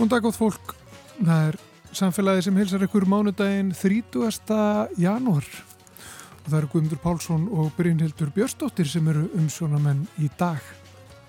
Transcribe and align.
Góðan 0.00 0.14
dag 0.14 0.22
góð 0.24 0.36
fólk, 0.38 0.70
það 1.18 1.42
er 1.50 1.56
samfélagi 1.92 2.44
sem 2.46 2.56
hilsar 2.56 2.84
ykkur 2.86 3.04
mánudaginn 3.04 3.74
30. 3.76 4.94
janúar 4.96 5.44
og 5.44 6.46
það 6.46 6.56
eru 6.56 6.70
Guðmundur 6.72 7.00
Pálsson 7.02 7.44
og 7.52 7.68
Brynhildur 7.76 8.30
Björstóttir 8.32 8.88
sem 8.88 9.12
eru 9.12 9.26
umsjónamenn 9.36 10.06
í 10.16 10.30
dag. 10.40 10.64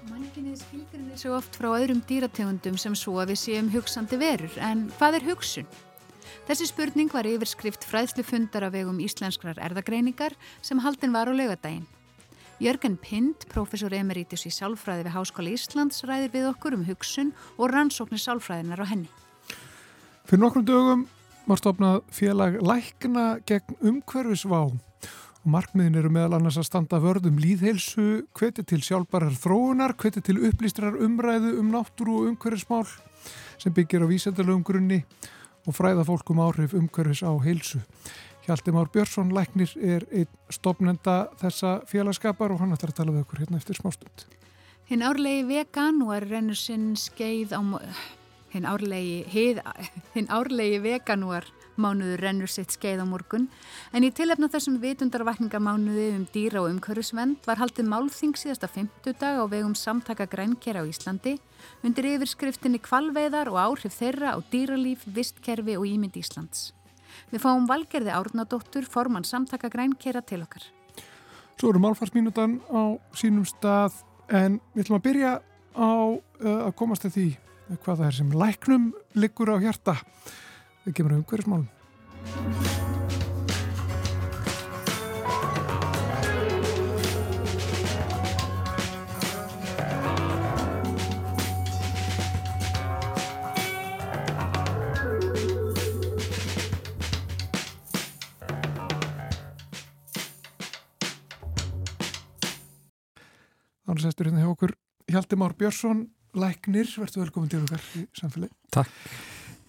Manginni 0.07 0.55
skilgrinni 0.55 1.19
svo 1.19 1.35
oft 1.41 1.59
frá 1.59 1.67
öðrum 1.73 1.99
dýrategundum 2.07 2.79
sem 2.79 2.95
svo 2.95 3.19
að 3.19 3.33
við 3.33 3.43
séum 3.43 3.75
hugsandi 3.75 4.23
verur, 4.23 4.55
en 4.63 4.87
hvað 4.95 5.19
er 5.19 5.27
hugsun? 5.33 5.67
Þessi 6.47 6.71
spurning 6.71 7.11
var 7.11 7.27
yfirskrift 7.27 7.83
fræðslufundar 7.91 8.69
af 8.69 8.77
vegum 8.79 9.03
íslenskrar 9.03 9.59
erðagreiningar 9.59 10.39
sem 10.63 10.79
haldin 10.79 11.11
var 11.11 11.27
á 11.27 11.35
laugadaginn. 11.35 11.89
Jörgen 12.61 12.93
Pind, 13.01 13.47
professor 13.49 13.89
emeritus 13.97 14.43
í 14.45 14.51
sálfræði 14.53 15.07
við 15.07 15.15
Háskóla 15.15 15.49
Íslands, 15.49 16.03
ræðir 16.05 16.29
við 16.29 16.43
okkur 16.51 16.75
um 16.75 16.83
hugsun 16.85 17.31
og 17.57 17.71
rannsóknir 17.71 18.21
sálfræðinar 18.21 18.83
á 18.85 18.91
henni. 18.91 19.09
Fyrir 20.29 20.43
nokkrum 20.43 20.67
dögum 20.67 21.07
var 21.47 21.57
stopnað 21.57 22.03
félag 22.13 22.59
Lækna 22.61 23.25
gegn 23.49 23.79
umhverfisvá 23.81 24.59
og 24.67 25.49
markmiðin 25.49 25.97
eru 26.03 26.13
meðal 26.13 26.37
annars 26.37 26.59
að 26.61 26.67
standa 26.69 27.01
vörðum 27.01 27.41
líðheilsu, 27.41 28.27
hveti 28.37 28.67
til 28.69 28.83
sjálfbarar 28.85 29.33
þróunar, 29.41 29.97
hveti 29.97 30.21
til 30.21 30.37
upplýstrar 30.45 31.01
umræðu 31.01 31.55
um 31.63 31.73
náttúru 31.73 32.19
og 32.19 32.29
umhverfismál 32.35 32.85
sem 33.57 33.73
byggir 33.73 34.05
á 34.05 34.11
vísendalögum 34.13 34.61
grunni 34.61 35.01
og 35.65 35.73
fræða 35.73 36.05
fólk 36.05 36.29
um 36.29 36.45
áhrif 36.45 36.77
umhverfis 36.77 37.25
á 37.25 37.33
heilsu. 37.41 37.81
Hjalti 38.47 38.71
Már 38.73 38.89
Björnsson 38.89 39.33
Læknir 39.33 39.69
er 39.77 40.07
einn 40.09 40.29
stopnenda 40.49 41.29
þessa 41.37 41.75
félagskapar 41.85 42.53
og 42.53 42.63
hann 42.63 42.73
ætlar 42.73 42.89
að 42.89 42.97
tala 42.97 43.13
við 43.13 43.25
okkur 43.25 43.43
hérna 43.43 43.59
eftir 43.61 43.77
smástund. 43.77 44.25
Hinn 44.89 45.05
árlegi 45.05 45.45
vegan 45.45 46.01
og 46.01 46.15
er 46.17 46.25
rennur 46.31 46.57
sinn 46.57 46.95
skeið 46.97 47.53
á... 47.53 47.61
Hinn 48.51 48.65
árlegi, 48.67 49.21
hið, 49.31 49.61
hinn 50.11 50.25
árlegi 50.27 50.81
veganúar 50.83 51.45
mánuður 51.79 52.19
rennur 52.25 52.51
sitt 52.51 52.73
skeið 52.75 53.03
á 53.03 53.07
morgun 53.07 53.45
en 53.95 54.03
í 54.03 54.09
tilefna 54.11 54.49
þessum 54.51 54.81
vitundarvakningamánuði 54.81 56.09
um 56.17 56.25
dýra 56.33 56.65
og 56.65 56.73
umhverfisvend 56.73 57.47
var 57.47 57.61
haldið 57.61 57.87
málþing 57.93 58.35
síðasta 58.41 58.67
50 58.67 59.15
dag 59.21 59.39
á 59.39 59.45
vegum 59.47 59.77
samtaka 59.77 60.27
grænkera 60.27 60.83
á 60.83 60.89
Íslandi 60.89 61.37
undir 61.85 62.09
yfirskriftinni 62.17 62.81
kvalveiðar 62.83 63.53
og 63.53 63.61
áhrif 63.61 63.95
þeirra 64.01 64.35
á 64.35 64.37
dýralíf, 64.51 65.07
vistkerfi 65.07 65.77
og 65.79 65.87
ímynd 65.87 66.19
Íslands. 66.19 66.71
Við 67.31 67.43
fáum 67.45 67.67
valgerði 67.69 68.11
árnadóttur 68.11 68.87
formann 68.87 69.27
samtaka 69.27 69.71
grænkera 69.71 70.21
til 70.21 70.41
okkar. 70.43 70.65
Svo 71.59 71.71
eru 71.71 71.81
málfarsmínutan 71.83 72.59
á 72.67 72.97
sínum 73.15 73.45
stað 73.47 74.01
en 74.27 74.59
við 74.73 74.85
ætlum 74.85 74.99
að 74.99 75.07
byrja 75.07 75.31
á 75.77 75.91
uh, 76.11 76.59
að 76.67 76.75
komast 76.79 77.05
til 77.07 77.13
því 77.15 77.27
hvað 77.71 78.01
það 78.01 78.05
er 78.09 78.19
sem 78.19 78.35
læknum 78.43 78.91
liggur 79.15 79.53
á 79.55 79.63
hjarta. 79.63 79.97
Við 80.83 80.99
kemur 80.99 81.19
um 81.19 81.25
hverjusmálum. 81.29 81.67
Þannig 82.35 82.80
okkur 105.31 105.37
Hjalti 105.37 105.39
Már 105.39 105.55
Björnsson, 105.55 106.09
læknir, 106.33 106.87
verður 106.99 107.23
velkomin 107.23 107.49
til 107.49 107.63
okkar 107.63 107.83
í 107.95 108.01
samfélagi. 108.17 108.51
Takk. 108.71 108.89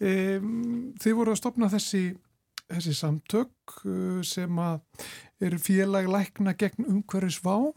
Um, 0.02 0.94
þið 0.98 1.14
voru 1.14 1.32
að 1.32 1.38
stopna 1.38 1.68
þessi, 1.70 2.16
þessi 2.66 2.94
samtök 2.98 3.76
uh, 3.86 4.22
sem 4.26 4.58
er 4.58 5.58
félag 5.62 6.08
lækna 6.10 6.54
gegn 6.58 6.88
umhverfis 6.88 7.38
vá 7.44 7.70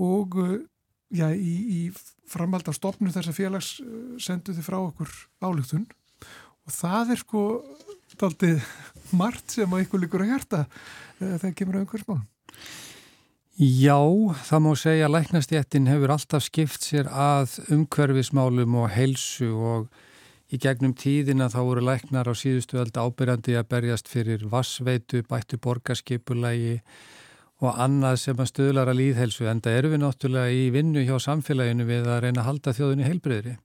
og 0.00 0.38
uh, 0.40 0.56
já, 1.12 1.28
í, 1.36 1.54
í 1.68 1.92
framhald 2.24 2.68
af 2.68 2.78
stopnu 2.78 3.12
þessa 3.12 3.36
félags 3.36 3.80
uh, 3.84 4.16
sendu 4.16 4.54
þið 4.56 4.64
frá 4.64 4.78
okkur 4.80 5.12
álugtun 5.44 5.84
og 6.64 6.72
það 6.72 7.12
er 7.12 7.20
sko 7.20 7.44
daldið 8.16 8.64
margt 9.20 9.58
sem 9.58 9.68
að 9.68 9.84
ykkur 9.84 10.06
líkur 10.06 10.24
að 10.24 10.32
hjarta 10.32 10.64
þegar 11.18 11.56
kemur 11.58 11.76
að 11.76 11.84
umhverfismálum. 11.84 12.28
Já, 13.60 14.00
það 14.48 14.60
má 14.64 14.70
segja 14.72 15.04
að 15.04 15.18
læknastjættin 15.18 15.88
hefur 15.90 16.14
alltaf 16.14 16.46
skipt 16.46 16.80
sér 16.80 17.10
að 17.12 17.58
umhverfismálum 17.76 18.78
og 18.80 18.86
heilsu 18.94 19.50
og 19.52 19.98
í 20.48 20.56
gegnum 20.56 20.94
tíðina 20.96 21.50
þá 21.52 21.58
voru 21.66 21.82
læknar 21.84 22.24
á 22.24 22.32
síðustu 22.32 22.80
öll 22.80 22.88
ábyrjandi 22.88 23.58
að 23.60 23.68
berjast 23.68 24.08
fyrir 24.08 24.46
vassveitu, 24.48 25.20
bættu 25.28 25.60
borgarskipulagi 25.60 26.78
og 27.60 27.76
annað 27.76 28.22
sem 28.24 28.40
að 28.40 28.48
stöðlar 28.54 28.94
að 28.94 29.02
líðheilsu 29.02 29.52
en 29.52 29.60
það 29.60 29.76
eru 29.82 29.92
við 29.92 30.04
náttúrulega 30.06 30.56
í 30.56 30.66
vinnu 30.72 31.04
hjá 31.04 31.18
samfélaginu 31.20 31.84
við 31.84 32.08
að 32.08 32.22
reyna 32.24 32.40
að 32.40 32.48
halda 32.48 32.78
þjóðinu 32.80 33.10
heilbreyðri. 33.10 33.58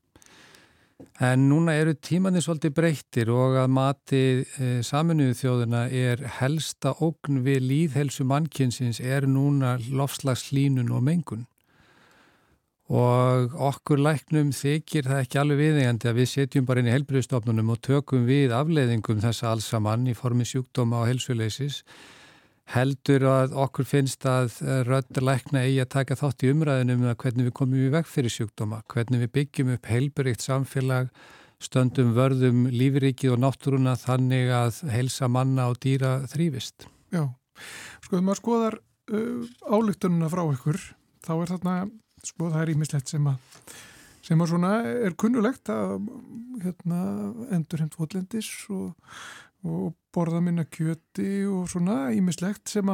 En 1.19 1.41
núna 1.49 1.73
eru 1.75 1.91
tímanir 1.95 2.43
svolítið 2.43 2.71
breyttir 2.75 3.29
og 3.31 3.57
að 3.59 3.71
mati 3.75 4.21
e, 4.43 4.67
saminuðu 4.83 5.35
þjóðuna 5.39 5.81
er 5.91 6.23
helsta 6.37 6.93
ógn 7.03 7.41
við 7.43 7.65
líðhelsu 7.69 8.23
mannkynsins 8.27 9.01
er 9.03 9.27
núna 9.27 9.73
lofslagslínun 9.91 10.93
og 10.95 11.03
mengun. 11.03 11.43
Og 12.95 13.55
okkur 13.71 13.99
læknum 14.05 14.51
þykir 14.55 15.07
það 15.09 15.21
ekki 15.23 15.39
alveg 15.41 15.61
viðeigandi 15.63 16.11
að 16.11 16.19
við 16.21 16.31
setjum 16.31 16.67
bara 16.69 16.83
inn 16.83 16.91
í 16.91 16.95
helbriðstofnunum 16.95 17.71
og 17.73 17.81
tökum 17.83 18.27
við 18.29 18.53
afleiðingum 18.55 19.23
þessa 19.23 19.51
allsamann 19.51 20.05
í 20.07 20.15
formi 20.15 20.47
sjúkdóma 20.47 21.01
og 21.01 21.09
helsuleysis. 21.09 21.81
Heldur 22.73 23.23
að 23.29 23.53
okkur 23.61 23.85
finnst 23.85 24.25
að 24.25 24.55
rödd 24.87 25.19
lækna 25.21 25.61
eigi 25.67 25.83
að 25.83 25.91
taka 25.93 26.17
þátt 26.17 26.45
í 26.45 26.51
umræðinum 26.53 27.03
um 27.03 27.11
að 27.11 27.17
hvernig 27.21 27.49
við 27.49 27.55
komum 27.59 27.83
í 27.83 27.91
veg 27.93 28.09
fyrir 28.09 28.33
sjúkdóma, 28.33 28.81
hvernig 28.89 29.21
við 29.21 29.31
byggjum 29.37 29.73
upp 29.75 29.89
heilbyrrikt 29.91 30.45
samfélag, 30.45 31.11
stöndum 31.61 32.15
vörðum 32.17 32.65
lífrikið 32.73 33.35
og 33.35 33.43
náttúruna 33.45 33.93
þannig 34.01 34.49
að 34.53 34.81
helsa 34.95 35.29
manna 35.29 35.69
og 35.69 35.77
dýra 35.85 36.17
þrýfist. 36.31 36.89
Já, 37.13 37.29
sko 38.01 38.15
þegar 38.15 38.25
maður 38.25 38.41
skoðar 38.41 38.79
uh, 38.81 39.45
álugtununa 39.69 40.31
frá 40.33 40.43
ykkur, 40.49 40.81
þá 41.25 41.33
er 41.37 41.53
þarna 41.53 41.77
sko 42.25 42.49
það 42.49 42.63
er 42.63 42.73
ímislegt 42.73 43.13
sem 43.13 43.29
að 43.29 43.37
sem 44.25 44.41
að 44.41 44.51
svona 44.55 44.71
er 45.05 45.15
kunnulegt 45.21 45.69
að 45.69 46.07
hérna, 46.63 46.99
endur 47.53 47.83
heimt 47.83 47.97
fótlendis 47.97 48.49
og, 48.73 48.95
og 49.65 49.95
borða 50.15 50.41
minna 50.45 50.65
kjöti 50.69 51.43
og 51.49 51.67
svona 51.71 52.11
ímislegt 52.15 52.69
sem, 52.71 52.89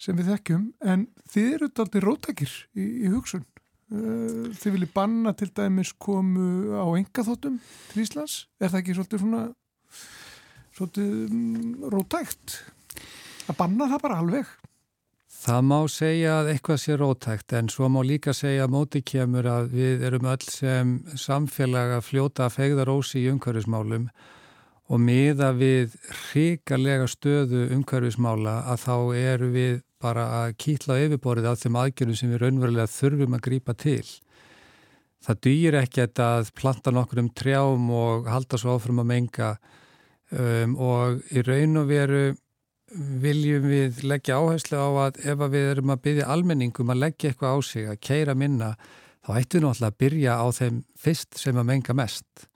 sem 0.00 0.18
við 0.18 0.32
þekkjum. 0.34 0.68
En 0.84 1.08
þið 1.30 1.50
eru 1.54 1.70
alltaf 1.70 2.04
rótækir 2.04 2.54
í, 2.74 2.88
í 3.06 3.12
hugsun. 3.12 3.46
Þið 3.94 4.70
viljið 4.74 4.92
banna 4.94 5.34
til 5.38 5.50
dæmis 5.54 5.92
komu 6.00 6.74
á 6.74 6.86
engaþóttum 6.98 7.60
til 7.92 8.02
Íslands? 8.02 8.46
Er 8.58 8.72
það 8.72 8.80
ekki 8.80 8.96
svolítið 8.98 9.22
svona 9.22 9.42
svolítið 10.74 11.88
rótækt 11.92 12.60
að 13.50 13.58
banna 13.60 13.90
það 13.92 14.04
bara 14.06 14.20
alveg? 14.22 14.54
Það 15.44 15.64
má 15.68 15.78
segja 15.92 16.38
að 16.40 16.50
eitthvað 16.54 16.78
sé 16.80 16.94
rótækt 16.96 17.54
en 17.58 17.66
svo 17.68 17.90
má 17.92 18.00
líka 18.06 18.32
segja 18.32 18.68
móti 18.70 19.02
kemur 19.04 19.44
að 19.50 19.74
við 19.74 20.06
erum 20.08 20.30
öll 20.32 20.46
sem 20.48 20.94
samfélag 21.20 21.98
að 21.98 22.06
fljóta 22.06 22.46
að 22.46 22.56
fegða 22.56 22.86
rósi 22.88 23.20
í 23.20 23.28
umhverfismálum 23.34 24.08
og 24.92 25.00
miða 25.00 25.50
við 25.56 25.94
hrikalega 26.28 27.06
stöðu 27.08 27.68
umhverfismála 27.72 28.58
að 28.72 28.82
þá 28.84 28.96
eru 29.16 29.48
við 29.54 29.80
bara 30.04 30.26
að 30.42 30.56
kýtla 30.60 30.98
yfirborðið 31.06 31.50
af 31.50 31.62
þeim 31.62 31.78
aðgjörnum 31.80 32.18
sem 32.20 32.32
við 32.34 32.42
raunverulega 32.42 32.92
þurfum 32.92 33.36
að 33.38 33.44
grýpa 33.46 33.74
til. 33.80 34.04
Það 35.24 35.40
dýr 35.46 35.78
ekkert 35.80 36.20
að 36.20 36.50
planta 36.58 36.92
nokkur 36.92 37.22
um 37.22 37.30
trjám 37.32 37.86
og 37.96 38.28
halda 38.28 38.60
svo 38.60 38.76
áfram 38.76 39.00
að 39.00 39.10
menga 39.14 39.54
um, 40.36 40.74
og 40.76 41.22
í 41.32 41.44
raun 41.46 41.80
og 41.80 41.88
veru 41.88 42.24
viljum 42.94 43.64
við 43.70 44.02
leggja 44.04 44.36
áherslu 44.36 44.76
á 44.76 44.88
að 45.06 45.22
ef 45.24 45.40
að 45.40 45.54
við 45.56 45.70
erum 45.72 45.94
að 45.94 46.02
byggja 46.04 46.28
almenningum 46.34 46.92
að 46.92 47.00
leggja 47.06 47.30
eitthvað 47.32 47.56
á 47.56 47.58
sig, 47.64 47.86
að 47.88 48.02
keira 48.04 48.34
minna 48.36 48.74
þá 49.24 49.30
ættum 49.38 49.58
við 49.58 49.64
náttúrulega 49.64 49.88
að 49.88 50.00
byrja 50.04 50.36
á 50.36 50.46
þeim 50.60 50.82
fyrst 51.06 51.40
sem 51.40 51.58
að 51.58 51.70
menga 51.72 51.96
mest. 51.96 52.46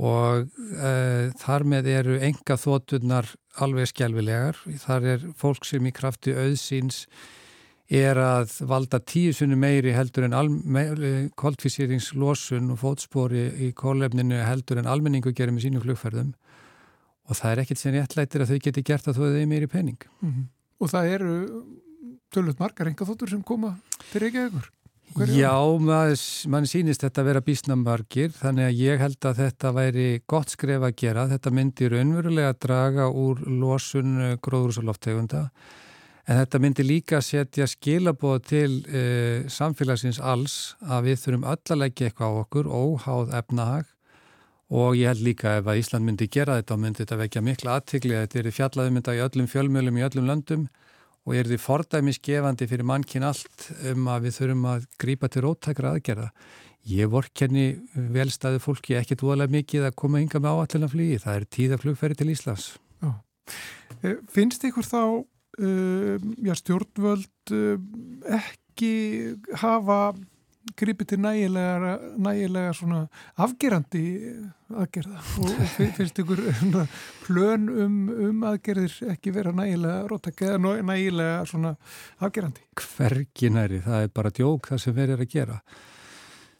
Og 0.00 0.46
uh, 0.48 1.28
þar 1.40 1.66
með 1.68 1.90
eru 1.92 2.16
enga 2.24 2.56
þóturnar 2.56 3.28
alveg 3.60 3.90
skjálfilegar 3.90 4.56
þar 4.80 5.06
er 5.14 5.28
fólk 5.36 5.66
sem 5.68 5.84
í 5.84 5.92
krafti 5.92 6.32
auðsýns 6.32 7.04
er 7.90 8.16
að 8.22 8.54
valda 8.70 9.00
tíu 9.02 9.34
sunni 9.34 9.58
meiri 9.58 9.92
heldur 9.92 10.28
en 10.28 11.30
koldfísýringslósun 11.42 12.70
og 12.70 12.78
fótspori 12.80 13.48
í 13.66 13.72
kólefninu 13.76 14.38
heldur 14.46 14.78
en 14.78 14.88
almenningu 14.88 15.34
gerir 15.34 15.52
með 15.56 15.66
sínu 15.66 15.82
flugferðum 15.82 16.32
og 17.30 17.38
það 17.38 17.52
er 17.52 17.62
ekkert 17.64 17.82
sem 17.82 17.94
réttlættir 17.94 18.44
að 18.44 18.54
þau 18.54 18.64
geti 18.66 18.86
gert 18.86 19.08
að 19.10 19.18
þau 19.18 19.26
hefur 19.26 19.50
meiri 19.50 19.68
pening. 19.70 19.98
Mm 20.20 20.30
-hmm. 20.30 20.46
Og 20.80 20.90
það 20.90 21.12
eru 21.14 21.34
tölvöld 22.32 22.58
margar 22.58 22.88
enga 22.88 23.06
þóttur 23.06 23.30
sem 23.30 23.42
koma 23.42 23.76
til 24.10 24.22
Reykjavíkur? 24.22 24.70
Hverju? 25.16 25.34
Já, 25.34 25.54
mann 26.50 26.68
sýnist 26.70 27.02
þetta 27.02 27.22
að 27.22 27.28
vera 27.32 27.42
bísnamargir 27.44 28.32
þannig 28.36 28.68
að 28.68 28.80
ég 28.80 29.02
held 29.02 29.26
að 29.26 29.40
þetta 29.42 29.72
væri 29.74 30.08
gott 30.30 30.54
skref 30.54 30.86
að 30.86 30.96
gera. 31.02 31.26
Þetta 31.32 31.52
myndir 31.56 31.96
önverulega 31.98 32.54
að 32.54 32.60
draga 32.66 33.08
úr 33.10 33.42
losun 33.50 34.18
eh, 34.22 34.34
gróðrúsaloftegunda 34.42 35.48
en 36.30 36.38
þetta 36.38 36.60
myndir 36.62 36.86
líka 36.86 37.18
að 37.18 37.26
setja 37.26 37.66
skilabóð 37.66 38.36
til 38.46 38.68
uh, 38.86 39.48
samfélagsins 39.50 40.20
alls 40.22 40.76
að 40.86 41.08
við 41.08 41.24
þurfum 41.24 41.46
öll 41.50 41.72
að 41.74 41.80
leggja 41.80 42.10
eitthvað 42.10 42.36
á 42.36 42.40
okkur 42.44 42.68
óháð 42.70 43.32
efnahag 43.40 43.88
og 44.70 44.94
ég 44.94 45.10
held 45.10 45.24
líka 45.26 45.56
ef 45.58 45.66
að 45.66 45.80
Ísland 45.80 46.06
myndi 46.06 46.28
gera 46.30 46.60
þetta 46.60 46.76
og 46.76 46.82
myndi 46.84 47.02
þetta 47.02 47.18
vekja 47.24 47.42
mikla 47.42 47.78
aðtikli 47.80 48.14
að 48.14 48.26
þetta 48.26 48.42
er 48.42 48.56
fjallaðumynda 48.60 49.16
í 49.16 49.24
öllum 49.24 49.50
fjölmjölum 49.50 49.98
í 49.98 50.06
öllum 50.06 50.30
löndum 50.30 50.68
og 51.28 51.36
er 51.36 51.48
því 51.50 51.58
fordæmisgefandi 51.60 52.68
fyrir 52.70 52.86
mannkinn 52.88 53.26
allt 53.26 53.68
um 53.92 54.08
að 54.10 54.26
við 54.26 54.36
þurfum 54.38 54.68
að 54.72 54.86
grípa 55.00 55.30
til 55.30 55.44
róttakra 55.44 55.94
aðgerða. 55.94 56.30
Ég 56.88 57.10
vorkenni 57.12 57.66
velstæðu 57.92 58.62
fólki 58.64 58.96
ekkert 58.96 59.24
voðalega 59.24 59.52
mikið 59.58 59.90
að 59.90 59.98
koma 60.00 60.22
ynga 60.22 60.40
með 60.40 60.62
áallina 60.62 60.88
flugi. 60.88 61.18
Það 61.20 61.36
er 61.36 61.46
tíðaflugferði 61.56 62.16
til 62.22 62.30
Íslands. 62.32 62.70
Já. 63.04 63.10
Eh, 64.00 64.16
finnst 64.32 64.64
ykkur 64.64 64.86
þá 64.88 65.02
uh, 65.04 66.16
já, 66.40 66.54
stjórnvöld 66.56 67.52
uh, 67.52 67.76
ekki 68.40 68.92
hafa 69.60 70.00
gripið 70.76 71.12
til 71.12 71.20
nægilega, 71.24 71.92
nægilega 72.20 72.72
svona 72.76 73.00
afgerandi 73.40 74.02
aðgerða 74.70 75.20
og, 75.42 75.62
finnst 75.76 76.20
ykkur 76.22 76.42
plön 77.24 77.68
um, 77.84 78.00
um 78.30 78.42
aðgerðir 78.50 79.12
ekki 79.14 79.32
vera 79.34 79.54
nægilega 79.56 80.02
róttak 80.10 80.42
eða 80.46 80.74
nægilega 80.86 81.46
svona 81.48 81.76
afgerandi? 82.20 82.66
Hvergi 82.80 83.52
næri, 83.54 83.80
það 83.86 84.04
er 84.04 84.12
bara 84.20 84.34
djók 84.36 84.68
það 84.72 84.84
sem 84.84 84.98
verður 84.98 85.24
að 85.24 85.32
gera. 85.32 85.62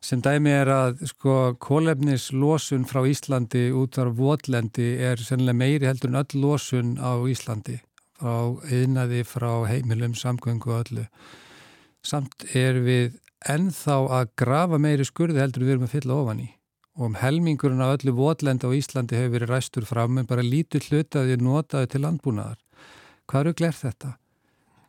Sem 0.00 0.22
dæmi 0.24 0.52
er 0.56 0.70
að 0.72 1.04
sko 1.10 1.36
kólefnis 1.60 2.30
losun 2.32 2.86
frá 2.88 3.02
Íslandi 3.04 3.66
út 3.76 4.00
af 4.00 4.14
votlendi 4.16 4.94
er 4.96 5.20
sennilega 5.20 5.60
meiri 5.60 5.90
heldur 5.90 6.08
en 6.08 6.22
öll 6.22 6.40
losun 6.40 6.96
á 6.96 7.20
Íslandi 7.28 7.76
frá 8.20 8.60
einaði, 8.68 9.24
frá 9.24 9.66
heimilum, 9.68 10.14
samgöngu 10.14 10.70
og 10.70 10.84
öllu. 10.84 11.06
Samt 12.04 12.44
er 12.56 12.80
við 12.84 13.18
ennþá 13.48 13.98
að 14.20 14.32
grafa 14.36 14.78
meiri 14.78 15.06
skurði 15.08 15.40
heldur 15.40 15.64
við 15.64 15.76
erum 15.76 15.86
að 15.88 15.94
fylla 15.96 16.18
ofan 16.22 16.42
í 16.44 16.50
og 17.00 17.06
um 17.06 17.14
helmingurinn 17.16 17.80
af 17.80 17.94
öllu 17.96 18.12
votlenda 18.12 18.68
á 18.68 18.76
Íslandi 18.76 19.16
hefur 19.16 19.38
verið 19.38 19.52
ræstur 19.54 19.86
fram 19.88 20.18
en 20.20 20.26
bara 20.28 20.44
lítið 20.44 20.90
hlutaði 20.90 21.38
notaði 21.40 21.88
til 21.94 22.02
landbúnaðar. 22.04 22.58
Hvað 23.30 23.40
eru 23.40 23.54
glerð 23.56 23.84
þetta? 23.86 24.10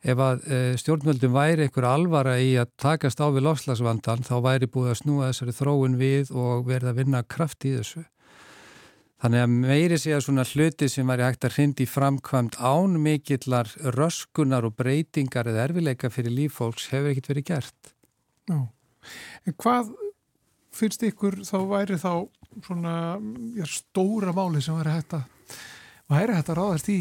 Ef 0.01 0.23
að 0.25 0.47
e, 0.49 0.59
stjórnvöldum 0.81 1.35
væri 1.35 1.67
einhver 1.67 1.85
alvara 1.85 2.39
í 2.41 2.55
að 2.57 2.71
takast 2.81 3.21
á 3.21 3.29
við 3.29 3.45
lofslagsvandan 3.45 4.25
þá 4.25 4.33
væri 4.41 4.67
búið 4.73 4.95
að 4.95 4.99
snúa 5.03 5.29
þessari 5.29 5.55
þróun 5.59 5.99
við 6.01 6.33
og 6.33 6.65
verða 6.67 6.91
að 6.91 6.99
vinna 7.03 7.21
kraft 7.23 7.69
í 7.69 7.75
þessu. 7.77 8.03
Þannig 9.21 9.45
að 9.45 9.55
meiri 9.61 10.01
sé 10.01 10.15
að 10.17 10.25
svona 10.25 10.47
hluti 10.49 10.89
sem 10.89 11.07
væri 11.07 11.27
hægt 11.27 11.45
að 11.45 11.55
hrindi 11.59 11.85
framkvæmt 11.85 12.57
án 12.57 12.97
mikillar 12.97 13.69
röskunar 13.93 14.65
og 14.65 14.73
breytingar 14.81 15.47
eða 15.53 15.67
erfileika 15.69 16.09
fyrir 16.09 16.33
lífólks 16.33 16.89
hefur 16.89 17.13
ekkert 17.13 17.29
verið 17.35 17.49
gert. 17.53 17.93
Já, 18.51 18.59
en 19.47 19.57
hvað 19.63 19.93
finnst 20.75 21.03
ykkur 21.07 21.41
þá 21.47 21.57
væri 21.69 21.99
þá 21.99 22.11
svona 22.65 22.95
já, 23.55 23.65
stóra 23.69 24.33
máli 24.35 24.61
sem 24.63 24.75
væri 24.75 24.97
hægt 24.97 25.15
að 25.15 25.55
væri 26.11 26.35
hægt 26.35 26.51
að 26.51 26.59
ráðast 26.59 26.91
í 26.91 26.99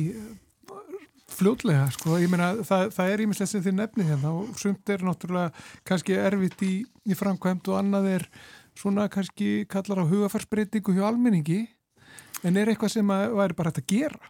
fljótlega, 1.30 1.86
sko, 1.94 2.16
ég 2.20 2.30
meina 2.30 2.52
það, 2.66 2.88
það 2.94 3.12
er 3.12 3.22
ímislega 3.24 3.50
sem 3.50 3.62
þið 3.64 3.76
nefnið 3.78 4.08
hérna 4.10 4.32
og 4.36 4.56
sumt 4.60 4.90
er 4.92 5.04
náttúrulega 5.06 5.64
kannski 5.88 6.16
erfitt 6.18 6.64
í, 6.66 6.72
í 7.06 7.16
framkvæmt 7.16 7.70
og 7.70 7.78
annað 7.78 8.08
er 8.16 8.26
svona 8.78 9.06
kannski 9.12 9.64
kallar 9.70 10.02
á 10.04 10.10
hugafarsbreytingu 10.10 10.94
hjá 10.96 11.06
almenningi. 11.08 11.62
En 12.46 12.56
er 12.56 12.70
eitthvað 12.72 12.94
sem 12.94 13.10
væri 13.10 13.56
bara 13.56 13.72
hægt 13.72 13.82
að 13.82 13.90
gera? 13.92 14.20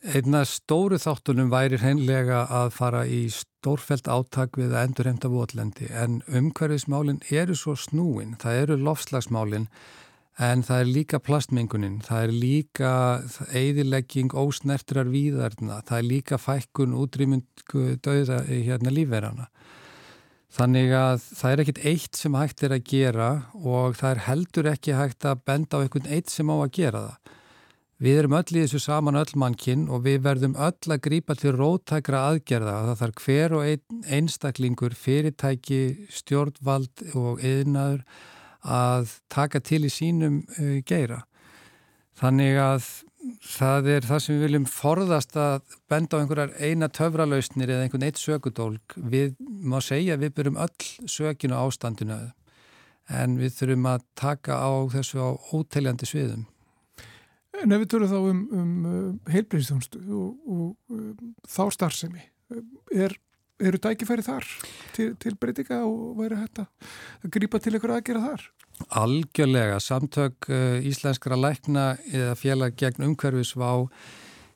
Einna 0.00 0.46
stóru 0.48 0.96
þáttunum 0.96 1.50
væri 1.52 1.76
hreinlega 1.76 2.46
að 2.48 2.70
fara 2.72 3.02
í 3.04 3.26
stórfælt 3.28 4.06
áttak 4.08 4.56
við 4.56 4.72
að 4.72 4.84
endur 4.86 5.08
heimta 5.10 5.28
votlendi 5.28 5.88
en 5.92 6.22
umhverfismálinn 6.24 7.18
eru 7.28 7.52
svo 7.52 7.74
snúin, 7.76 8.32
það 8.40 8.60
eru 8.62 8.78
lofslagsmálinn 8.80 9.66
en 10.40 10.64
það 10.64 10.80
er 10.80 10.88
líka 10.94 11.20
plastmengunin, 11.20 11.98
það 12.00 12.24
er 12.24 12.32
líka 12.32 12.92
eðilegging 13.52 14.32
ósnertrar 14.32 15.10
víðarna, 15.12 15.82
það 15.84 15.98
er 15.98 16.06
líka 16.08 16.38
fækkun 16.40 16.96
útrýmyndu 16.96 17.84
döða 18.00 18.38
hérna 18.48 18.94
lífverðana. 18.96 19.50
Þannig 20.50 20.94
að 20.96 21.26
það 21.28 21.52
er 21.52 21.62
ekkit 21.66 21.82
eitt 21.92 22.16
sem 22.16 22.40
hægt 22.40 22.64
er 22.64 22.72
að 22.78 22.88
gera 22.88 23.28
og 23.60 24.00
það 24.00 24.14
er 24.14 24.24
heldur 24.30 24.70
ekki 24.72 24.96
hægt 24.96 25.28
að 25.28 25.44
benda 25.44 25.76
á 25.76 25.82
einhvern 25.84 26.08
eitt 26.08 26.32
sem 26.32 26.48
á 26.48 26.56
að 26.56 26.72
gera 26.80 27.04
það. 27.04 27.36
Við 28.00 28.22
erum 28.22 28.32
öll 28.38 28.54
í 28.54 28.62
þessu 28.62 28.78
saman 28.80 29.18
öll 29.20 29.34
mannkinn 29.36 29.82
og 29.92 30.06
við 30.06 30.22
verðum 30.24 30.54
öll 30.56 30.92
að 30.94 31.02
grípa 31.04 31.34
til 31.36 31.52
rótækra 31.52 32.22
aðgerða. 32.30 32.76
Það 32.88 33.00
þarf 33.02 33.24
hver 33.26 33.54
og 33.58 33.66
ein, 33.68 33.98
einstaklingur, 34.16 34.94
fyrirtæki, 34.96 35.80
stjórnvald 36.08 37.02
og 37.12 37.42
eðinaður 37.44 38.06
að 38.64 39.12
taka 39.32 39.60
til 39.60 39.82
í 39.84 39.92
sínum 39.92 40.40
uh, 40.56 40.78
geira. 40.88 41.26
Þannig 42.16 42.56
að 42.60 42.88
það 43.44 43.88
er 43.94 44.08
það 44.08 44.22
sem 44.24 44.36
við 44.36 44.44
viljum 44.46 44.68
forðast 44.68 45.36
að 45.36 45.76
benda 45.92 46.16
á 46.16 46.20
einhverjar 46.22 46.54
eina 46.56 46.88
töfralausnir 46.88 47.72
eða 47.74 47.84
einhvern 47.84 48.06
eitt 48.08 48.20
sökudólk. 48.20 48.96
Við 48.96 49.34
má 49.40 49.76
segja 49.84 50.16
að 50.16 50.24
við 50.24 50.38
byrjum 50.38 50.60
öll 50.64 50.88
sökinu 51.04 51.58
ástandinu 51.60 52.18
en 53.10 53.36
við 53.40 53.58
þurfum 53.58 53.90
að 53.92 54.08
taka 54.16 54.56
á 54.56 54.72
þessu 54.92 55.20
á 55.20 55.28
óteljandi 55.52 56.08
sviðum. 56.08 56.48
En 57.60 57.74
ef 57.74 57.82
við 57.82 57.90
tölum 57.92 58.10
þá 58.10 58.18
um, 58.20 58.44
um 58.56 58.70
uh, 58.88 59.32
heilbreyðstjónstu 59.32 60.00
og, 60.16 60.30
og 60.48 60.94
um, 60.96 61.34
þá 61.48 61.64
starfsemi, 61.76 62.22
er, 62.94 63.16
eru 63.60 63.80
dækifæri 63.82 64.24
þar 64.24 64.48
til, 64.96 65.10
til 65.20 65.36
breytinga 65.40 65.82
og 65.84 66.16
væri 66.22 66.40
hægt 66.40 66.62
að 66.64 67.28
grípa 67.36 67.60
til 67.60 67.76
ykkur 67.76 67.94
aðgera 67.98 68.24
þar? 68.24 68.48
Algjörlega, 69.02 69.76
samtök 69.84 70.48
uh, 70.48 70.80
íslenskara 70.88 71.36
lækna 71.36 71.92
eða 72.08 72.34
félag 72.40 72.80
gegn 72.80 73.10
umhverfisvá 73.10 73.70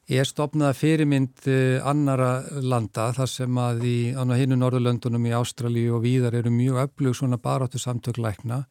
er 0.09 0.29
stopnað 0.29 0.79
fyrirmynd 0.81 1.45
uh, 1.49 1.85
annara 1.85 2.33
landa 2.65 3.11
þar 3.17 3.31
sem 3.31 3.61
að 3.61 3.85
í 3.89 3.97
hinnu 4.17 4.61
Norðurlöndunum 4.63 5.29
í 5.29 5.37
Ástralíu 5.37 5.99
og 5.99 6.07
víðar 6.09 6.41
eru 6.41 6.53
mjög 6.55 6.87
öflug 6.87 7.21
svona 7.21 7.41
baráttu 7.41 7.81
samtök 7.83 8.23
lækna 8.25 8.65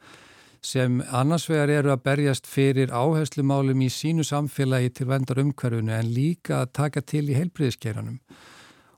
sem 0.63 1.01
annars 1.12 1.50
vegar 1.51 1.72
eru 1.72 1.91
að 1.93 2.03
berjast 2.08 2.48
fyrir 2.48 2.93
áherslumálum 2.96 3.84
í 3.84 3.89
sínu 3.91 4.24
samfélagi 4.27 4.93
til 4.98 5.08
vendar 5.10 5.41
umhverfunu 5.43 5.91
en 5.91 6.12
líka 6.15 6.62
að 6.62 6.74
taka 6.79 7.03
til 7.03 7.25
í 7.27 7.38
heilbriðiskeranum. 7.38 8.20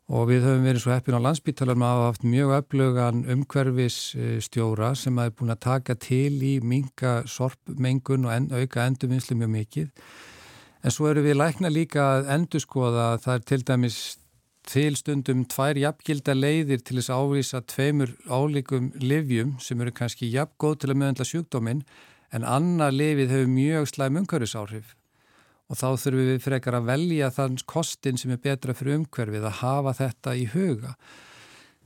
Og 0.06 0.28
við 0.30 0.44
höfum 0.46 0.68
verið 0.68 0.84
svo 0.84 0.94
heppin 0.94 1.18
á 1.18 1.26
landsbytalar 1.26 1.80
með 1.82 1.88
að 1.88 1.96
hafa 1.96 2.10
haft 2.12 2.28
mjög 2.30 2.52
öflugan 2.60 3.24
umhverfisstjóra 3.34 4.92
sem 4.94 5.18
hafi 5.18 5.34
búin 5.40 5.56
að 5.56 5.64
taka 5.66 5.96
til 5.98 6.36
í 6.46 6.54
minga 6.62 7.16
sorpmengun 7.26 8.28
og 8.30 8.36
en, 8.36 8.52
auka 8.54 8.86
endurvinnslu 8.86 9.40
mjög 9.40 9.52
mikið. 9.56 9.90
En 10.86 10.94
svo 10.94 11.10
eru 11.10 11.26
við 11.26 11.40
lækna 11.40 11.74
líka 11.74 12.06
að 12.20 12.30
endurskoða 12.36 13.08
að 13.16 13.26
það 13.26 13.40
er 13.40 13.50
til 13.50 13.62
dæmis 13.66 14.00
til 14.70 14.98
stundum 14.98 15.46
tvær 15.50 15.78
jafngilda 15.80 16.34
leiðir 16.36 16.82
til 16.84 17.00
þess 17.00 17.14
að 17.14 17.24
ávísa 17.24 17.62
tveimur 17.70 18.12
álíkum 18.26 18.92
livjum 19.02 19.56
sem 19.62 19.82
eru 19.82 19.94
kannski 19.96 20.32
jafngóð 20.34 20.78
til 20.82 20.92
að 20.92 21.00
möðundla 21.02 21.28
sjúkdóminn 21.30 21.84
en 22.36 22.48
annar 22.48 22.94
lifið 22.96 23.34
hefur 23.34 23.52
mjög 23.52 23.90
slæm 23.92 24.22
umhverfisáhrif 24.24 24.96
og 25.66 25.80
þá 25.80 25.88
þurfum 25.98 26.28
við 26.30 26.42
frekar 26.44 26.78
að 26.78 26.90
velja 26.92 27.32
þann 27.34 27.58
kostin 27.70 28.20
sem 28.22 28.34
er 28.36 28.42
betra 28.42 28.76
fyrir 28.78 29.00
umhverfið 29.00 29.48
að 29.50 29.58
hafa 29.62 29.96
þetta 29.98 30.36
í 30.38 30.46
huga. 30.54 30.94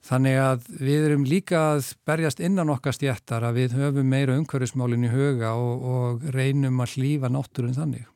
Þannig 0.10 0.38
að 0.40 0.68
við 0.80 1.08
erum 1.10 1.26
líka 1.28 1.64
að 1.74 1.94
berjast 2.08 2.44
innan 2.44 2.72
okkar 2.72 2.96
stjættar 2.96 3.46
að 3.48 3.60
við 3.60 3.76
höfum 3.80 4.08
meira 4.08 4.38
umhverfismálinn 4.40 5.08
í 5.08 5.12
huga 5.12 5.56
og, 5.60 5.84
og 5.84 6.30
reynum 6.36 6.80
að 6.84 6.96
hlýfa 6.96 7.32
náttúrun 7.32 7.76
þannig. 7.76 8.08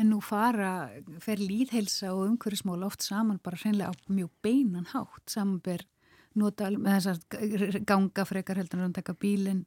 En 0.00 0.08
nú 0.08 0.20
fara, 0.24 0.88
fer 1.20 1.40
líðhelsa 1.42 2.14
og 2.14 2.24
umhverfismál 2.24 2.86
oft 2.86 3.04
saman 3.04 3.40
bara 3.44 3.58
hreinlega 3.60 3.92
á 3.92 3.94
mjög 4.08 4.30
beinan 4.40 4.88
hátt, 4.88 5.26
samanber 5.28 5.84
nota 6.38 6.70
með 6.72 6.96
þessar 6.96 7.84
ganga 7.88 8.24
frekar 8.24 8.60
heldur 8.60 8.84
að 8.86 8.96
taka 9.00 9.14
bílinn, 9.20 9.64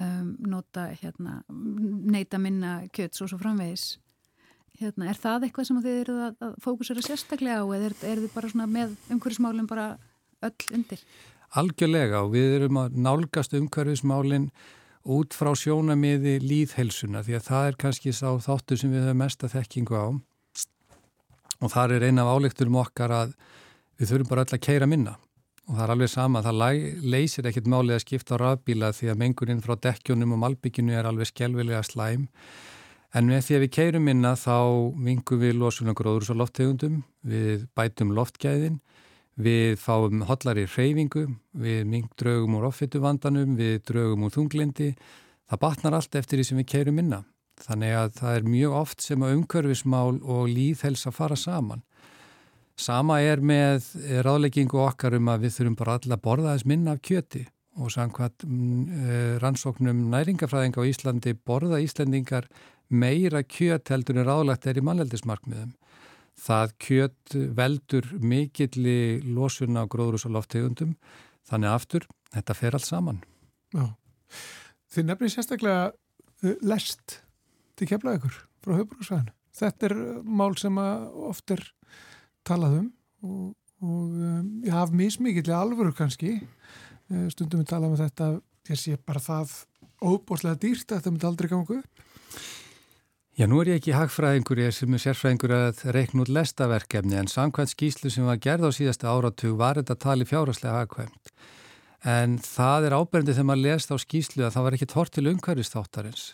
um, 0.00 0.34
nota 0.40 0.88
hérna, 0.96 1.42
neyta 1.48 2.40
minna 2.40 2.80
kjöts 2.94 3.20
og 3.24 3.32
svo 3.32 3.40
framvegis. 3.42 3.98
Hérna, 4.78 5.10
er 5.10 5.18
það 5.18 5.48
eitthvað 5.48 5.68
sem 5.68 5.82
þið 5.82 6.00
eru 6.04 6.16
að, 6.28 6.42
fókusera 6.62 7.02
sérstaklega 7.04 7.60
á 7.60 7.66
eða 7.66 7.90
er, 7.90 7.96
er 8.06 8.22
þið 8.22 8.34
bara 8.36 8.66
með 8.70 8.94
umhverfismálinn 9.10 9.68
bara 9.68 9.88
öll 10.46 10.78
undir? 10.78 11.02
Algjörlega 11.58 12.22
og 12.22 12.34
við 12.36 12.58
erum 12.60 12.78
að 12.84 12.98
nálgast 13.02 13.56
umhverfismálinn 13.58 14.52
út 15.08 15.36
frá 15.36 15.54
sjónamiði 15.56 16.36
líðhelsuna 16.44 17.22
því 17.24 17.38
að 17.38 17.46
það 17.46 17.68
er 17.68 17.78
kannski 17.80 18.12
sá 18.12 18.28
þáttur 18.44 18.80
sem 18.80 18.92
við 18.92 19.06
höfum 19.06 19.22
mesta 19.22 19.48
þekkingu 19.48 19.96
á. 19.96 20.06
Og 21.58 21.72
þar 21.72 21.96
er 21.96 22.04
eina 22.08 22.26
af 22.26 22.36
álekturum 22.36 22.76
okkar 22.82 23.14
að 23.14 23.32
við 23.98 24.12
þurfum 24.12 24.30
bara 24.30 24.44
öll 24.44 24.54
að 24.58 24.64
keira 24.68 24.88
minna. 24.90 25.16
Og 25.68 25.76
það 25.76 25.84
er 25.84 25.92
alveg 25.92 26.10
sama, 26.12 26.42
það 26.44 26.60
leysir 27.12 27.48
ekkit 27.48 27.66
málið 27.68 27.98
að 27.98 28.04
skipta 28.04 28.36
á 28.36 28.40
rafbíla 28.40 28.92
því 28.96 29.10
að 29.12 29.18
menguninn 29.20 29.64
frá 29.64 29.74
dekkjónum 29.76 30.36
og 30.36 30.42
malbygginu 30.44 30.94
er 30.96 31.08
alveg 31.08 31.28
skjálfilega 31.28 31.82
slæm. 31.84 32.28
En 33.16 33.28
með 33.28 33.42
því 33.46 33.56
að 33.56 33.64
við 33.64 33.74
keirum 33.76 34.04
minna 34.04 34.34
þá 34.36 34.56
vingum 35.04 35.40
við 35.40 35.58
losunum 35.60 35.96
gróður 35.96 36.32
og 36.34 36.40
lofttegundum, 36.42 37.02
við 37.24 37.66
bætum 37.76 38.14
loftgæðin, 38.16 38.80
við 39.38 39.78
fáum 39.78 40.24
hollari 40.26 40.66
hreyfingu, 40.66 41.24
við 41.54 41.96
draugum 42.18 42.58
úr 42.58 42.68
offitu 42.68 43.00
vandanum, 43.02 43.56
við 43.58 43.80
draugum 43.86 44.26
úr 44.26 44.34
þunglindi, 44.34 44.92
það 45.48 45.62
batnar 45.64 45.98
allt 45.98 46.18
eftir 46.18 46.40
því 46.40 46.48
sem 46.48 46.62
við 46.62 46.70
keirum 46.74 46.98
minna. 46.98 47.22
Þannig 47.58 47.94
að 47.98 48.10
það 48.18 48.38
er 48.38 48.48
mjög 48.52 48.74
oft 48.78 49.02
sem 49.02 49.22
að 49.22 49.36
umkörfismál 49.36 50.18
og 50.22 50.50
líðhelsa 50.50 51.12
fara 51.14 51.38
saman. 51.38 51.82
Sama 52.78 53.18
er 53.26 53.42
með 53.42 53.88
ráðleggingu 54.22 54.78
okkar 54.78 55.16
um 55.18 55.30
að 55.32 55.46
við 55.46 55.56
þurfum 55.56 55.78
bara 55.80 55.96
alla 55.98 56.18
að 56.18 56.26
borða 56.26 56.52
þess 56.54 56.68
minna 56.70 56.94
af 56.94 57.02
kjöti. 57.02 57.44
Og 57.78 57.90
samkvæmt 57.94 58.44
mm, 58.46 58.84
eh, 59.06 59.34
rannsóknum 59.42 60.04
næringafræðinga 60.12 60.82
á 60.82 60.90
Íslandi 60.90 61.34
borða 61.46 61.78
Íslandingar 61.82 62.46
meira 62.88 63.42
kjöt 63.42 63.90
heldur 63.92 64.18
en 64.18 64.26
ráðlegt 64.26 64.66
er 64.66 64.78
í 64.78 64.86
mannleldismarkmiðum. 64.86 65.74
Það 66.38 66.74
kjöt 66.84 67.36
veldur 67.58 68.10
mikilli 68.22 69.20
losun 69.26 69.78
á 69.78 69.84
gróðrús 69.90 70.26
og 70.28 70.36
loftegundum 70.36 70.94
þannig 71.48 71.72
aftur, 71.72 72.06
þetta 72.34 72.56
fer 72.56 72.76
allt 72.76 72.86
saman. 72.86 73.22
Já. 73.74 73.88
Þið 74.94 75.08
nefnir 75.08 75.32
sérstaklega 75.34 75.88
uh, 75.90 76.54
lest 76.62 77.20
til 77.78 77.88
kemla 77.90 78.16
ykkur 78.18 78.36
frá 78.64 78.76
höfbruksvæðinu. 78.78 79.34
Þetta 79.58 79.88
er 79.88 79.96
mál 80.22 80.52
sem 80.60 80.76
oft 80.78 81.50
er 81.50 81.64
talað 82.46 82.78
um 82.82 82.90
og, 83.26 83.54
og 83.82 84.18
ég 84.62 84.70
haf 84.74 84.92
mismikið 84.94 85.50
alvöru 85.56 85.90
kannski 85.96 86.36
stundum 87.32 87.62
við 87.64 87.70
tala 87.72 87.88
um 87.88 87.96
þetta 87.98 88.36
ég 88.68 88.80
sé 88.80 88.96
bara 89.00 89.22
það 89.22 89.54
óbúslega 90.04 90.60
dýrt 90.60 90.92
að 90.92 91.00
þetta 91.00 91.12
myndi 91.12 91.28
aldrei 91.28 91.50
ganga 91.50 91.78
upp 91.80 92.02
Já, 93.38 93.46
nú 93.46 93.60
er 93.62 93.68
ég 93.70 93.76
ekki 93.78 93.92
hagfræðingur, 93.94 94.58
ég 94.58 94.72
er 94.72 94.74
sem 94.74 94.94
er 94.96 94.98
sérfræðingur 94.98 95.52
að 95.54 95.82
reikna 95.94 96.24
út 96.24 96.30
lestaverkefni 96.34 97.14
en 97.20 97.28
samkvæmt 97.30 97.70
skýslu 97.70 98.10
sem 98.10 98.24
var 98.26 98.40
gerð 98.42 98.66
á 98.66 98.70
síðasta 98.74 99.12
áratug 99.12 99.52
var 99.60 99.78
þetta 99.78 99.94
tali 99.94 100.26
fjáraslega 100.26 100.80
hagkvæmt. 100.80 101.30
En 102.02 102.34
það 102.42 102.88
er 102.88 102.96
áberndi 102.98 103.36
þegar 103.36 103.46
maður 103.52 103.62
lest 103.68 103.94
á 103.94 103.96
skýslu 104.02 104.42
að 104.42 104.56
það 104.56 104.66
var 104.66 104.76
ekki 104.78 104.88
tort 104.90 105.14
til 105.14 105.24
umhverfistáttarins. 105.30 106.24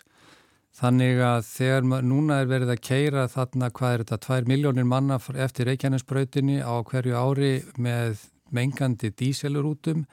Þannig 0.81 1.21
að 1.27 1.45
þegar 1.51 1.85
núna 2.09 2.39
er 2.41 2.49
verið 2.55 2.73
að 2.73 2.83
keira 2.89 3.29
þarna, 3.35 3.69
hvað 3.69 3.93
er 3.93 4.05
þetta, 4.07 4.19
2 4.25 4.49
miljónir 4.49 4.89
manna 4.89 5.21
eftir 5.45 5.69
Reykjanesbrautinni 5.69 6.57
á 6.65 6.73
hverju 6.89 7.21
ári 7.21 7.53
með 7.77 8.25
mengandi 8.49 9.13
díselurútum 9.13 10.07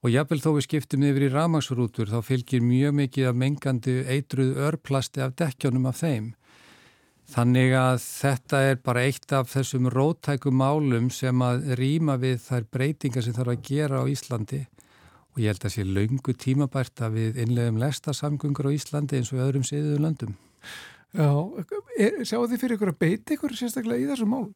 og 0.00 0.12
jáfnvel 0.14 0.40
þó 0.40 0.50
við 0.56 0.66
skiptum 0.66 1.04
yfir 1.04 1.26
í 1.26 1.30
ramagsrútur 1.34 2.08
þá 2.08 2.20
fylgir 2.24 2.62
mjög 2.64 2.94
mikið 2.96 3.30
af 3.30 3.40
mengandi 3.40 3.96
eitruð 4.08 4.60
örplasti 4.70 5.24
af 5.24 5.34
dekkjónum 5.36 5.88
af 5.90 6.00
þeim. 6.00 6.30
Þannig 7.30 7.74
að 7.78 7.98
þetta 8.02 8.60
er 8.66 8.78
bara 8.82 9.02
eitt 9.06 9.32
af 9.36 9.52
þessum 9.52 9.90
rótækum 9.92 10.56
málum 10.58 11.10
sem 11.14 11.44
að 11.46 11.68
rýma 11.78 12.16
við 12.18 12.40
þær 12.42 12.64
breytingar 12.74 13.26
sem 13.26 13.36
þarf 13.36 13.52
að 13.54 13.66
gera 13.68 14.00
á 14.02 14.04
Íslandi 14.10 14.64
og 15.30 15.38
ég 15.38 15.52
held 15.52 15.66
að 15.68 15.74
sé 15.76 15.84
laungu 15.86 16.34
tímabært 16.34 17.04
að 17.06 17.18
við 17.18 17.38
innlegum 17.44 17.78
lesta 17.78 18.14
samgöngur 18.16 18.66
á 18.66 18.74
Íslandi 18.74 19.20
eins 19.20 19.30
og 19.34 19.44
öðrum 19.44 19.66
séðuðu 19.68 20.00
löndum. 20.02 20.32
Já, 21.14 21.30
er, 21.98 22.18
sjáu 22.26 22.48
þið 22.48 22.64
fyrir 22.64 22.76
ykkur 22.78 22.92
að 22.94 22.98
beita 23.04 23.36
ykkur 23.36 23.54
sérstaklega 23.58 24.02
í 24.02 24.10
þessu 24.10 24.26
mál? 24.30 24.48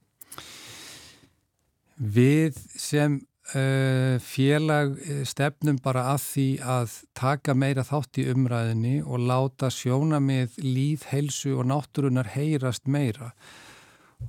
Við 1.95 2.59
sem 2.81 3.21
félag 3.53 4.97
eh, 5.05 5.25
stefnum 5.29 5.77
bara 5.85 6.07
að 6.15 6.23
því 6.25 6.47
að 6.65 6.95
taka 7.13 7.55
meira 7.55 7.85
þátt 7.85 8.23
í 8.23 8.25
umræðinni 8.33 8.95
og 9.05 9.21
láta 9.21 9.69
sjóna 9.71 10.21
með 10.21 10.57
líð, 10.65 11.05
heilsu 11.11 11.53
og 11.59 11.69
náttúrunar 11.69 12.33
heyrast 12.33 12.89
meira. 12.89 13.35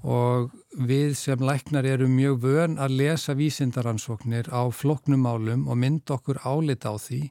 Og 0.04 0.52
við 0.76 1.16
sem 1.16 1.40
læknar 1.40 1.88
eru 1.88 2.10
mjög 2.12 2.42
vön 2.44 2.76
að 2.76 2.98
lesa 3.00 3.38
vísindaransóknir 3.40 4.52
á 4.52 4.68
floknumálum 4.68 5.70
og 5.70 5.80
mynda 5.80 6.18
okkur 6.18 6.42
álita 6.44 6.92
á 6.92 7.00
því. 7.00 7.30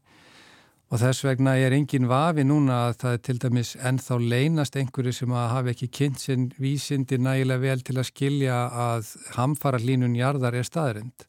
Og 0.88 1.00
þess 1.02 1.24
vegna 1.26 1.56
er 1.58 1.74
engin 1.76 2.08
vafi 2.08 2.46
núna 2.48 2.86
að 2.88 2.96
það 3.02 3.12
er 3.12 3.22
til 3.26 3.36
dæmis 3.42 3.74
ennþá 3.76 4.18
leynast 4.22 4.76
einhverju 4.80 5.12
sem 5.12 5.36
að 5.36 5.52
hafa 5.52 5.74
ekki 5.74 5.90
kynnt 6.00 6.24
sinn 6.24 6.48
vísindi 6.56 7.20
nægilega 7.20 7.60
vel 7.60 7.84
til 7.84 7.98
að 7.98 8.08
skilja 8.08 8.58
að 8.88 9.14
hamfara 9.36 9.80
hlínun 9.82 10.16
jarðar 10.16 10.56
er 10.56 10.68
staðrind 10.68 11.28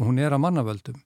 og 0.00 0.08
hún 0.08 0.18
er 0.18 0.32
að 0.32 0.44
mannavöldum. 0.46 1.00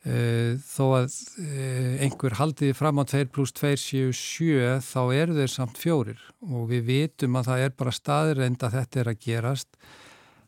Eh, 0.00 0.56
þó 0.64 0.84
að 0.96 1.12
eh, 1.44 1.98
einhver 2.06 2.38
haldiði 2.38 2.72
fram 2.72 3.02
á 3.02 3.04
2 3.04 3.26
pluss 3.34 3.52
2 3.52 3.74
séu 3.76 4.14
7 4.16 4.78
þá 4.80 5.02
eru 5.12 5.36
þeir 5.36 5.52
samt 5.52 5.76
fjórir 5.76 6.22
og 6.40 6.70
við 6.70 6.86
vitum 6.86 7.36
að 7.36 7.50
það 7.50 7.64
er 7.66 7.74
bara 7.76 7.92
staðrind 7.92 8.64
að 8.64 8.78
þetta 8.78 9.02
er 9.02 9.10
að 9.12 9.20
gerast 9.26 9.76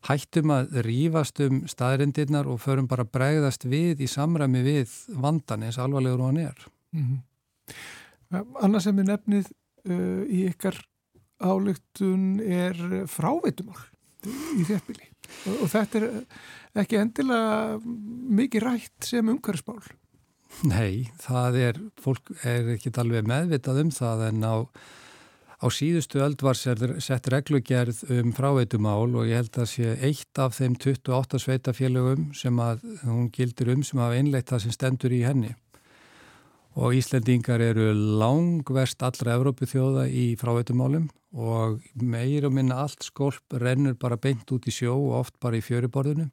hættum 0.09 0.55
að 0.57 0.73
rýfast 0.87 1.43
um 1.45 1.61
staðrindirnar 1.69 2.49
og 2.49 2.63
förum 2.65 2.89
bara 2.89 3.05
að 3.05 3.13
bregðast 3.13 3.69
við 3.69 4.01
í 4.01 4.09
samræmi 4.09 4.65
við 4.65 4.97
vandan 5.21 5.69
eins 5.69 5.77
alvarlegur 5.77 6.25
og 6.25 6.33
hann 6.33 6.41
er 6.49 6.67
mm 6.97 7.05
-hmm. 7.05 8.43
Annars 8.65 8.89
sem 8.89 8.99
er 8.99 9.05
nefnið 9.05 9.53
uh, 9.85 10.25
í 10.25 10.49
ykkar 10.49 10.81
álugtun 11.37 12.41
er 12.41 13.05
fráveitumál 13.05 13.85
í 14.57 14.65
þérpili 14.65 15.12
og, 15.47 15.55
og 15.65 15.69
þetta 15.73 15.99
er 15.99 16.09
ekki 16.83 16.99
endilega 17.01 17.77
mikið 18.39 18.65
rætt 18.65 19.11
sem 19.11 19.29
umhverfsmál. 19.33 19.83
Nei, 20.69 21.09
það 21.21 21.57
er, 21.59 21.79
fólk 22.01 22.29
er 22.45 22.75
ekki 22.75 22.93
alveg 23.01 23.25
meðvitað 23.29 23.81
um 23.83 23.89
það 23.93 24.27
en 24.27 24.45
á, 24.45 24.55
á 25.63 25.67
síðustu 25.73 26.21
öld 26.23 26.43
var 26.45 26.59
sett 26.59 27.29
reglugerð 27.33 28.03
um 28.13 28.33
fráveitumál 28.37 29.09
og 29.09 29.27
ég 29.31 29.41
held 29.41 29.59
að 29.63 29.71
sé 29.73 29.95
eitt 30.05 30.41
af 30.41 30.59
þeim 30.59 30.77
28 30.77 31.41
sveitafélögum 31.41 32.29
sem 32.37 32.61
að 32.61 32.85
hún 33.01 33.31
gildir 33.33 33.73
um 33.73 33.83
sem 33.85 34.01
hafa 34.03 34.19
einleitt 34.19 34.53
það 34.53 34.65
sem 34.67 34.77
stendur 34.77 35.15
í 35.17 35.23
henni. 35.25 35.55
Og 36.73 36.95
Íslendingar 36.97 37.61
eru 37.61 37.91
langverst 37.93 39.03
allra 39.05 39.35
Evrópu 39.37 39.67
þjóða 39.69 40.07
í 40.09 40.31
fráveitumálum 40.41 41.05
og 41.33 41.83
meir 42.01 42.47
og 42.47 42.55
minna 42.55 42.79
allt 42.81 43.05
skolp 43.05 43.53
rennur 43.61 43.93
bara 43.97 44.17
beint 44.17 44.49
út 44.53 44.65
í 44.65 44.73
sjó 44.73 44.95
og 44.95 45.19
oft 45.19 45.37
bara 45.41 45.59
í 45.59 45.65
fjöruborðunum. 45.65 46.31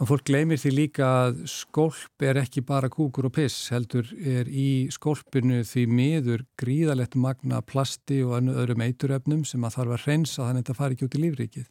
Og 0.00 0.08
fólk 0.08 0.24
gleymir 0.26 0.58
því 0.58 0.70
líka 0.72 1.08
að 1.28 1.44
skolp 1.52 2.24
er 2.24 2.40
ekki 2.40 2.64
bara 2.66 2.88
kúkur 2.90 3.28
og 3.28 3.34
piss, 3.36 3.68
heldur 3.70 4.08
er 4.16 4.48
í 4.48 4.88
skolpinu 4.90 5.60
því 5.68 5.84
miður 5.86 6.46
gríðalegt 6.58 7.14
magna 7.14 7.60
plasti 7.62 8.22
og 8.24 8.48
öðrum 8.50 8.82
eituröfnum 8.82 9.44
sem 9.46 9.62
að 9.62 9.76
þarf 9.76 9.94
að 9.98 10.06
hreinsa 10.08 10.40
þannig 10.40 10.56
að 10.56 10.64
þetta 10.64 10.78
fari 10.80 10.96
ekki 10.96 11.06
út 11.10 11.18
í 11.20 11.22
lífrikið. 11.26 11.68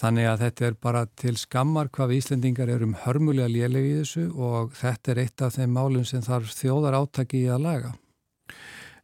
Þannig 0.00 0.30
að 0.30 0.42
þetta 0.46 0.66
er 0.66 0.76
bara 0.80 1.04
til 1.20 1.34
skammar 1.36 1.90
hvað 1.92 2.12
við 2.12 2.22
Íslendingar 2.22 2.70
erum 2.72 2.96
hörmulega 3.02 3.50
lélegi 3.52 3.90
í 3.90 3.98
þessu 3.98 4.26
og 4.32 4.72
þetta 4.78 5.12
er 5.12 5.22
eitt 5.26 5.44
af 5.44 5.58
þeim 5.58 5.74
málum 5.76 6.06
sem 6.08 6.24
þarf 6.24 6.54
þjóðar 6.56 6.96
átaki 7.02 7.42
í 7.44 7.50
að 7.52 7.66
laga. 7.66 7.90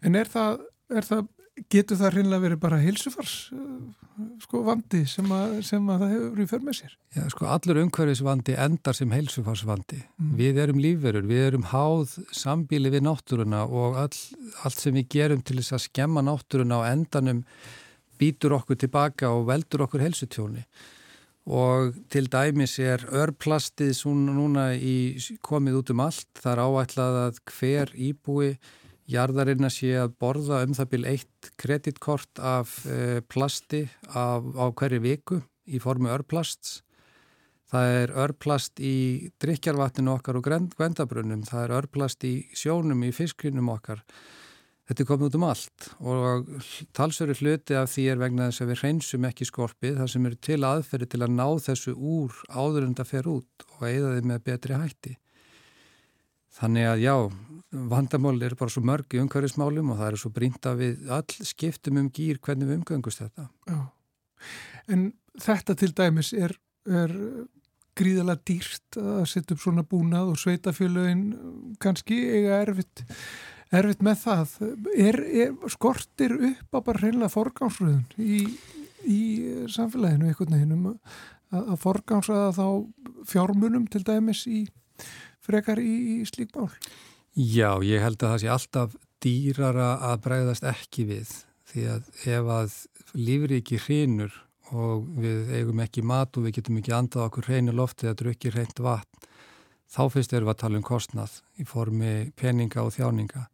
En 0.01 0.17
er 0.17 0.31
það, 0.31 0.63
er 0.97 1.09
það 1.09 1.27
getur 1.73 2.01
það 2.01 2.17
hreinlega 2.17 2.45
verið 2.45 2.61
bara 2.63 2.81
hilsufars 2.81 3.35
eh, 3.55 4.27
sko 4.41 4.63
vandi 4.67 5.03
sem 5.09 5.31
að, 5.33 5.55
sem 5.69 5.93
að 5.93 6.03
það 6.03 6.13
hefur 6.15 6.43
í 6.43 6.49
för 6.51 6.67
með 6.67 6.79
sér? 6.81 6.99
Já 7.17 7.23
sko 7.33 7.49
allur 7.53 7.81
umhverfisvandi 7.83 8.57
endar 8.67 8.97
sem 8.97 9.13
hilsufarsvandi. 9.13 10.03
Mm. 10.17 10.35
Við 10.41 10.61
erum 10.65 10.83
lífverur, 10.85 11.29
við 11.29 11.49
erum 11.51 11.67
háð 11.73 12.19
sambíli 12.37 12.93
við 12.93 13.07
náttúruna 13.09 13.65
og 13.69 13.99
all, 14.07 14.23
allt 14.65 14.81
sem 14.81 14.97
við 14.97 15.11
gerum 15.17 15.45
til 15.45 15.61
þess 15.61 15.77
að 15.77 15.89
skemma 15.91 16.25
náttúruna 16.25 16.81
á 16.81 16.89
endanum 16.93 17.45
býtur 18.19 18.57
okkur 18.59 18.79
tilbaka 18.81 19.33
og 19.35 19.49
veldur 19.51 19.87
okkur 19.87 20.05
helsutjóni. 20.05 20.65
Og 21.47 21.95
til 22.11 22.27
dæmis 22.27 22.75
er 22.83 23.05
örplastið 23.07 23.93
svona 23.95 24.35
núna 24.35 24.65
í, 24.75 25.15
komið 25.47 25.79
út 25.81 25.93
um 25.95 26.03
allt, 26.03 26.31
það 26.41 26.53
er 26.53 26.63
áætlað 26.65 27.19
að 27.21 27.39
hver 27.53 27.93
íbúi 27.95 28.57
jarðarinn 29.07 29.69
að 29.69 29.77
sé 29.77 29.93
að 30.01 30.17
borða 30.19 30.65
um 30.67 30.75
það 30.75 30.91
byrj 30.95 31.11
eitt 31.13 31.51
kreditkort 31.63 32.41
af 32.43 32.81
e, 32.91 33.21
plasti 33.31 33.85
af, 34.11 34.43
á 34.59 34.67
hverju 34.75 35.03
viku 35.05 35.39
í 35.71 35.79
formu 35.83 36.11
örplasts. 36.11 36.81
Það 37.71 37.93
er 38.01 38.15
örplast 38.27 38.83
í 38.83 38.97
drikjarvatninu 39.43 40.13
okkar 40.15 40.39
og 40.39 40.47
gvendabrunum, 40.79 41.47
það 41.47 41.65
er 41.65 41.77
örplast 41.81 42.27
í 42.27 42.35
sjónum, 42.55 43.03
í 43.07 43.15
fiskrinum 43.15 43.71
okkar. 43.75 44.03
Þetta 44.87 45.03
er 45.03 45.09
komið 45.09 45.27
út 45.27 45.37
um 45.37 45.45
allt 45.49 45.87
og 45.99 46.51
talsveru 46.95 47.35
hluti 47.41 47.75
af 47.75 47.91
því 47.91 48.05
er 48.13 48.21
vegna 48.21 48.51
þess 48.51 48.63
að 48.63 48.69
við 48.71 48.83
hreinsum 48.85 49.25
ekki 49.27 49.49
skorpið 49.49 49.97
þar 49.99 50.13
sem 50.13 50.29
eru 50.29 50.39
til 50.47 50.61
aðferði 50.69 51.09
til 51.11 51.23
að 51.27 51.33
ná 51.35 51.47
þessu 51.65 51.95
úr 51.97 52.37
áður 52.55 52.87
en 52.87 52.95
það 53.01 53.11
fer 53.11 53.31
út 53.33 53.67
og 53.73 53.83
eigða 53.89 54.13
þið 54.15 54.29
með 54.31 54.45
betri 54.47 54.79
hætti. 54.79 55.17
Þannig 56.57 56.87
að 56.89 57.03
já, 57.03 57.17
vandamál 57.91 58.37
er 58.47 58.55
bara 58.57 58.73
svo 58.73 58.85
mörg 58.87 59.17
í 59.17 59.21
umhverfismálum 59.21 59.91
og 59.93 59.99
það 59.99 60.13
er 60.13 60.21
svo 60.23 60.31
brínt 60.39 60.71
að 60.71 60.79
við 60.85 61.11
all 61.19 61.49
skiptum 61.51 61.99
um 62.01 62.09
gýr 62.15 62.39
hvernig 62.39 62.71
við 62.71 62.79
umgöngust 62.81 63.25
þetta. 63.25 63.49
Já. 63.67 63.81
En 64.95 65.05
þetta 65.43 65.77
til 65.83 65.91
dæmis 65.99 66.31
er, 66.33 66.55
er 66.87 67.13
gríðala 67.97 68.37
dýrt 68.47 68.99
að 69.01 69.27
setja 69.33 69.57
upp 69.57 69.65
svona 69.65 69.85
búnað 69.89 70.33
og 70.33 70.41
sveitafjöluðin 70.41 71.27
kannski 71.83 72.19
eiga 72.39 72.63
erfitt, 72.63 73.05
erfitt 73.75 74.03
með 74.07 74.21
það. 74.23 74.57
Er, 74.95 75.21
er 75.45 75.73
skortir 75.73 76.37
upp 76.53 76.77
á 76.77 76.79
bara 76.81 77.03
reynilega 77.03 77.33
forgámsröðun 77.33 78.05
í, 78.23 78.45
í 79.07 79.21
samfélaginu 79.73 80.31
einhvern 80.31 80.57
veginn 80.57 80.77
um 80.77 80.87
að, 80.93 81.01
að 81.65 81.81
forgámsraða 81.83 82.53
þá 82.57 82.69
fjármunum 83.33 83.89
til 83.91 84.05
dæmis 84.07 84.45
í 84.51 84.67
frekar 85.47 85.83
í, 85.83 86.21
í 86.21 86.29
slík 86.29 86.55
mál? 86.57 86.71
Já, 87.37 87.77
ég 87.85 88.01
held 88.01 88.23
að 88.23 88.33
það 88.33 88.43
sé 88.43 88.53
alltaf 88.55 88.97
dýrara 89.23 89.91
að 90.11 90.23
bregðast 90.25 90.67
ekki 90.69 91.07
við 91.09 91.33
því 91.67 91.87
að 91.93 92.11
ef 92.33 92.51
að 92.55 92.77
lífriki 93.17 93.79
hrinur 93.83 94.35
og 94.75 95.07
við 95.21 95.53
eigum 95.55 95.83
ekki 95.85 96.03
mat 96.07 96.37
og 96.37 96.47
við 96.47 96.59
getum 96.59 96.81
ekki 96.81 96.95
andað 96.95 97.29
okkur 97.29 97.49
hreinu 97.51 97.75
lofti 97.77 98.07
eða 98.07 98.19
drukki 98.23 98.53
hreint 98.55 98.81
vatn 98.83 99.29
þá 99.93 100.01
fyrst 100.13 100.35
erum 100.35 100.49
við 100.49 100.55
að 100.55 100.63
tala 100.63 100.81
um 100.81 100.87
kostnað 100.87 101.37
í 101.61 101.67
formi 101.69 102.15
peninga 102.39 102.83
og 102.83 102.95
þjáninga 102.97 103.47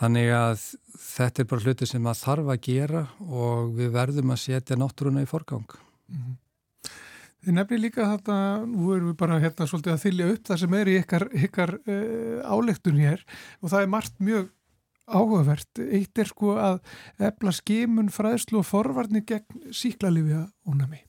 þannig 0.00 0.30
að 0.34 0.66
þetta 1.00 1.42
er 1.42 1.48
bara 1.50 1.66
hluti 1.66 1.88
sem 1.88 2.06
að 2.06 2.22
þarf 2.24 2.52
að 2.54 2.62
gera 2.66 3.02
og 3.26 3.74
við 3.76 3.90
verðum 3.96 4.32
að 4.34 4.44
setja 4.44 4.78
náttúruna 4.80 5.24
í 5.24 5.28
forgang 5.30 5.66
mm 5.68 6.22
-hmm. 6.22 6.38
Þið 7.40 7.54
nefnir 7.56 7.80
líka 7.80 8.04
þetta, 8.04 8.36
nú 8.68 8.90
erum 8.92 9.12
við 9.12 9.18
bara 9.22 9.38
hérna 9.40 9.66
svolítið 9.68 9.94
að 9.94 10.02
þylja 10.02 10.30
upp 10.34 10.48
það 10.48 10.58
sem 10.60 10.74
er 10.76 10.88
í 10.88 10.96
ykkar, 11.00 11.24
ykkar 11.32 11.70
uh, 11.78 12.40
álegtun 12.44 13.00
hér 13.00 13.22
og 13.62 13.72
það 13.72 13.80
er 13.80 13.92
margt 13.94 14.18
mjög 14.20 14.50
áhugavert. 15.10 15.80
Eitt 15.80 16.20
er 16.20 16.28
sko 16.28 16.56
að 16.60 16.82
efla 17.30 17.54
skimun, 17.56 18.12
fræðslu 18.12 18.60
og 18.60 18.68
forvarnir 18.68 19.24
gegn 19.24 19.72
síklarlifja 19.72 20.50
ónami. 20.68 21.00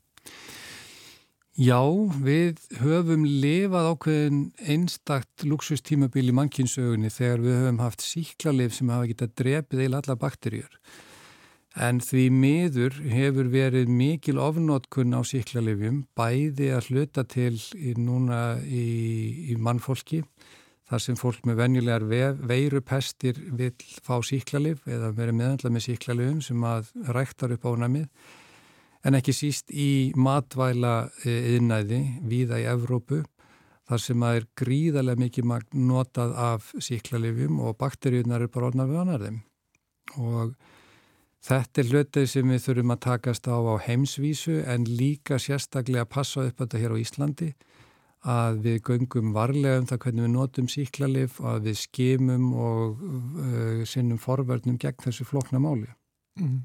Já, 1.62 1.84
við 2.26 2.58
höfum 2.80 3.22
lifað 3.28 3.92
ákveðin 3.92 4.38
einstakt 4.66 5.44
luxustímabil 5.46 6.32
í 6.32 6.34
mannkinsögunni 6.34 7.12
þegar 7.14 7.44
við 7.44 7.58
höfum 7.60 7.82
haft 7.84 8.02
síklarlif 8.02 8.74
sem 8.74 8.90
hafa 8.90 9.10
getað 9.12 9.36
drefið 9.44 9.84
eil 9.84 9.98
alla 10.00 10.16
bakterjur. 10.18 10.80
En 11.78 12.02
því 12.02 12.24
miður 12.34 12.98
hefur 13.14 13.52
verið 13.54 13.94
mikil 13.94 14.40
ofnótkun 14.42 15.14
á 15.14 15.22
síklarlifjum, 15.22 16.02
bæði 16.18 16.72
að 16.74 16.90
hluta 16.90 17.28
til 17.30 17.54
í, 17.54 17.94
núna 17.94 18.58
í, 18.66 19.54
í 19.54 19.60
mannfólki 19.62 20.24
þar 20.90 21.06
sem 21.06 21.20
fólk 21.20 21.46
með 21.46 21.62
venjulegar 21.62 22.40
veirupestir 22.42 23.38
vil 23.54 23.76
fá 24.02 24.18
síklarlif 24.26 24.82
eða 24.90 25.14
verið 25.14 25.38
meðandla 25.44 25.78
með 25.78 25.92
síklarlifum 25.92 26.42
sem 26.42 26.72
að 26.74 26.90
ræktar 27.14 27.54
upp 27.54 27.70
ánæmið 27.70 28.10
en 29.06 29.18
ekki 29.18 29.34
síst 29.36 29.72
í 29.74 30.12
matvæla 30.16 31.12
yðnæði 31.26 32.02
víða 32.28 32.60
í 32.62 32.68
Evrópu 32.70 33.24
þar 33.90 34.04
sem 34.04 34.24
að 34.24 34.38
er 34.40 34.46
gríðarlega 34.62 35.24
mikið 35.26 35.56
notað 35.90 36.36
af 36.40 36.70
síklarlifum 36.80 37.60
og 37.66 37.80
bakteríunar 37.82 38.46
er 38.46 38.52
bara 38.54 38.70
orðnar 38.70 38.92
við 38.92 39.02
annar 39.02 39.26
þeim 39.26 39.42
og 40.22 40.54
þetta 41.42 41.82
er 41.82 41.92
hlutið 41.92 42.30
sem 42.30 42.54
við 42.54 42.64
þurfum 42.68 42.96
að 42.96 43.04
takast 43.08 43.50
á 43.50 43.58
á 43.58 43.76
heimsvísu 43.88 44.62
en 44.70 44.86
líka 44.86 45.40
sérstaklega 45.42 46.06
að 46.06 46.14
passa 46.14 46.46
upp 46.46 46.62
þetta 46.62 46.82
hér 46.82 46.96
á 46.96 47.02
Íslandi 47.02 47.52
að 48.22 48.60
við 48.68 48.82
göngum 48.86 49.32
varlega 49.34 49.82
um 49.82 49.88
það 49.90 50.02
hvernig 50.04 50.26
við 50.28 50.34
notum 50.36 50.68
síklarlif 50.70 51.40
að 51.42 51.70
við 51.70 51.80
skimum 51.82 52.52
og 52.54 53.02
uh, 53.02 53.82
sinnum 53.90 54.22
forverðnum 54.22 54.78
gegn 54.82 55.02
þessu 55.02 55.26
flokna 55.26 55.62
máli. 55.62 55.90
Mm. 56.38 56.60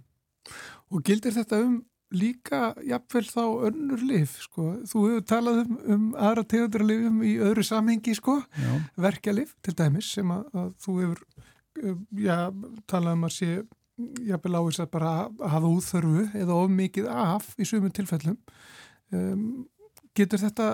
Og 0.93 1.01
gildir 1.07 1.33
þetta 1.33 1.63
um 1.65 1.79
líka 2.15 2.71
jafnvel 2.87 3.25
þá 3.27 3.43
önnur 3.71 4.05
lif 4.07 4.37
sko? 4.45 4.69
Þú 4.87 5.05
hefur 5.09 5.27
talað 5.33 5.63
um, 5.65 5.77
um 5.95 6.05
aðra 6.15 6.47
tegundralifum 6.53 7.23
í 7.27 7.37
öðru 7.43 7.65
samhengi 7.67 8.15
sko, 8.19 8.39
verkjalif 9.01 9.57
til 9.67 9.75
dæmis 9.79 10.13
sem 10.15 10.31
að, 10.31 10.47
að 10.55 10.73
þú 10.85 10.97
hefur 11.03 11.23
uh, 11.83 11.97
já, 12.23 12.39
talað 12.87 13.19
um 13.19 13.29
að 13.29 13.37
sé 13.37 13.51
jafnvel 14.27 14.59
áherslu 14.59 14.85
að 14.85 14.93
bara 14.93 15.15
hafa 15.55 15.71
úþörfu 15.73 16.27
eða 16.37 16.59
of 16.61 16.75
mikið 16.75 17.09
af 17.11 17.49
í 17.57 17.69
sumum 17.69 17.95
tilfellum. 17.97 18.37
Um 19.15 19.65
Getur 20.17 20.41
þetta 20.41 20.67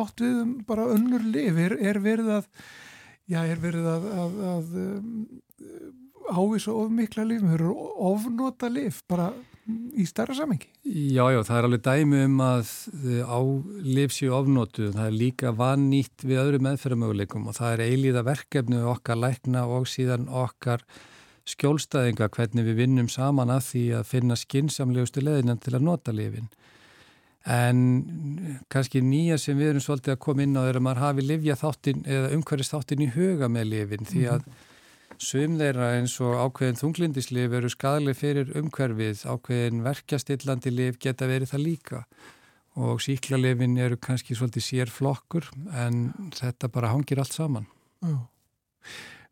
átt 0.00 0.22
við 0.24 0.36
um 0.40 0.52
bara 0.64 0.86
önnur 0.94 1.24
lif? 1.28 1.58
Er, 1.60 1.74
er 1.76 1.98
verið 2.00 2.30
að, 2.38 2.46
já, 3.28 3.42
er 3.44 3.60
verið 3.60 3.88
að, 3.92 4.06
að, 4.22 4.38
að 4.52 4.70
um, 4.82 5.10
ávisa 6.32 6.72
of 6.72 6.94
mikla 6.94 7.26
lif, 7.28 7.44
ofnota 7.44 8.70
lif 8.72 9.02
bara 9.10 9.28
í 9.66 10.06
starra 10.06 10.34
samengi? 10.36 10.68
Já, 10.86 11.24
já, 11.34 11.40
það 11.46 11.58
er 11.58 11.66
alveg 11.68 11.82
dæmi 11.86 12.22
um 12.28 12.40
að 12.44 12.70
á 13.26 13.40
lif 13.82 14.14
séu 14.14 14.34
ofnotu, 14.36 14.92
það 14.94 15.08
er 15.08 15.16
líka 15.16 15.52
vannýtt 15.56 16.24
við 16.26 16.42
öðru 16.42 16.62
meðferðamöguleikum 16.66 17.48
og 17.50 17.58
það 17.58 17.74
er 17.74 17.84
eilíða 17.88 18.24
verkefni 18.26 18.82
okkar 18.92 19.20
lækna 19.22 19.66
og 19.66 19.88
síðan 19.90 20.28
okkar 20.30 20.84
skjólstæðinga 21.46 22.28
hvernig 22.34 22.66
við 22.66 22.78
vinnum 22.82 23.10
saman 23.10 23.52
að 23.54 23.66
því 23.70 23.84
að 23.98 24.06
finna 24.10 24.38
skinsamlegustu 24.38 25.22
leðinan 25.22 25.60
til 25.62 25.76
að 25.78 25.84
nota 25.86 26.14
lifin. 26.14 26.48
En 27.46 27.82
kannski 28.72 29.02
nýja 29.06 29.36
sem 29.38 29.58
við 29.58 29.74
erum 29.74 29.84
svolítið 29.84 30.16
að 30.16 30.22
koma 30.24 30.42
inn 30.42 30.58
á 30.58 30.66
er 30.66 30.80
að 30.80 30.86
maður 30.86 31.02
hafi 31.04 31.26
livja 31.26 31.58
þáttin 31.58 32.02
eða 32.02 32.32
umhverjast 32.34 32.74
þáttin 32.74 33.04
í 33.06 33.12
huga 33.14 33.50
með 33.50 33.70
lifin 33.70 34.08
því 34.10 34.24
að 34.34 34.48
sum 35.22 35.56
þeirra 35.60 35.92
eins 35.96 36.16
og 36.24 36.36
ákveðin 36.36 36.78
þunglindislif 36.80 37.54
eru 37.58 37.70
skadlega 37.72 38.18
fyrir 38.18 38.52
umhverfið, 38.58 39.24
ákveðin 39.26 39.84
verkjastillandi 39.86 40.72
lif 40.72 40.98
geta 41.02 41.28
verið 41.30 41.52
það 41.54 41.64
líka 41.64 42.02
og 42.76 43.00
síklarlifin 43.00 43.78
eru 43.80 43.96
kannski 43.96 44.36
svolítið 44.36 44.66
sér 44.66 44.92
flokkur 44.92 45.48
en 45.72 46.10
þetta 46.36 46.68
bara 46.72 46.92
hangir 46.92 47.22
allt 47.22 47.32
saman. 47.32 47.68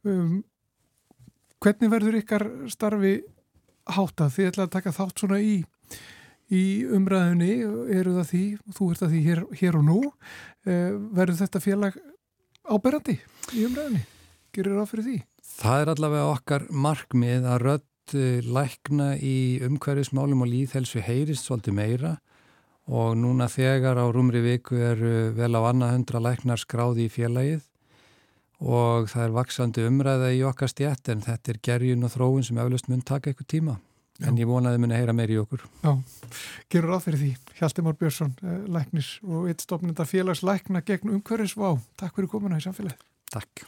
Um, 0.05 0.40
hvernig 1.61 1.92
verður 1.92 2.20
ykkar 2.23 2.49
starfi? 2.73 3.18
Þið 3.85 4.47
ætla 4.49 4.64
að 4.64 4.73
taka 4.79 4.94
þátt 4.97 5.20
svona 5.20 5.42
í 5.44 5.59
í 6.53 6.85
umræðunni 6.92 7.53
eru 7.92 8.14
það 8.18 8.27
því, 8.31 8.42
þú 8.77 8.88
ert 8.90 9.03
það 9.03 9.12
því 9.12 9.20
hér, 9.27 9.44
hér 9.61 9.79
og 9.79 9.85
nú 9.85 10.01
eh, 10.68 10.97
verður 11.16 11.40
þetta 11.40 11.62
félag 11.64 12.01
áberandi 12.64 13.16
í 13.57 13.64
umræðunni 13.68 14.03
gerir 14.55 14.79
það 14.79 14.90
fyrir 14.92 15.09
því? 15.09 15.16
Það 15.55 15.81
er 15.81 15.90
allavega 15.93 16.31
okkar 16.33 16.67
markmið 16.71 17.49
að 17.49 17.61
rödd 17.62 18.17
eh, 18.19 18.45
lækna 18.45 19.14
í 19.17 19.37
umhverfismálum 19.64 20.45
og 20.45 20.51
líðhelsu 20.51 21.03
heyrist 21.05 21.47
svolítið 21.47 21.79
meira. 21.79 22.17
Og 22.90 23.14
núna 23.17 23.49
þegar 23.49 23.97
á 23.97 24.05
rúmri 24.12 24.43
viku 24.45 24.77
er 24.77 25.01
vel 25.33 25.55
á 25.57 25.61
annað 25.71 25.95
hundra 25.95 26.21
læknar 26.21 26.61
skráði 26.61 27.07
í 27.07 27.12
félagið. 27.12 27.62
Og 28.61 29.09
það 29.09 29.25
er 29.25 29.35
vaksandi 29.38 29.87
umræða 29.88 30.35
í 30.37 30.45
okkar 30.45 30.71
stjætt 30.71 31.09
en 31.14 31.25
þetta 31.25 31.55
er 31.55 31.62
gerjun 31.64 32.05
og 32.05 32.12
þróun 32.12 32.45
sem 32.45 32.61
eflust 32.61 32.90
mun 32.93 33.05
taka 33.07 33.33
eitthvað 33.33 33.53
tíma. 33.55 33.81
Já. 34.21 34.29
en 34.31 34.37
ég 34.38 34.47
vonaði 34.47 34.79
að 34.79 34.83
muni 34.85 34.95
að 34.95 35.01
heyra 35.03 35.14
meir 35.19 35.31
í 35.35 35.38
okkur. 35.40 35.62
Já, 35.83 35.90
gerur 36.71 36.93
ráð 36.95 37.07
fyrir 37.09 37.21
því 37.23 37.31
Hjaltimár 37.59 37.97
Björnsson, 37.99 38.35
eh, 38.47 38.61
læknis 38.71 39.09
og 39.27 39.49
eitt 39.51 39.67
stofnenda 39.67 40.07
félagslækna 40.07 40.85
gegn 40.87 41.17
umhverfisvá. 41.19 41.81
Takk 41.99 42.14
fyrir 42.14 42.31
komuna 42.31 42.61
í 42.62 42.62
samfélagi 42.62 43.01
Takk 43.35 43.67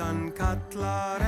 Satan 0.00 0.32
katlar 0.32 1.20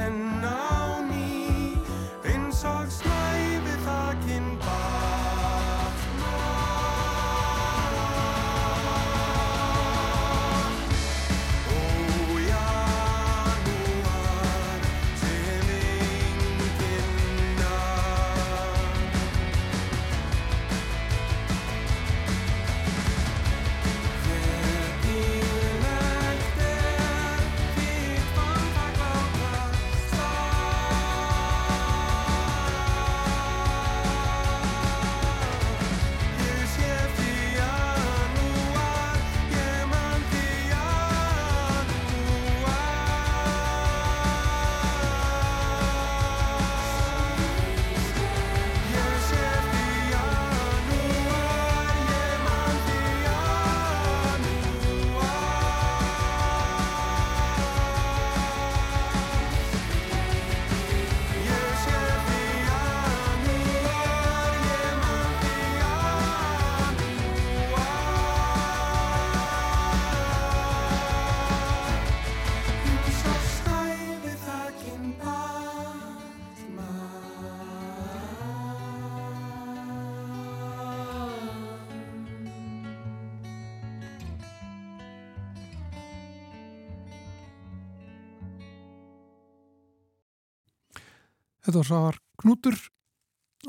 Þetta 91.73 91.81
var 91.81 91.89
Svavar 91.89 92.17
Knútur 92.37 92.75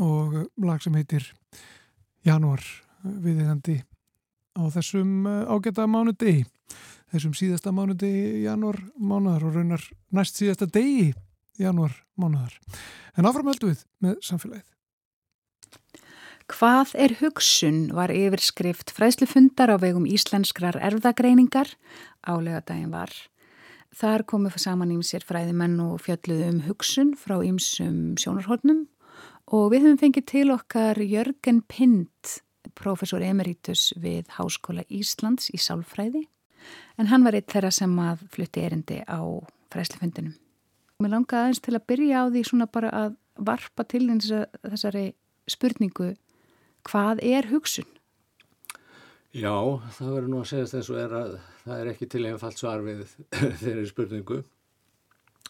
og 0.04 0.34
lag 0.60 0.82
sem 0.84 0.96
heitir 1.00 1.30
Janúar 2.28 2.60
viðeigandi 3.00 3.78
á 4.60 4.68
þessum 4.76 5.24
eh, 5.24 5.46
ágæta 5.48 5.86
mánudegi, 5.88 6.42
þessum 7.14 7.32
síðasta 7.38 7.72
mánudegi 7.72 8.44
janúar 8.44 8.82
mánuðar 9.00 9.48
og 9.48 9.56
raunar 9.56 9.88
næst 10.12 10.42
síðasta 10.42 10.68
degi 10.68 11.14
janúar 11.64 11.96
mánuðar. 12.20 12.60
En 13.16 13.30
áfram 13.30 13.48
heldur 13.54 13.72
við 13.72 13.88
með 14.04 14.20
samfélagið. 14.28 14.70
Hvað 16.52 16.96
er 17.00 17.18
hugsun 17.22 17.84
var 17.96 18.12
yfirskrift 18.12 18.92
fræðslufundar 18.92 19.72
á 19.72 19.80
vegum 19.80 20.04
íslenskrar 20.04 20.76
erfðagreiningar 20.76 21.72
álega 22.20 22.66
daginn 22.68 22.92
var. 22.92 23.16
Þar 23.94 24.24
komu 24.26 24.50
saman 24.58 24.90
ímsir 24.96 25.22
fræðimenn 25.22 25.78
og 25.84 26.00
fjalluðu 26.02 26.48
um 26.50 26.62
hugsun 26.66 27.12
frá 27.20 27.36
ímsum 27.46 28.16
sjónarhóttnum 28.18 28.88
og 29.54 29.68
við 29.70 29.86
höfum 29.86 30.00
fengið 30.02 30.26
til 30.32 30.48
okkar 30.50 30.98
Jörgen 30.98 31.60
Pind, 31.70 32.32
professor 32.74 33.22
emeritus 33.22 33.92
við 34.02 34.32
Háskóla 34.34 34.82
Íslands 34.90 35.52
í 35.54 35.62
Sálfræði, 35.62 36.24
en 36.98 37.12
hann 37.12 37.28
var 37.28 37.38
eitt 37.38 37.54
þeirra 37.54 37.70
sem 37.76 37.94
að 38.02 38.26
flutti 38.34 38.64
erindi 38.66 39.04
á 39.06 39.22
fræðslufundinum. 39.74 40.34
Mér 40.98 41.14
langaði 41.14 41.44
aðeins 41.44 41.62
til 41.62 41.78
að 41.78 41.88
byrja 41.94 42.26
á 42.26 42.26
því 42.34 42.44
svona 42.50 42.70
bara 42.74 42.94
að 42.98 43.16
varpa 43.46 43.86
til 43.86 44.08
þessari 44.10 45.12
spurningu 45.46 46.16
hvað 46.90 47.22
er 47.22 47.52
hugsun? 47.54 47.86
Já, 49.34 49.50
það 49.98 50.12
verður 50.14 50.30
nú 50.30 50.40
að 50.44 50.50
segja 50.52 50.66
þess 50.70 50.90
að 50.94 51.00
er 51.02 51.14
það 51.64 51.80
er 51.80 51.88
ekki 51.90 52.08
til 52.14 52.20
einfalt 52.30 52.60
svar 52.60 52.84
við 52.86 53.00
þeirri 53.64 53.86
spurningu. 53.90 54.36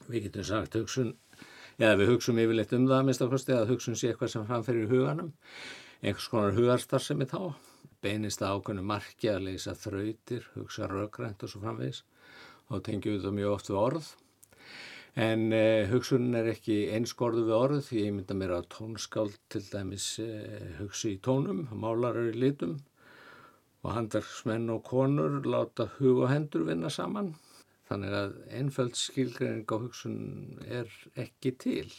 Við 0.07 0.29
getum 0.29 0.45
sagt 0.47 0.77
hugsun, 0.79 1.09
eða 1.75 1.97
við 1.99 2.13
hugsum 2.13 2.39
yfirleitt 2.39 2.71
um 2.77 2.85
það, 2.87 3.03
minnst 3.09 3.25
ákvæmst, 3.25 3.51
eða 3.51 3.67
hugsun 3.67 3.99
sé 3.99 4.13
eitthvað 4.13 4.31
sem 4.31 4.45
framferir 4.47 4.87
huganum, 4.87 5.33
einhvers 5.99 6.29
konar 6.31 6.55
hugarstar 6.55 7.03
sem 7.03 7.25
er 7.25 7.31
þá, 7.33 7.41
beinist 8.07 8.45
að 8.45 8.61
ákveðinu 8.61 8.85
marki 8.93 9.31
að 9.33 9.49
leysa 9.49 9.75
þrautir, 9.81 10.47
hugsa 10.55 10.87
röggrænt 10.87 11.43
og 11.43 11.51
svo 11.51 11.65
framvegis, 11.65 12.01
og 12.71 12.85
tengjum 12.87 13.17
við 13.17 13.27
það 13.27 13.37
mjög 13.41 13.57
oft 13.57 13.73
við 13.73 13.81
orð. 13.81 14.09
En 15.27 15.45
eh, 15.59 15.91
hugsunin 15.91 16.39
er 16.39 16.53
ekki 16.55 16.79
einskorðu 16.95 17.43
við 17.51 17.59
orð, 17.59 17.83
því 17.89 18.07
ég 18.07 18.15
mynda 18.15 18.39
mér 18.39 18.55
að 18.61 18.71
tónskáld 18.79 19.37
til 19.51 19.65
dæmis 19.67 20.07
eh, 20.23 20.71
hugsi 20.79 21.17
í 21.17 21.21
tónum, 21.23 21.65
málarar 21.75 22.31
í 22.31 22.39
litum, 22.47 22.79
og 23.83 23.91
handverksmenn 23.97 24.71
og 24.71 24.83
konur 24.87 25.41
láta 25.43 25.89
hug 25.97 26.23
og 26.23 26.31
hendur 26.31 26.63
vinna 26.67 26.89
saman. 26.93 27.33
Þannig 27.89 28.15
að 28.15 28.35
einföld 28.55 28.95
skilgreining 28.95 29.67
á 29.67 29.75
hugsun 29.75 30.17
er 30.63 30.89
ekki 31.19 31.51
til. 31.59 31.89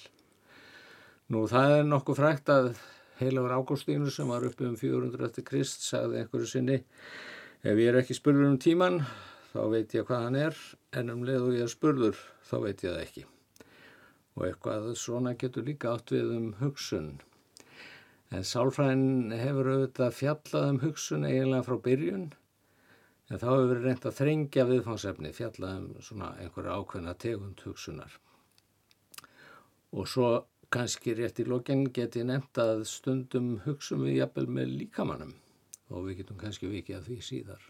Nú 1.29 1.45
það 1.49 1.79
er 1.79 1.87
nokkuð 1.89 2.21
frækt 2.21 2.51
að 2.53 2.71
heilagur 3.21 3.55
Ágústínu 3.59 4.11
sem 4.13 4.29
var 4.29 4.47
uppi 4.49 4.67
um 4.67 4.79
400 4.81 5.29
eftir 5.29 5.47
Krist 5.47 5.85
sagði 5.87 6.23
einhverju 6.23 6.49
sinni 6.51 6.81
ef 7.63 7.79
ég 7.79 7.87
er 7.91 8.01
ekki 8.01 8.17
spurður 8.17 8.51
um 8.51 8.59
tíman 8.61 8.99
þá 9.53 9.61
veit 9.73 9.95
ég 9.95 10.09
hvað 10.09 10.25
hann 10.27 10.41
er 10.41 10.59
en 10.99 11.13
um 11.15 11.23
leið 11.25 11.47
og 11.47 11.55
ég 11.59 11.69
er 11.69 11.73
spurður 11.73 12.19
þá 12.49 12.57
veit 12.65 12.83
ég 12.85 12.91
það 12.91 13.05
ekki. 13.05 13.27
Og 14.35 14.49
eitthvað 14.49 14.91
svona 14.99 15.37
getur 15.39 15.69
líka 15.69 15.93
átt 15.95 16.11
við 16.17 16.33
um 16.35 16.51
hugsun. 16.59 17.13
En 18.33 18.47
sálfræðin 18.47 19.35
hefur 19.37 19.71
auðvitað 19.75 20.17
fjallað 20.17 20.71
um 20.71 20.81
hugsun 20.83 21.29
eiginlega 21.29 21.67
frá 21.67 21.77
byrjun 21.85 22.25
en 23.31 23.41
þá 23.41 23.47
hefur 23.51 23.69
verið 23.71 23.87
reynd 23.89 24.09
að 24.09 24.17
þrengja 24.19 24.65
viðfangsefni, 24.69 25.33
fjallað 25.37 25.77
um 25.79 25.87
svona 26.05 26.33
einhverja 26.43 26.79
ákveðna 26.81 27.15
tegund 27.21 27.63
hugsunar. 27.65 28.19
Og 29.95 30.09
svo 30.11 30.33
kannski 30.75 31.15
rétt 31.15 31.39
í 31.41 31.47
lokin 31.47 31.87
get 31.95 32.17
ég 32.19 32.27
nefnt 32.29 32.59
að 32.59 32.85
stundum 32.91 33.59
hugsum 33.65 34.05
við 34.05 34.21
jafnvel 34.23 34.49
með 34.51 34.75
líkamannum 34.81 35.35
og 35.93 36.09
við 36.09 36.23
getum 36.23 36.41
kannski 36.41 36.71
vikið 36.71 36.99
að 36.99 37.09
því 37.09 37.19
síðar. 37.23 37.65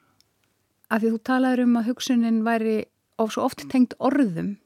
Af 0.89 1.03
því 1.03 1.15
þú 1.15 1.21
talaður 1.29 1.65
um 1.65 1.79
að 1.81 1.89
hugsunin 1.91 2.43
væri 2.47 2.77
of 3.21 3.35
svo 3.35 3.45
oft 3.49 3.65
tengt 3.71 3.97
orðum. 3.99 4.57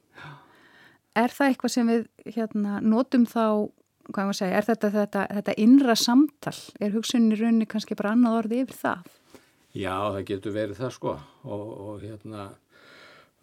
Er 1.17 1.33
það 1.33 1.51
eitthvað 1.51 1.73
sem 1.73 1.89
við 1.89 2.05
hérna, 2.35 2.79
notum 2.85 3.25
þá, 3.27 3.69
hvað 4.09 4.23
ég 4.23 4.29
var 4.29 4.35
að 4.35 4.39
segja, 4.39 4.57
er 4.59 4.67
þetta, 4.67 4.91
þetta, 4.95 5.25
þetta 5.37 5.55
innra 5.65 5.95
samtal? 5.99 6.55
Er 6.79 6.95
hugsunin 6.95 7.35
í 7.35 7.39
rauninni 7.39 7.69
kannski 7.69 7.97
bara 7.99 8.15
annað 8.15 8.39
orði 8.43 8.63
yfir 8.65 8.79
það? 8.79 9.11
Já, 9.77 9.93
það 9.93 10.25
getur 10.31 10.55
verið 10.55 10.81
það 10.81 10.95
sko 10.95 11.13
og, 11.45 11.65
og 11.85 12.03
hérna, 12.03 12.45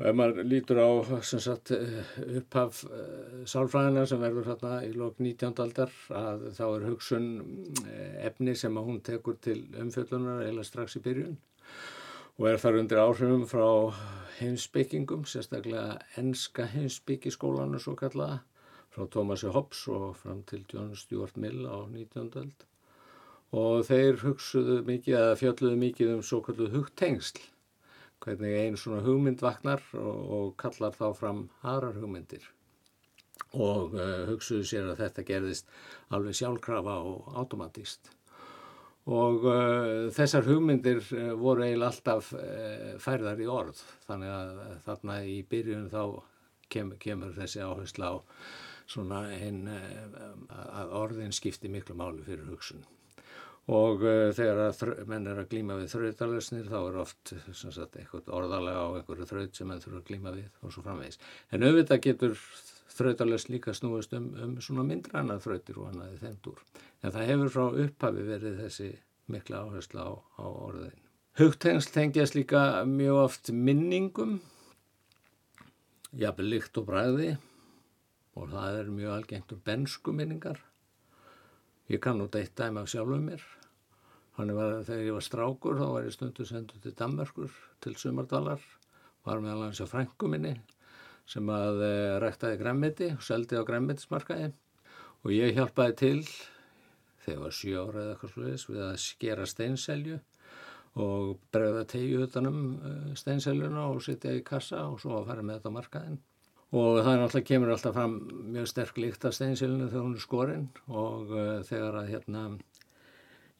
ef 0.02 0.16
maður 0.18 0.48
lítur 0.50 0.80
á 0.82 0.90
sagt 1.22 1.70
upphaf 1.72 2.82
uh, 2.88 3.44
sálfræðina 3.48 4.06
sem 4.10 4.20
verður 4.20 4.50
hérna 4.50 4.80
í 4.84 4.90
lok 4.96 5.20
19. 5.22 5.54
aldar 5.62 5.94
að 6.10 6.48
þá 6.58 6.64
er 6.66 6.88
hugsun 6.90 7.28
efni 8.26 8.56
sem 8.58 8.76
að 8.76 8.90
hún 8.90 9.04
tekur 9.06 9.38
til 9.38 9.60
umfjöllunar 9.78 10.48
eða 10.48 10.66
strax 10.66 10.98
í 10.98 11.04
byrjun 11.06 11.38
og 12.36 12.50
er 12.50 12.60
þar 12.60 12.80
undir 12.82 13.00
áhrifum 13.00 13.46
frá 13.48 13.68
heimsbyggingum, 14.36 15.24
sérstaklega 15.24 15.96
enska 16.20 16.66
heimsbyggiskólanu 16.68 17.80
svo 17.80 17.94
kallaða, 17.96 18.42
frá 18.96 19.04
Thomasi 19.12 19.50
Hobbes 19.52 19.82
og 19.92 20.16
fram 20.16 20.40
til 20.48 20.64
John 20.72 20.94
Stuart 20.96 21.36
Mill 21.36 21.66
á 21.68 21.84
19. 21.84 22.30
ald. 22.40 22.64
Og 23.52 23.84
þeir 23.86 24.22
hugsuðu 24.24 24.80
mikið, 24.86 25.18
eða 25.20 25.36
fjalluðu 25.38 25.76
mikið 25.82 26.12
um 26.16 26.22
svo 26.24 26.40
kalluð 26.44 26.72
hugtengsl, 26.74 27.42
hvernig 28.24 28.56
einn 28.56 28.78
svona 28.80 29.04
hugmynd 29.04 29.44
vaknar 29.44 29.84
og, 29.94 30.20
og 30.36 30.52
kallar 30.60 30.96
þá 30.96 31.10
fram 31.14 31.42
aðrar 31.62 31.98
hugmyndir. 32.00 32.48
Og 33.52 33.94
uh, 33.94 34.24
hugsuðu 34.30 34.64
sér 34.66 34.88
að 34.90 35.02
þetta 35.04 35.24
gerðist 35.28 35.68
alveg 36.16 36.38
sjálfkrafa 36.38 36.96
og 37.04 37.34
automatíst 37.36 38.12
og 39.06 39.44
uh, 39.46 40.08
þessar 40.10 40.48
hugmyndir 40.48 40.98
uh, 41.14 41.34
voru 41.38 41.62
eiginlega 41.62 41.92
alltaf 41.92 42.32
færðar 43.04 43.38
í 43.38 43.46
orð 43.46 43.82
þannig 44.08 44.32
að 44.34 44.56
þarna 44.88 45.18
í 45.30 45.36
byrjun 45.46 45.84
þá 45.92 46.00
kem, 46.72 46.90
kemur 46.98 47.36
þessi 47.36 47.62
áhersla 47.62 48.10
á 48.10 48.16
svona 48.86 49.24
einn 49.34 49.66
að 49.68 50.92
orðin 50.94 51.34
skipti 51.34 51.70
miklu 51.72 51.96
máli 51.98 52.22
fyrir 52.26 52.46
hugsun 52.50 52.84
og 53.72 54.04
uh, 54.06 54.30
þegar 54.34 55.06
menn 55.10 55.26
er 55.26 55.40
að 55.42 55.50
glíma 55.50 55.76
við 55.80 55.90
þrautalösnir 55.96 56.68
þá 56.70 56.76
er 56.78 56.98
oft 57.02 57.32
sagt, 57.58 57.96
eitthvað 57.98 58.30
orðalega 58.38 58.84
á 58.86 58.88
einhverju 58.94 59.26
þraut 59.26 59.58
sem 59.58 59.66
menn 59.70 59.82
þurfa 59.82 60.02
að 60.02 60.10
glíma 60.10 60.34
við 60.36 60.60
og 60.62 60.74
svo 60.74 60.84
framvegis. 60.84 61.18
En 61.50 61.66
auðvitað 61.66 62.04
getur 62.04 62.36
þrautalösn 62.96 63.56
líka 63.56 63.74
snúist 63.74 64.14
um, 64.16 64.28
um 64.42 64.54
svona 64.62 64.86
myndræna 64.86 65.40
þrautir 65.42 65.80
og 65.82 65.90
annaði 65.90 66.20
þeim 66.22 66.36
dúr. 66.44 66.62
En 67.02 67.14
það 67.16 67.32
hefur 67.32 67.52
frá 67.56 67.80
upphafi 67.86 68.28
verið 68.30 68.62
þessi 68.62 68.92
mikla 69.34 69.64
áhersla 69.66 70.06
á, 70.06 70.12
á 70.14 70.46
orðin. 70.46 71.02
Hugtengsl 71.36 71.92
tengjast 71.92 72.38
líka 72.38 72.60
mjög 72.88 73.18
oft 73.26 73.50
minningum, 73.52 74.38
jafnvel 76.16 76.48
líkt 76.54 76.78
og 76.80 76.86
bræði 76.86 77.34
og 78.36 78.50
það 78.52 78.80
er 78.80 78.90
mjög 78.92 79.14
algengt 79.16 79.54
um 79.54 79.62
bensku 79.64 80.12
minningar. 80.12 80.60
Ég 81.88 82.02
kann 82.02 82.18
nú 82.20 82.28
deitt 82.28 82.56
dæmi 82.58 82.82
af 82.82 82.90
sjálfum 82.92 83.24
mér. 83.30 83.44
Þannig 84.36 84.58
var 84.58 84.74
þegar 84.84 85.06
ég 85.06 85.16
var 85.16 85.24
strákur 85.24 85.78
þá 85.80 85.86
var 85.94 86.08
ég 86.08 86.16
stundu 86.16 86.44
sendur 86.44 86.82
til 86.84 86.94
Danmörkur 86.98 87.54
til 87.80 87.96
sumardalar. 87.96 88.60
Var 89.24 89.40
meðal 89.40 89.68
hans 89.68 89.80
á 89.80 89.86
frængu 89.88 90.28
minni 90.28 90.52
sem 91.26 91.48
að 91.50 91.80
e, 91.82 91.94
ræktaði 92.22 92.58
græmmiti 92.60 93.08
og 93.16 93.24
seldi 93.24 93.58
á 93.58 93.64
græmmitismarkaði. 93.66 94.52
Og 95.24 95.32
ég 95.34 95.56
hjálpaði 95.56 95.96
til 96.02 96.20
þegar 97.24 97.34
ég 97.34 97.42
var 97.42 97.56
sjö 97.56 97.80
ára 97.80 98.02
eða 98.02 98.12
eitthvað 98.12 98.34
sluðis 98.34 98.68
við 98.68 98.82
að 98.86 98.96
skera 99.02 99.46
steinselju 99.50 100.20
og 101.06 101.32
bregða 101.52 101.82
tegju 101.90 102.22
utanum 102.24 102.60
uh, 102.76 103.10
steinseljuna 103.18 103.88
og 103.90 104.04
sitja 104.04 104.32
í 104.32 104.44
kassa 104.46 104.86
og 104.88 105.00
svo 105.02 105.18
að 105.18 105.30
fara 105.30 105.44
með 105.44 105.58
þetta 105.58 105.72
á 105.72 105.76
markaðinn. 105.76 106.20
Og 106.74 106.96
það 106.98 107.12
er 107.12 107.20
náttúrulega 107.20 107.46
kemur 107.46 107.70
alltaf 107.70 107.94
fram 107.94 108.14
mjög 108.54 108.70
sterk 108.72 108.96
líkt 108.98 109.24
af 109.28 109.36
steinseljuna 109.36 109.86
þegar 109.90 110.06
hún 110.08 110.16
er 110.16 110.24
skorinn 110.24 110.64
og 110.88 111.30
uh, 111.30 111.60
þegar 111.66 112.00
að 112.00 112.08
hérna 112.10 112.40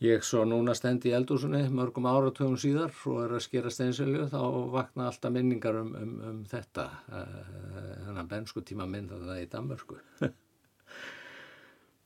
ég 0.03 0.25
svo 0.27 0.43
núna 0.45 0.75
stendi 0.77 1.13
í 1.13 1.15
eldúsunni 1.17 1.63
mörgum 1.73 2.09
áratugum 2.11 2.57
síðar 2.61 2.91
og 3.07 3.21
er 3.23 3.37
að 3.39 3.45
skera 3.47 3.71
steinselju 3.73 4.27
þá 4.33 4.41
vakna 4.75 5.07
alltaf 5.07 5.33
minningar 5.33 5.79
um, 5.81 5.95
um, 6.01 6.17
um 6.31 6.41
þetta 6.51 6.89
uh, 7.07 7.47
þennan 8.09 8.33
bensku 8.33 8.65
tíma 8.67 8.89
minn 8.91 9.09
þetta 9.13 9.39
í 9.39 9.47
Danmörku. 9.55 10.01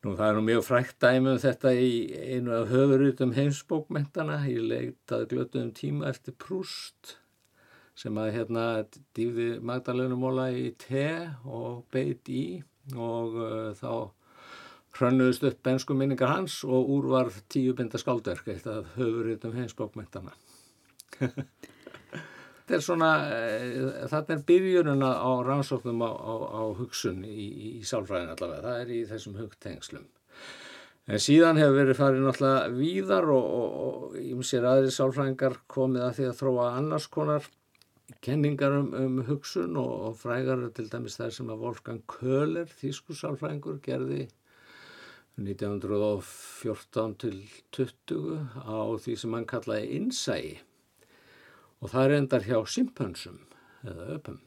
Nú 0.04 0.14
það 0.16 0.26
er 0.26 0.36
nú 0.38 0.44
mjög 0.46 0.62
frækt 0.64 1.00
dæmi 1.02 1.34
um 1.34 1.40
þetta 1.40 1.74
í 1.76 1.90
einu 2.36 2.54
af 2.56 2.70
höfurutum 2.70 3.34
heimsbókmentana. 3.36 4.38
Ég 4.48 4.64
leitaði 4.64 5.26
glötuðum 5.34 5.74
tíma 5.76 6.08
eftir 6.08 6.36
Prúst 6.40 7.19
sem 7.98 8.16
að 8.20 8.32
hérna 8.36 8.64
dýfði 9.16 9.48
Magdalena 9.64 10.48
í 10.54 10.70
te 10.80 11.06
og 11.44 11.84
beit 11.92 12.28
í 12.28 12.62
og 12.96 13.36
uh, 13.36 13.72
þá 13.76 14.10
hrönnuðust 14.98 15.44
upp 15.46 15.60
bensku 15.62 15.94
minningar 15.94 16.32
hans 16.32 16.60
og 16.64 16.88
úr 16.96 17.10
var 17.10 17.30
tíu 17.52 17.74
binda 17.78 17.98
skáldverk 18.00 18.48
eitt 18.50 18.66
af 18.66 18.96
höfurutum 18.96 19.54
heimsbókmentana. 19.58 20.34
Þetta 22.70 22.78
er 22.78 22.82
svona, 22.86 23.10
uh, 23.26 23.86
þetta 24.06 24.36
er 24.36 24.42
byrjununa 24.46 25.10
á 25.18 25.30
rannsóknum 25.42 26.04
á, 26.06 26.10
á, 26.14 26.34
á 26.54 26.62
hugsun 26.78 27.24
í, 27.26 27.34
í, 27.34 27.70
í 27.80 27.86
sálfræðin 27.86 28.30
allavega, 28.36 28.62
það 28.62 28.82
er 28.84 28.92
í 28.94 29.00
þessum 29.10 29.38
hugtengslum. 29.40 30.04
En 31.10 31.18
síðan 31.18 31.58
hefur 31.58 31.80
verið 31.80 31.98
farið 31.98 32.22
náttúrulega 32.22 32.68
víðar 32.76 33.26
og, 33.34 33.48
og, 33.58 33.72
og 33.80 34.20
ímsér 34.22 34.68
aðri 34.70 34.92
sálfræðingar 34.94 35.56
komið 35.66 36.06
að 36.06 36.14
því 36.20 36.28
að 36.28 36.38
þróa 36.44 36.68
annars 36.76 37.08
konar 37.10 37.50
kenningar 38.24 38.76
um, 38.78 38.92
um 38.94 39.22
hugsun 39.28 39.78
og, 39.80 39.92
og 40.08 40.18
frægar 40.20 40.66
til 40.76 40.90
dæmis 40.92 41.16
þær 41.20 41.32
sem 41.36 41.52
að 41.52 41.64
Wolfgang 41.64 42.02
Köhler, 42.10 42.68
þýsku 42.80 43.16
sálfræðingur, 43.16 43.80
gerði 43.84 44.28
1914 45.40 47.14
til 47.22 47.38
20 47.72 48.60
á 48.60 48.80
því 49.00 49.16
sem 49.22 49.36
hann 49.36 49.48
kallaði 49.48 49.96
innsæi 49.96 50.60
og 51.80 51.92
það 51.94 52.16
endar 52.18 52.44
hjá 52.44 52.58
simpönsum 52.68 53.38
eða 53.88 54.08
öpum. 54.18 54.40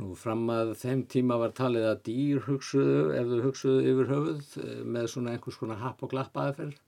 Nú 0.00 0.14
fram 0.18 0.46
að 0.50 0.72
þeim 0.80 1.02
tíma 1.10 1.36
var 1.40 1.52
talið 1.56 1.88
að 1.90 2.00
dýr 2.06 2.40
hugsuðu, 2.46 3.02
þau 3.28 3.42
hugsuðu 3.44 3.82
yfir 3.90 4.08
höfuð 4.12 4.54
eh, 4.62 4.80
með 4.94 5.10
svona 5.12 5.34
einhvers 5.34 5.58
konar 5.60 5.82
happ 5.82 6.02
og 6.02 6.12
glapp 6.14 6.38
aðferð. 6.38 6.78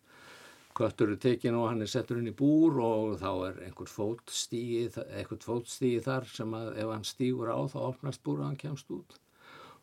Köttur 0.75 1.13
er 1.15 1.19
tekin 1.23 1.55
og 1.55 1.69
hann 1.71 1.85
er 1.85 1.91
settur 1.91 2.19
inn 2.19 2.33
í 2.33 2.35
búr 2.35 2.81
og 2.83 3.13
þá 3.21 3.29
er 3.49 3.59
einhver 3.69 3.87
fótstígi, 3.87 4.89
einhvert 5.05 5.47
fótstígi 5.47 6.01
þar 6.03 6.27
sem 6.27 6.57
að 6.59 6.73
ef 6.83 6.91
hann 6.91 7.07
stígur 7.07 7.53
á 7.55 7.63
þá 7.71 7.77
opnast 7.93 8.25
búr 8.27 8.41
og 8.41 8.49
hann 8.49 8.59
kemst 8.59 8.91
út. 8.91 9.15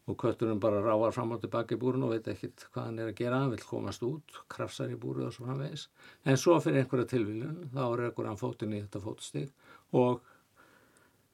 Og 0.09 0.17
kötturinn 0.19 0.59
bara 0.59 0.81
ráar 0.83 1.13
fram 1.15 1.31
og 1.31 1.39
tilbaka 1.39 1.77
í 1.77 1.79
búrun 1.79 2.03
og 2.03 2.11
veit 2.11 2.27
ekkit 2.27 2.65
hvað 2.73 2.89
hann 2.89 2.99
er 2.99 3.13
að 3.13 3.21
gera, 3.21 3.39
hann 3.39 3.53
vil 3.53 3.63
komast 3.63 4.03
út, 4.03 4.35
krafsar 4.51 4.91
í 4.91 4.99
búrið 4.99 5.29
og 5.29 5.35
svo 5.37 5.47
framvegis. 5.47 5.87
En 6.27 6.41
svo 6.41 6.57
fyrir 6.59 6.83
einhverja 6.83 7.07
tilvílun, 7.13 7.57
þá 7.71 7.81
er 7.85 8.05
einhverjan 8.09 8.41
fótinn 8.41 8.75
í 8.75 8.83
þetta 8.83 9.03
fótstíg 9.05 9.51
og 9.95 10.27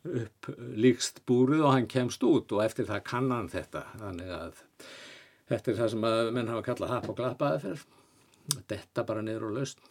upp 0.08 0.54
líkst 0.78 1.24
búrið 1.26 1.66
og 1.66 1.74
hann 1.74 1.90
kemst 1.90 2.24
út 2.28 2.54
og 2.54 2.64
eftir 2.64 2.86
það 2.90 3.06
kann 3.10 3.34
hann 3.34 3.50
þetta. 3.52 3.88
Þannig 3.98 4.34
að 4.38 4.66
þetta 5.50 5.72
er 5.72 5.80
það 5.82 5.94
sem 5.96 6.10
að 6.14 6.34
menn 6.38 6.52
hafa 6.54 6.68
kallað 6.70 6.94
happ 6.94 7.10
og 7.10 7.24
glappaði 7.24 7.64
fyrir. 7.66 7.88
Detta 8.68 9.04
bara 9.08 9.24
niður 9.26 9.50
og 9.50 9.58
laust. 9.60 9.82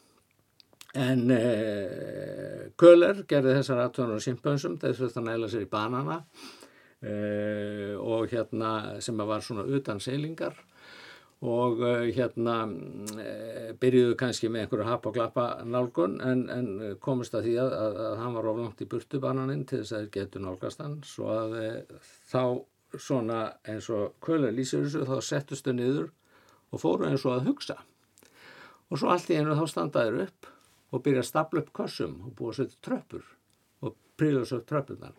En 0.96 1.26
eh, 1.34 2.68
Köhler 2.80 3.24
gerði 3.28 3.58
þessar 3.58 3.82
aðtöðunar 3.84 4.22
simpönsum, 4.24 4.78
þess 4.80 5.02
að 5.04 5.16
það 5.16 5.26
næla 5.26 5.50
sér 5.52 5.66
í 5.66 5.68
banana 5.68 6.22
eh, 7.04 7.92
og 8.00 8.30
hérna 8.32 8.70
sem 9.04 9.20
var 9.20 9.44
svona 9.44 9.66
utan 9.68 10.00
seilingar. 10.00 10.56
Og 11.44 11.82
eh, 11.84 12.06
hérna 12.16 12.54
eh, 13.20 13.74
byrjuðu 13.76 14.14
kannski 14.16 14.48
með 14.48 14.64
einhverju 14.64 14.86
hap 14.88 15.08
og 15.10 15.18
glappa 15.18 15.46
nálgun 15.68 16.16
en, 16.24 16.46
en 16.48 16.70
komist 17.02 17.36
að 17.36 17.50
því 17.50 17.58
að, 17.60 17.74
að, 17.76 17.98
að 18.06 18.16
hann 18.22 18.38
var 18.38 18.48
oflangt 18.54 18.80
í 18.80 18.88
burtu 18.94 19.20
bananinn 19.20 19.66
til 19.68 19.82
þess 19.82 19.92
að 19.92 20.06
þeir 20.06 20.14
getur 20.16 20.46
nálgast 20.46 20.80
hann. 20.80 20.96
Svo 21.04 21.28
að 21.34 21.58
eh, 21.60 22.08
þá 22.32 22.40
svona 22.96 23.42
eins 23.68 23.90
og 23.92 24.16
Köhler 24.24 24.54
lýsir 24.54 24.86
þessu 24.86 25.04
þá 25.04 25.28
settustu 25.28 25.76
niður 25.76 26.08
og 26.72 26.80
fóru 26.80 27.10
eins 27.10 27.26
og 27.28 27.36
að 27.36 27.50
hugsa 27.50 27.76
og 28.90 29.00
svo 29.00 29.10
allt 29.12 29.30
í 29.32 29.38
einu 29.38 29.56
þá 29.58 29.64
standaður 29.70 30.22
upp 30.26 30.50
og 30.94 31.02
byrja 31.04 31.24
að 31.24 31.28
stapla 31.30 31.62
upp 31.62 31.72
kossum 31.76 32.16
og 32.26 32.34
búa 32.38 32.52
að 32.52 32.60
setja 32.60 32.82
tröppur 32.86 33.24
og 33.82 33.96
príla 34.18 34.44
svo 34.46 34.60
upp 34.60 34.68
tröppurnar. 34.70 35.14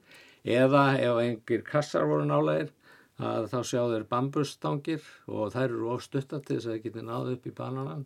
Eða 0.48 0.84
ef 1.04 1.22
einhver 1.22 1.64
kassar 1.68 2.08
voru 2.08 2.28
nálegir 2.28 2.72
að 3.18 3.50
þá 3.52 3.58
sjá 3.66 3.82
þeir 3.92 4.08
bambustangir 4.12 5.06
og 5.28 5.54
þær 5.56 5.68
eru 5.68 5.92
ofstutta 5.96 6.40
til 6.40 6.58
þess 6.58 6.68
að 6.68 6.76
þeir 6.76 6.84
geti 6.86 7.06
náðu 7.06 7.38
upp 7.38 7.48
í 7.50 7.56
bananan 7.58 8.06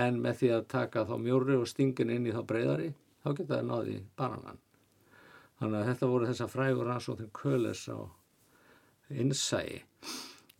en 0.00 0.20
með 0.22 0.40
því 0.40 0.50
að 0.56 0.66
taka 0.70 1.06
þá 1.08 1.14
mjóri 1.18 1.56
og 1.58 1.68
stingin 1.68 2.12
inn 2.14 2.28
í 2.28 2.34
þá 2.34 2.42
breyðari 2.46 2.90
þá 3.24 3.30
geta 3.32 3.54
þeir 3.56 3.68
náðu 3.70 3.94
í 3.96 4.02
bananan. 4.20 4.60
Þannig 5.60 5.80
að 5.80 5.88
þetta 5.90 6.10
voru 6.14 6.28
þessa 6.30 6.48
frægur 6.48 6.88
rannsóknir 6.88 7.32
köles 7.36 7.82
á 7.90 7.98
innsæi 9.10 9.82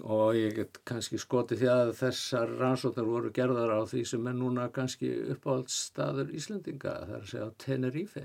og 0.00 0.36
ég 0.38 0.54
get 0.56 0.80
kannski 0.88 1.18
skotið 1.20 1.62
því 1.62 1.70
að 1.72 1.92
þessar 1.98 2.52
rannsóknar 2.60 3.08
voru 3.08 3.32
gerðar 3.36 3.74
á 3.76 3.80
því 3.88 4.04
sem 4.08 4.28
er 4.30 4.36
núna 4.38 4.68
kannski 4.72 5.10
uppáhaldsstaður 5.34 6.32
Íslendinga, 6.36 6.94
það 7.06 7.16
er 7.16 7.24
að 7.24 7.32
segja 7.32 7.50
Tenerife. 7.64 8.24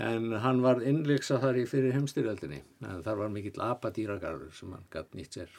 En 0.00 0.30
hann 0.42 0.62
var 0.62 0.82
innleiksa 0.86 1.40
þar 1.42 1.58
í 1.60 1.66
fyrir 1.68 1.96
heimstyrjöldinni, 1.96 2.62
en 2.86 3.02
þar 3.06 3.24
var 3.24 3.34
mikill 3.34 3.58
apadýragarður 3.66 4.54
sem 4.56 4.72
hann 4.74 4.86
gætt 4.92 5.18
nýtt 5.18 5.38
sér. 5.38 5.58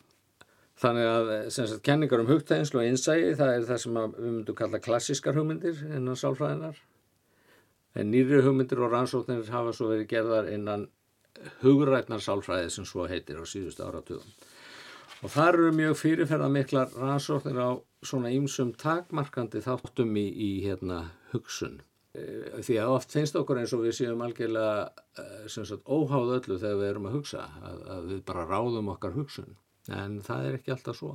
Þannig 0.82 1.08
að 1.08 1.34
sagt, 1.54 1.82
kenningar 1.86 2.24
um 2.24 2.30
hugtæðinslu 2.32 2.82
og 2.82 2.88
innsægi, 2.88 3.36
það 3.38 3.52
er 3.56 3.68
það 3.68 3.82
sem 3.84 4.00
við 4.00 4.32
myndum 4.32 4.58
kalla 4.58 4.80
klassískar 4.82 5.38
hugmyndir 5.38 5.84
innan 5.92 6.18
sálfræðinar. 6.18 6.80
En 8.00 8.10
nýri 8.10 8.40
hugmyndir 8.42 8.80
og 8.82 8.96
rannsóknir 8.96 9.52
hafa 9.52 9.76
svo 9.76 9.92
verið 9.92 10.10
gerðar 10.14 10.50
innan 10.50 10.88
hugrætnar 11.62 12.24
sálfræði 12.24 12.72
sem 12.74 12.88
svo 12.88 13.06
heitir 13.12 13.40
á 13.40 13.46
síðustu 13.46 13.86
áratugum. 13.86 14.32
Og 15.22 15.30
þar 15.30 15.54
eru 15.54 15.72
mjög 15.78 15.98
fyrirferða 16.00 16.48
miklar 16.50 16.94
rannsóknir 16.98 17.58
á 17.62 17.70
svona 18.02 18.32
ýmsum 18.34 18.72
takmarkandi 18.82 19.62
þáttum 19.62 20.16
í, 20.18 20.24
í 20.34 20.50
hérna, 20.66 21.04
hugsun. 21.30 21.76
E, 22.18 22.24
því 22.66 22.80
að 22.82 22.94
oft 22.96 23.14
finnst 23.14 23.38
okkur 23.38 23.60
eins 23.62 23.74
og 23.78 23.84
við 23.86 24.00
séum 24.00 24.24
algjörlega 24.26 24.88
e, 25.22 25.26
sagt, 25.54 25.84
óháð 25.86 26.34
öllu 26.40 26.58
þegar 26.58 26.80
við 26.80 26.88
erum 26.88 27.06
að 27.12 27.18
hugsa, 27.20 27.44
að, 27.62 27.84
að 27.96 28.08
við 28.10 28.24
bara 28.32 28.48
ráðum 28.50 28.90
okkar 28.96 29.14
hugsun. 29.20 29.54
En 29.94 30.18
það 30.26 30.48
er 30.48 30.58
ekki 30.58 30.74
alltaf 30.74 30.98
svo. 30.98 31.12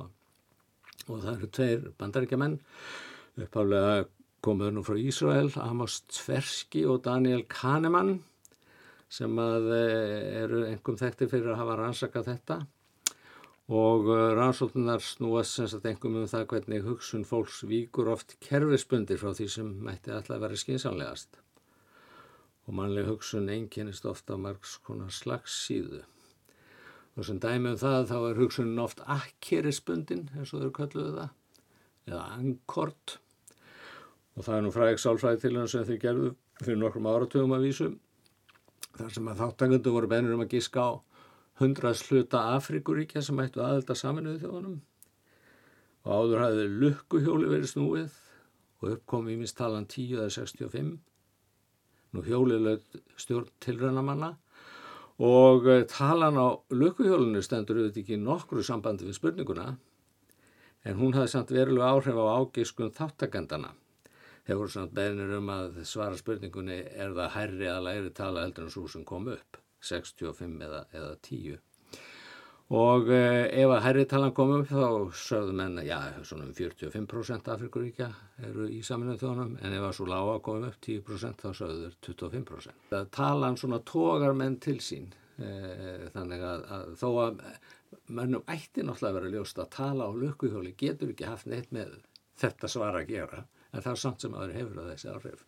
Og 1.07 1.19
það 1.25 1.33
eru 1.33 1.51
tveir 1.59 1.83
bandaríkjamenn, 1.99 2.57
uppálega 3.43 4.07
komuður 4.47 4.77
nú 4.77 4.85
frá 4.87 4.95
Ísrael, 5.03 5.51
Amos 5.65 5.99
Tversky 6.07 6.87
og 6.87 7.03
Daniel 7.03 7.43
Kahneman, 7.51 8.21
sem 9.11 9.35
að 9.35 9.69
e, 9.75 9.85
eru 10.45 10.63
einhverjum 10.63 11.03
þekkti 11.03 11.31
fyrir 11.35 11.51
að 11.51 11.63
hafa 11.65 11.79
rannsakað 11.83 12.31
þetta 12.31 12.61
og 13.67 14.05
rannsóknar 14.37 15.03
snúast 15.03 15.57
sem 15.57 15.67
sagt 15.67 15.85
einhverjum 15.89 16.21
um 16.21 16.29
það 16.31 16.45
hvernig 16.53 16.85
hugsun 16.85 17.25
fólks 17.27 17.65
víkur 17.67 18.07
oft 18.13 18.37
kerfisbundir 18.39 19.19
frá 19.19 19.33
því 19.35 19.47
sem 19.51 19.73
mætti 19.83 20.13
alltaf 20.15 20.39
verið 20.39 20.61
skinsanlegast 20.61 21.41
og 22.67 22.77
mannleg 22.79 23.09
hugsun 23.09 23.49
einkennist 23.51 24.07
ofta 24.07 24.37
margs 24.39 24.77
konar 24.87 25.11
slags 25.11 25.57
síðu 25.65 25.99
og 27.17 27.27
sem 27.27 27.41
dæmi 27.43 27.73
um 27.73 27.81
það 27.81 28.07
þá 28.13 28.17
er 28.19 28.39
hugsunin 28.39 28.79
oft 28.79 29.03
akkerisbundin 29.03 30.29
eins 30.37 30.55
og 30.55 30.63
þau 30.63 30.73
kölluðu 30.79 31.13
það 31.17 31.29
eða 32.07 32.23
ankort 32.37 33.17
og 34.37 34.45
það 34.45 34.55
er 34.55 34.63
nú 34.63 34.73
fræk 34.77 35.03
sálfræði 35.03 35.43
til 35.43 35.55
hann 35.57 35.71
sem 35.71 35.87
þeir 35.89 36.03
gerðu 36.05 36.31
fyrir 36.61 36.79
nokkrum 36.79 37.11
áratugum 37.11 37.57
að 37.57 37.67
vísu 37.67 37.91
þar 38.95 39.11
sem 39.11 39.27
að 39.27 39.43
þáttakundu 39.43 39.91
voru 39.91 40.11
bennir 40.15 40.37
um 40.37 40.47
að 40.47 40.55
gíska 40.55 40.87
á 40.87 40.91
hundras 41.59 42.03
hluta 42.07 42.43
Afrikuríkja 42.55 43.23
sem 43.25 43.39
ættu 43.43 43.63
aðelda 43.65 43.97
saminuðu 43.97 44.43
þjóðunum. 44.43 44.79
Og 46.05 46.13
áður 46.13 46.43
hafði 46.45 46.65
lukkuhjóli 46.83 47.51
verið 47.51 47.71
snúið 47.73 48.17
og 48.81 48.91
uppkom 48.93 49.29
í 49.31 49.37
minst 49.39 49.57
talan 49.57 49.87
10 49.89 50.19
eða 50.19 50.33
65 50.37 50.97
nú 52.15 52.23
hjólið 52.23 52.63
lög 52.67 52.99
stjórn 53.19 53.49
tilrönamanna 53.63 54.35
og 55.17 55.67
eh, 55.67 55.83
talan 55.89 56.37
á 56.37 56.47
lukkuhjólinu 56.69 57.41
stendur 57.43 57.81
auðvitað 57.81 58.03
ekki 58.03 58.19
nokkru 58.21 58.63
sambandi 58.63 59.07
við 59.07 59.17
spurninguna 59.17 59.67
en 60.87 60.99
hún 61.01 61.17
hafði 61.17 61.33
samt 61.33 61.53
verulega 61.55 61.89
áhrif 61.89 62.19
á 62.21 62.25
ágiskun 62.37 62.93
þáttakendana 62.95 63.73
hefur 64.47 64.71
samt 64.71 64.93
beðinir 64.95 65.39
um 65.39 65.49
að 65.51 65.81
svara 65.89 66.19
spurningunni 66.19 66.79
er 66.85 67.15
það 67.17 67.33
hærri 67.35 67.71
að 67.71 67.87
læri 67.89 68.13
tala 68.21 68.45
heldur 68.45 68.67
en 68.67 68.75
svo 68.77 68.85
sem 68.91 69.05
kom 69.07 69.27
upp 69.33 69.59
65 69.83 70.61
eða, 70.67 70.83
eða 70.93 71.15
10 71.27 71.57
og 72.77 73.07
eh, 73.15 73.45
ef 73.61 73.71
að 73.71 73.83
hærri 73.85 74.03
talan 74.11 74.33
kom 74.35 74.51
upp 74.57 74.67
þá 74.67 75.13
sögðu 75.15 75.53
menn 75.55 75.79
já, 75.87 75.99
svona 76.27 76.49
um 76.49 76.55
45% 76.55 77.47
Afrikuríkja 77.53 78.09
eru 78.49 78.67
í 78.67 78.81
saminuð 78.83 79.21
þjónum 79.21 79.55
en 79.61 79.77
ef 79.77 79.85
að 79.87 79.95
svo 79.95 80.09
lága 80.11 80.35
kom 80.43 80.67
upp 80.67 80.81
10% 80.83 81.45
þá 81.45 81.49
sögðu 81.61 81.85
þeir 81.85 81.95
25% 82.09 82.91
það 82.91 83.09
talan 83.15 83.59
svona 83.61 83.79
tógar 83.87 84.35
menn 84.35 84.59
til 84.63 84.79
sín 84.83 85.13
eh, 85.39 86.09
þannig 86.15 86.43
að, 86.43 86.67
að 86.75 86.93
þó 86.99 87.09
að 87.23 87.41
mennum 88.07 88.43
ætti 88.51 88.83
náttúrulega 88.83 89.13
að 89.13 89.19
vera 89.21 89.33
ljóst 89.37 89.61
að 89.63 89.71
tala 89.77 90.07
á 90.07 90.11
lukkuhjóli 90.11 90.75
getur 90.79 91.13
ekki 91.13 91.29
haft 91.29 91.47
neitt 91.47 91.71
með 91.75 91.95
þetta 92.41 92.69
svara 92.71 93.03
að 93.03 93.13
gera 93.13 93.45
en 93.71 93.83
það 93.83 93.93
er 93.93 94.01
samt 94.01 94.23
sem 94.23 94.35
aður 94.35 94.57
hefur 94.57 94.81
að 94.81 94.91
þessi 94.93 95.09
áhrif. 95.13 95.47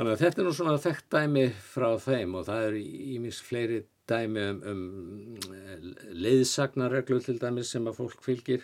Þannig 0.00 0.14
að 0.14 0.22
þetta 0.24 0.40
er 0.40 0.46
nú 0.46 0.50
svona 0.56 0.78
þekkt 0.80 1.08
dæmi 1.12 1.40
frá 1.60 1.90
þeim 2.00 2.36
og 2.38 2.44
það 2.46 2.62
er 2.70 2.76
ímis 2.80 3.38
fleiri 3.44 3.80
dæmi 4.08 4.44
um, 4.48 4.60
um 4.70 5.90
leiðsagnarreglu 6.24 7.18
til 7.26 7.34
dæmis 7.42 7.72
sem 7.74 7.84
að 7.84 7.98
fólk 7.98 8.22
fylgir. 8.24 8.62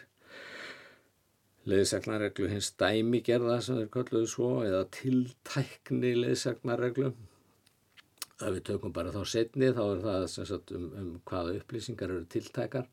Leiðsagnarreglu 1.69 2.49
hins 2.49 2.71
dæmi 2.81 3.21
gerða 3.27 3.59
sem 3.67 3.77
þeir 3.83 3.91
kalluðu 3.99 4.31
svo 4.33 4.49
eða 4.65 4.87
tiltækni 4.97 6.15
leiðsagnarreglu. 6.23 7.13
Það 8.41 8.57
við 8.57 8.65
tökum 8.71 8.97
bara 8.97 9.13
þá 9.13 9.21
setni 9.35 9.69
þá 9.77 9.83
er 9.85 10.03
það 10.07 10.27
sagt, 10.39 10.73
um, 10.73 10.89
um 11.03 11.11
hvaða 11.29 11.59
upplýsingar 11.59 12.17
eru 12.17 12.25
tiltækar. 12.33 12.89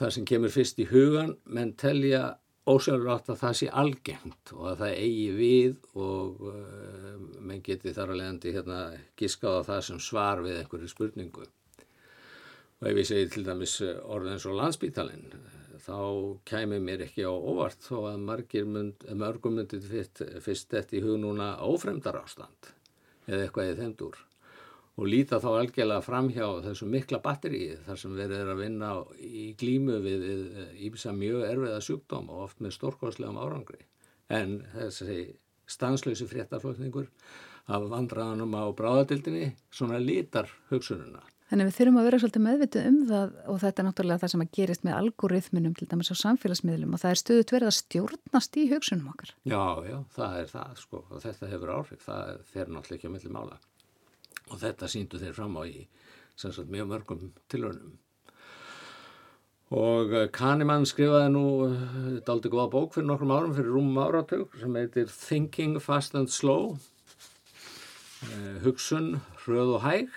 Það 0.00 0.16
sem 0.16 0.30
kemur 0.32 0.56
fyrst 0.56 0.80
í 0.80 0.88
hugan 0.88 1.36
menn 1.44 1.76
telja 1.76 2.24
ósjálfrátt 2.70 3.28
að 3.32 3.40
það 3.42 3.56
sé 3.58 3.66
algengt 3.82 4.52
og 4.56 4.68
að 4.70 4.78
það 4.82 5.00
eigi 5.04 5.26
við 5.36 5.98
og 6.00 6.44
uh, 6.48 7.10
menn 7.44 7.64
geti 7.64 7.92
þar 7.92 8.14
að 8.14 8.20
leiðandi 8.20 8.54
hérna 8.54 8.78
giskaða 9.20 9.66
það 9.68 9.82
sem 9.88 10.00
svar 10.00 10.44
við 10.44 10.62
einhverju 10.62 10.92
spurningu. 10.92 11.44
Og 12.80 12.88
ef 12.90 13.00
ég 13.00 13.08
segi 13.08 13.28
til 13.32 13.44
dæmis 13.46 13.76
orðin 13.84 14.40
svo 14.42 14.56
landsbítalinn, 14.56 15.28
þá 15.84 15.98
kæmi 16.48 16.80
mér 16.80 17.04
ekki 17.06 17.26
á 17.28 17.32
óvart 17.32 17.84
þó 17.84 18.08
að 18.10 18.22
mynd, 18.66 19.04
mörgum 19.12 19.58
myndið 19.60 19.90
fyrst, 19.90 20.24
fyrst 20.44 20.72
þetta 20.72 20.96
í 20.96 21.04
hug 21.04 21.20
núna 21.20 21.54
ófremdar 21.64 22.22
ástand 22.22 22.72
eða 23.28 23.44
eitthvað 23.46 23.70
í 23.70 23.76
þeimdur 23.80 24.22
og 24.94 25.08
líta 25.10 25.40
þá 25.42 25.48
algjörlega 25.50 26.04
fram 26.04 26.28
hjá 26.30 26.46
þessu 26.68 26.86
mikla 26.90 27.18
batteríi 27.24 27.78
þar 27.86 27.98
sem 27.98 28.14
verið 28.14 28.44
er 28.44 28.52
að 28.52 28.62
vinna 28.62 28.92
í 29.18 29.46
glímu 29.58 29.98
við 30.04 30.26
íbisa 30.86 31.14
mjög 31.16 31.48
erfiða 31.48 31.80
sjúkdóm 31.82 32.30
og 32.30 32.46
oft 32.46 32.62
með 32.62 32.76
stórkostlegum 32.78 33.40
árangri. 33.42 33.82
En 34.30 34.60
þessi 34.76 35.18
stanslösi 35.66 36.28
fréttarflökningur 36.30 37.10
af 37.74 37.86
vandraðanum 37.90 38.54
á 38.54 38.64
bráðadildinni 38.76 39.54
svona 39.72 39.98
lítar 39.98 40.50
hugsununa. 40.70 41.24
Þannig 41.50 41.68
við 41.68 41.76
þurfum 41.76 41.98
að 42.00 42.06
vera 42.08 42.18
svolítið 42.22 42.44
meðvitið 42.44 42.86
um 42.88 42.96
það 43.08 43.34
og 43.52 43.58
þetta 43.62 43.82
er 43.82 43.86
náttúrulega 43.88 44.22
það 44.22 44.30
sem 44.32 44.44
að 44.44 44.54
gerist 44.56 44.86
með 44.86 44.96
algoritminum 45.00 45.74
til 45.76 45.88
dæmis 45.90 46.10
á 46.10 46.16
samfélagsmiðlum 46.22 46.96
og 46.96 47.02
það 47.02 47.12
er 47.12 47.20
stöðut 47.20 47.52
verið 47.54 47.70
að 47.70 47.76
stjórnast 47.78 48.58
í 48.58 48.64
hugsunum 48.72 49.10
okkar. 49.12 49.34
Já, 49.44 49.64
já, 49.84 49.98
það 50.16 50.40
er 50.40 50.50
það 50.54 50.80
sko 50.80 51.02
og 51.04 51.22
þetta 51.24 51.50
hefur 51.52 51.74
áhrif, 51.76 52.02
það 52.06 52.42
fer 52.48 52.72
náttúrulega 52.72 52.98
ekki 52.98 53.10
að 53.10 53.16
milli 53.18 53.34
mála 53.36 53.60
og 54.50 54.60
þetta 54.60 54.88
síndu 54.90 55.20
þeir 55.20 55.36
fram 55.36 55.56
á 55.56 55.62
í 55.64 55.86
sagt, 56.36 56.70
mjög 56.70 56.90
mörgum 56.90 57.28
tilhörnum. 57.48 57.98
Og 59.74 60.12
eh, 60.14 60.26
Kahnemann 60.34 60.86
skrifaði 60.86 61.30
nú 61.34 61.44
þetta 62.18 62.34
aldrei 62.34 62.52
góða 62.52 62.66
bók 62.74 62.94
fyrir 62.94 63.08
nokkrum 63.08 63.32
árum, 63.34 63.54
fyrir 63.56 63.72
rúmum 63.74 64.02
áratug, 64.02 64.52
sem 64.60 64.76
heitir 64.78 65.08
Thinking 65.10 65.80
Fast 65.82 66.14
and 66.18 66.30
Slow, 66.30 66.76
eh, 68.28 68.60
hugsun, 68.66 69.16
hröð 69.44 69.76
og 69.78 69.82
hæg, 69.86 70.12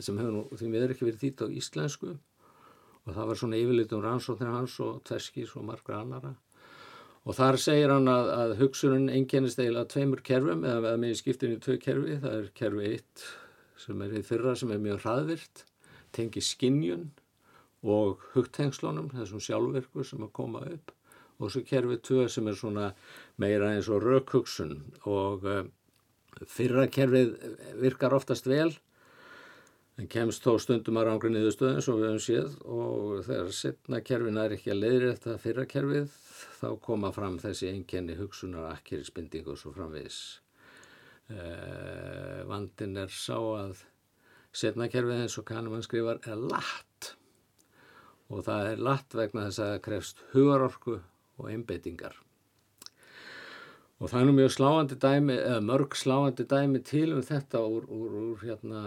sem 0.00 0.18
hefur 0.18 0.34
nú 0.34 0.42
því 0.54 0.72
miður 0.72 0.94
ekki 0.94 1.08
verið 1.08 1.22
þýtt 1.26 1.44
á 1.44 1.46
íslensku 1.60 2.16
og 3.08 3.16
það 3.16 3.30
var 3.30 3.38
svona 3.40 3.58
yfirleitt 3.58 3.92
um 3.96 4.02
rannsóknir 4.04 4.52
hans 4.52 4.74
og 4.84 5.00
tveskis 5.08 5.54
og 5.56 5.64
margra 5.64 6.02
annara. 6.02 6.34
Og 7.24 7.36
þar 7.36 7.56
segir 7.60 7.92
hann 7.92 8.08
að, 8.08 8.28
að 8.34 8.54
hugsunin 8.60 9.08
einkennist 9.12 9.58
eiginlega 9.60 9.88
tveimur 9.92 10.20
kerfum 10.24 10.64
eða 10.68 10.94
með 11.00 11.16
skiptinu 11.22 11.56
í 11.56 11.62
tvö 11.64 11.78
kerfi, 11.82 12.18
það 12.22 12.36
er 12.36 12.50
kerfi 12.56 12.90
1 12.98 13.47
sem 13.78 14.04
er 14.04 14.14
í 14.18 14.24
fyrra 14.26 14.54
sem 14.58 14.72
er 14.74 14.82
mjög 14.82 15.02
hraðvirt, 15.04 15.64
tengi 16.14 16.42
skinnjun 16.42 17.08
og 17.86 18.24
hugtengslunum, 18.34 19.12
þessum 19.14 19.42
sjálfverku 19.42 20.04
sem 20.06 20.24
að 20.26 20.34
koma 20.40 20.64
upp. 20.66 20.94
Og 21.38 21.52
svo 21.54 21.62
kerfið 21.62 22.02
tvö 22.02 22.26
sem 22.32 22.48
er 22.50 22.58
svona 22.58 22.88
meira 23.38 23.70
eins 23.74 23.88
og 23.92 24.02
raukhugsun 24.02 24.80
og 25.06 25.46
uh, 25.46 25.62
fyrra 26.50 26.88
kerfið 26.90 27.36
virkar 27.78 28.16
oftast 28.16 28.50
vel 28.50 28.72
en 29.98 30.10
kemst 30.10 30.44
þó 30.46 30.56
stundum 30.62 30.98
að 30.98 31.08
rangri 31.08 31.30
niðurstöðum 31.34 31.82
sem 31.82 31.96
við 31.98 32.08
höfum 32.08 32.24
séð. 32.24 32.58
Og 32.66 33.22
þegar 33.26 33.54
setna 33.54 34.02
kerfin 34.10 34.42
er 34.42 34.54
ekki 34.56 34.74
að 34.74 34.82
leiðri 34.82 35.14
þetta 35.14 35.38
fyrra 35.42 35.66
kerfið 35.70 36.18
þá 36.58 36.68
koma 36.82 37.14
fram 37.14 37.38
þessi 37.42 37.72
einkenni 37.72 38.18
hugsunar, 38.18 38.70
akkeri, 38.74 39.06
spinding 39.06 39.50
og 39.50 39.58
svo 39.58 39.74
framvegis. 39.74 40.20
Uh, 41.28 42.44
vandin 42.48 42.96
er 42.96 43.10
sá 43.12 43.36
að 43.36 43.82
setnakerfið 44.56 45.26
eins 45.26 45.36
og 45.36 45.44
Kahnemann 45.50 45.84
skrifar 45.84 46.22
er 46.24 46.40
latt. 46.40 47.12
Og 48.32 48.44
það 48.46 48.70
er 48.72 48.80
latt 48.86 49.16
vegna 49.16 49.44
þess 49.48 49.60
að 49.60 49.72
það 49.72 49.84
krefst 49.84 50.24
hugarorku 50.32 50.96
og 51.38 51.50
einbeitingar. 51.52 52.16
Og 53.98 54.12
það 54.12 54.20
er 54.20 54.28
nú 54.28 54.34
mjög 54.36 54.52
sláandi 54.54 54.96
dæmi 55.02 55.36
eða 55.36 55.62
mörg 55.68 55.96
sláandi 55.98 56.44
dæmi 56.48 56.80
til 56.86 57.08
um 57.16 57.24
þetta 57.26 57.64
úr, 57.66 57.88
úr, 57.90 58.18
úr 58.22 58.44
hérna 58.46 58.82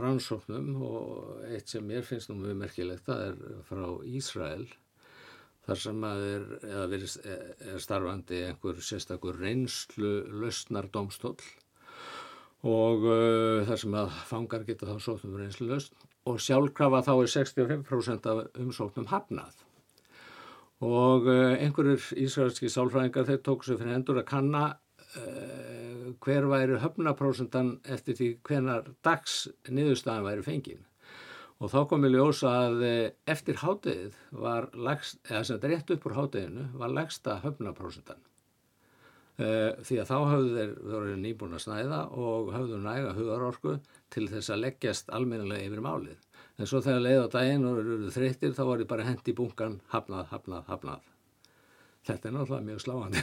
rannsóknum. 0.00 0.68
Og 0.86 1.48
eitt 1.50 1.72
sem 1.72 1.84
mér 1.84 2.06
finnst 2.06 2.30
nú 2.30 2.38
mjög 2.38 2.60
merkilegt 2.62 3.08
það 3.10 3.24
er 3.26 3.40
frá 3.68 3.84
Ísrael 4.06 4.68
þar 5.70 5.78
sem 5.78 6.04
að 6.06 6.22
er, 6.26 6.46
verið, 6.90 7.16
er 7.70 7.82
starfandi 7.82 8.40
einhver 8.48 8.80
sérstakur 8.82 9.38
reynslu 9.38 10.14
lausnar 10.42 10.88
domstól 10.90 11.36
og 12.66 13.06
uh, 13.06 13.62
þar 13.68 13.78
sem 13.80 13.94
að 13.96 14.16
fangar 14.28 14.66
geta 14.66 14.88
þá 14.88 14.96
sóttum 15.04 15.38
reynslu 15.38 15.68
lausn 15.70 15.94
og 16.28 16.42
sjálfkrafa 16.42 17.04
þá 17.06 17.12
er 17.14 17.30
65% 17.32 18.28
af 18.28 18.58
umsóknum 18.60 19.08
hafnað. 19.08 19.62
Og 20.84 21.30
uh, 21.30 21.54
einhverjur 21.54 22.10
ísraelski 22.20 22.68
sálfræðingar 22.72 23.30
þeir 23.30 23.40
tóku 23.46 23.68
sig 23.68 23.78
fyrir 23.80 23.94
hendur 23.94 24.20
að 24.20 24.28
kanna 24.28 24.66
uh, 24.74 26.10
hver 26.20 26.50
væri 26.50 26.82
höfnaprósentan 26.82 27.76
eftir 27.86 28.18
því 28.18 28.30
hvenar 28.44 28.90
dags 29.06 29.44
niðurstaðan 29.70 30.26
væri 30.26 30.48
fengin 30.50 30.86
Og 31.60 31.68
þá 31.68 31.80
kom 31.90 32.06
ég 32.08 32.14
ljósa 32.14 32.50
að 32.64 32.82
eh, 32.88 33.12
eftir 33.28 33.60
hátegið 33.60 34.16
var, 34.32 34.70
lagst, 34.72 35.20
eða 35.28 35.42
sem 35.44 35.58
þetta 35.58 35.70
rétt 35.72 35.92
upp 35.94 36.06
úr 36.08 36.16
háteginu, 36.16 36.66
var 36.80 36.94
legsta 36.96 37.36
höfnaprósentan. 37.44 38.22
Uh, 39.40 39.72
því 39.88 39.96
að 40.02 40.08
þá 40.10 40.16
hafðu 40.28 40.48
þeir 40.52 40.72
verið 40.84 41.20
nýbúin 41.22 41.56
að 41.56 41.62
snæða 41.64 42.00
og 42.20 42.50
hafðu 42.52 42.80
næga 42.84 43.14
hugarorku 43.16 43.78
til 44.12 44.26
þess 44.28 44.52
að 44.52 44.60
leggjast 44.66 45.14
almennilega 45.16 45.64
yfir 45.64 45.80
málið. 45.84 46.26
En 46.60 46.68
svo 46.68 46.82
þegar 46.84 47.06
leið 47.06 47.24
á 47.24 47.28
daginn 47.38 47.64
og 47.70 47.80
eru 47.80 48.12
þreyttir 48.12 48.52
þá 48.58 48.60
var 48.68 48.84
ég 48.84 48.90
bara 48.90 49.06
hendi 49.08 49.32
í 49.32 49.38
bunkan, 49.38 49.78
hafnað, 49.94 50.28
hafnað, 50.34 50.66
hafnað 50.68 51.08
þetta 52.10 52.28
er 52.28 52.34
náttúrulega 52.36 52.66
mjög 52.66 52.80
sláandi 52.84 53.18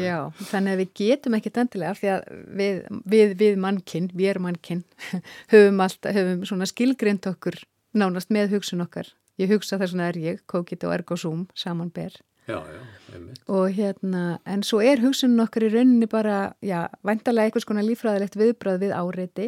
Já, 0.08 0.18
þannig 0.50 0.74
að 0.74 0.80
við 0.82 0.90
getum 1.00 1.36
ekkit 1.38 1.60
endilega 1.62 1.94
því 1.98 2.10
að 2.14 2.20
við, 2.60 2.80
við, 3.14 3.34
við 3.40 3.60
mannkinn, 3.64 4.08
við 4.14 4.32
erum 4.34 4.46
mannkinn 4.48 4.84
höfum 5.54 5.82
höfum 5.84 6.44
svona 6.48 6.68
skilgrind 6.70 7.30
okkur 7.30 7.58
nánast 7.94 8.32
með 8.34 8.56
hugsun 8.56 8.84
okkar. 8.84 9.08
Ég 9.40 9.50
hugsa 9.50 9.78
þess 9.80 9.94
vegna 9.94 10.10
er 10.12 10.20
ég, 10.20 10.40
kókit 10.50 10.84
og 10.86 10.94
ergosúm 10.94 11.44
saman 11.58 11.90
ber. 11.94 12.14
Já, 12.46 12.60
já. 12.60 12.80
Og 13.48 13.70
hérna, 13.72 14.38
en 14.44 14.62
svo 14.66 14.82
er 14.84 15.00
hugsunum 15.00 15.46
okkar 15.46 15.64
í 15.64 15.70
rauninni 15.72 16.08
bara, 16.10 16.54
já, 16.60 16.86
vantarlega 17.06 17.48
eitthvað 17.48 17.64
svona 17.64 17.84
lífræðilegt 17.86 18.36
viðbröð 18.36 18.82
við 18.82 18.96
áreiti 18.98 19.46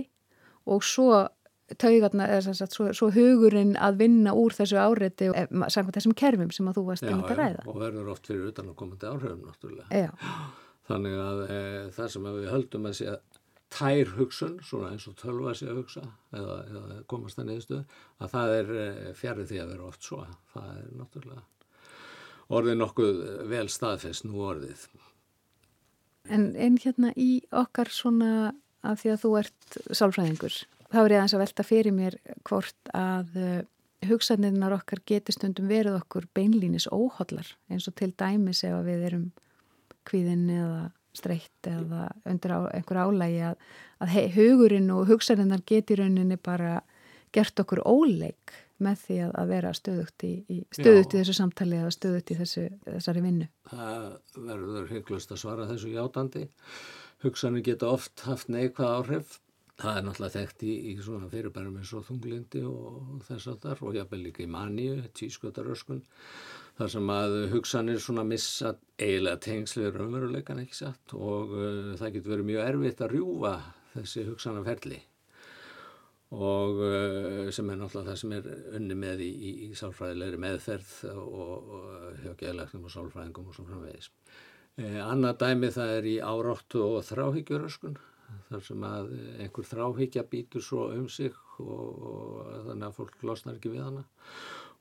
og 0.66 0.85
svo 0.87 1.27
taugarna, 1.75 2.29
eða 2.31 2.45
sem 2.47 2.55
sagt, 2.55 2.77
svo, 2.77 2.91
svo 2.95 3.09
hugurinn 3.14 3.75
að 3.83 3.99
vinna 4.05 4.35
úr 4.39 4.55
þessu 4.55 4.79
áreiti 4.79 5.31
og 5.33 5.39
samkvæmt 5.73 5.99
þessum 5.99 6.14
kerfum 6.19 6.53
sem 6.55 6.69
að 6.71 6.79
þú 6.79 6.85
varst 6.91 7.09
um 7.09 7.25
að 7.25 7.35
ræða. 7.41 7.64
og 7.67 7.81
verður 7.81 8.12
oft 8.14 8.31
fyrir 8.31 8.53
utan 8.53 8.71
að 8.71 8.79
komandi 8.83 9.11
áhrifum 9.11 9.43
náttúrulega. 9.49 10.05
Já, 10.05 10.12
Þannig 10.87 11.17
að 11.19 11.41
e, 11.51 11.59
það 11.97 12.12
sem 12.12 12.29
að 12.31 12.39
við 12.39 12.53
höldum 12.53 12.87
að 12.87 12.93
sé 13.01 13.17
tær 13.77 14.12
hugsun, 14.14 14.55
svona 14.62 14.93
eins 14.95 15.09
og 15.11 15.17
tölva 15.19 15.57
sé 15.59 15.67
að 15.67 15.81
hugsa 15.81 16.05
eða, 16.31 16.61
eða 16.71 16.99
komast 17.11 17.41
að 17.43 17.49
niðurstu, 17.49 17.81
að 18.23 18.33
það 18.37 18.55
er 18.61 18.71
e, 18.71 18.87
fjarið 19.19 19.51
því 19.51 19.59
að 19.64 19.73
vera 19.73 19.89
oft 19.89 20.07
svo. 20.07 20.21
Það 20.53 20.69
er 20.77 20.87
náttúrulega 21.01 21.45
orðið 22.57 22.79
nokkuð 22.79 23.21
vel 23.51 23.67
staðfest 23.73 24.27
nú 24.29 24.45
orðið. 24.47 24.87
en, 26.31 26.55
en 26.55 26.79
hérna 26.83 27.12
í 27.17 27.43
okkar 27.55 27.91
svona 27.91 28.55
að 28.87 29.03
því 29.03 29.12
að 29.12 29.21
þú 29.23 29.31
ert 29.41 29.79
sálfræðingur, 29.99 30.57
þá 30.93 31.01
er 31.03 31.14
ég 31.14 31.20
aðeins 31.20 31.37
að 31.37 31.43
velta 31.45 31.66
fyrir 31.66 31.97
mér 31.97 32.18
hvort 32.47 32.93
að 32.97 33.41
uh, 33.41 33.57
hugsanirnar 34.07 34.76
okkar 34.76 35.03
getur 35.09 35.37
stundum 35.37 35.70
verið 35.70 35.99
okkur 36.01 36.28
beinlínis 36.37 36.89
óhóllar 36.93 37.49
eins 37.72 37.89
og 37.89 37.97
til 37.99 38.12
dæmis 38.12 38.62
ef 38.66 38.76
við 38.87 39.09
erum 39.11 39.26
kvíðin 40.07 40.47
eða 40.53 40.82
streitt 41.16 41.70
eða 41.70 42.11
undir 42.28 42.53
á, 42.53 42.59
einhver 42.76 43.01
álægi 43.01 43.41
að, 43.49 43.57
að 44.05 44.12
hei, 44.12 44.26
hugurinn 44.37 44.93
og 44.93 45.09
hugsaninnar 45.09 45.64
geti 45.66 45.97
rauninni 45.99 46.37
bara 46.37 46.82
gert 47.34 47.59
okkur 47.62 47.82
óleik 47.89 48.55
með 48.82 49.01
því 49.07 49.16
að, 49.24 49.32
að 49.41 49.51
vera 49.55 49.72
stöðugt 49.76 50.26
í, 50.28 50.32
í 50.53 50.59
stöðugt 50.76 51.14
í 51.14 51.20
þessu 51.22 51.37
samtali 51.39 51.78
eða 51.80 51.95
stöðugt 51.95 52.32
í 52.32 52.37
þessu, 52.43 52.66
þessari 52.84 53.24
vinnu. 53.24 53.49
Það 53.70 54.07
verður 54.51 54.91
hygglust 54.93 55.32
að 55.32 55.43
svara 55.43 55.68
þessu 55.70 55.93
játandi. 55.95 56.45
Hugsanir 57.24 57.64
geta 57.64 57.89
oft 57.89 58.26
haft 58.28 58.53
neikvað 58.53 58.99
áhrif. 58.99 59.39
Það 59.77 59.99
er 59.99 60.05
náttúrulega 60.07 60.41
þekkt 60.41 60.62
í, 60.64 60.74
í 60.89 60.93
svona 61.05 61.27
fyrirbærum 61.29 61.74
eins 61.77 61.91
og 61.97 62.05
þunglindi 62.07 62.62
og 62.64 63.24
þess 63.27 63.51
að 63.53 63.59
þar 63.64 63.83
og 63.85 63.99
jafnvel 63.99 64.20
líka 64.22 64.45
í 64.45 64.49
maníu, 64.49 64.95
tískötaröskun. 65.18 66.01
þar 66.79 66.93
sem 66.93 67.11
að 67.12 67.35
hugsanir 67.53 68.01
svona 68.01 68.24
missa 68.24 68.74
eiginlega 68.97 69.43
tengsl 69.45 69.83
við 69.83 69.99
raunveruleikan 69.99 70.62
ekki 70.62 70.77
satt 70.77 71.14
og 71.16 71.53
uh, 71.57 71.93
það 72.01 72.16
getur 72.16 72.35
verið 72.35 72.49
mjög 72.51 72.64
erfitt 72.70 73.05
að 73.05 73.12
rjúfa 73.14 73.53
þessi 73.95 74.24
hugsanaferli 74.31 74.99
og 76.37 76.83
uh, 76.83 77.53
sem 77.53 77.70
er 77.70 77.81
náttúrulega 77.81 78.11
það 78.11 78.20
sem 78.22 78.35
er 78.37 78.51
unni 78.81 78.99
með 79.05 79.24
í, 79.24 79.31
í, 79.31 79.55
í 79.68 79.70
sálfræðilegri 79.79 80.43
meðferð 80.45 80.93
og, 81.12 81.72
hjá 82.24 82.33
geðlæknum 82.41 82.89
og 82.89 82.97
sálfræðingum 82.97 83.49
og 83.53 83.57
svo 83.57 83.68
framvegis. 83.68 84.11
Eh, 84.77 85.01
annað 85.01 85.39
dæmi 85.41 85.72
það 85.72 85.95
er 85.95 86.09
í 86.11 86.18
áráttu 86.20 86.83
og 86.85 87.05
þráhyggjuröskun 87.09 87.97
þar 88.51 88.62
sem 88.66 88.85
að 88.87 89.11
einhver 89.45 89.66
þráhyggja 89.70 90.24
býtur 90.31 90.64
svo 90.64 90.87
um 90.95 91.09
sig 91.11 91.35
og, 91.62 92.07
og 92.11 92.55
þannig 92.68 92.87
að 92.89 92.97
fólk 93.01 93.27
losnar 93.27 93.59
ekki 93.59 93.74
við 93.74 93.85
hana. 93.87 94.05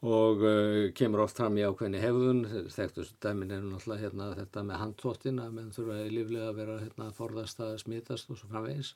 Og 0.06 0.44
uh, 0.44 0.92
kemur 0.98 1.24
oft 1.24 1.40
fram 1.40 1.56
í 1.58 1.64
ákveðni 1.66 2.02
hefðun, 2.02 2.44
þekktu 2.74 3.08
dæmin 3.24 3.54
er 3.56 3.64
náttúrulega 3.64 4.04
hérna, 4.04 4.32
þetta 4.38 4.66
með 4.68 4.82
handtóttin 4.84 5.42
að 5.42 5.54
menn 5.56 5.72
þurfa 5.74 6.00
líflega 6.12 6.50
að 6.52 6.60
vera 6.60 6.80
hérna, 6.82 7.12
forðast 7.16 7.62
að 7.64 7.78
smitast 7.82 8.30
og 8.30 8.42
svo 8.42 8.52
framvegis. 8.52 8.94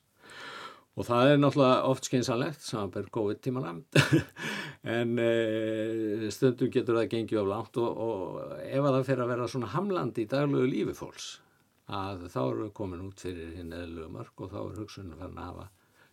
Og 0.98 1.06
það 1.06 1.32
er 1.32 1.40
náttúrulega 1.40 1.90
oft 1.90 2.06
skynsalegt 2.06 2.64
samanber 2.66 3.08
COVID-tímana 3.14 3.76
en 4.98 5.14
uh, 5.22 6.26
stundum 6.34 6.72
getur 6.74 7.00
það 7.00 7.12
gengið 7.14 7.42
of 7.42 7.50
langt 7.50 7.78
og, 7.80 8.02
og 8.06 8.58
ef 8.66 8.82
að 8.82 8.98
það 8.98 9.06
fyrir 9.08 9.24
að 9.24 9.32
vera 9.34 9.52
svona 9.54 9.74
hamlandi 9.74 10.26
í 10.26 10.30
daglegu 10.30 10.68
lífi 10.68 10.98
fólks 10.98 11.30
að 11.90 12.26
þá 12.30 12.40
eru 12.42 12.64
við 12.64 12.74
komin 12.78 13.06
út 13.08 13.22
fyrir 13.22 13.54
hinn 13.56 13.74
eðlugum 13.74 14.18
mörg 14.18 14.44
og 14.44 14.52
þá 14.52 14.58
er 14.62 14.80
hugsunum 14.80 15.20
farin 15.20 15.40
að 15.40 15.48
hafa 15.50 15.68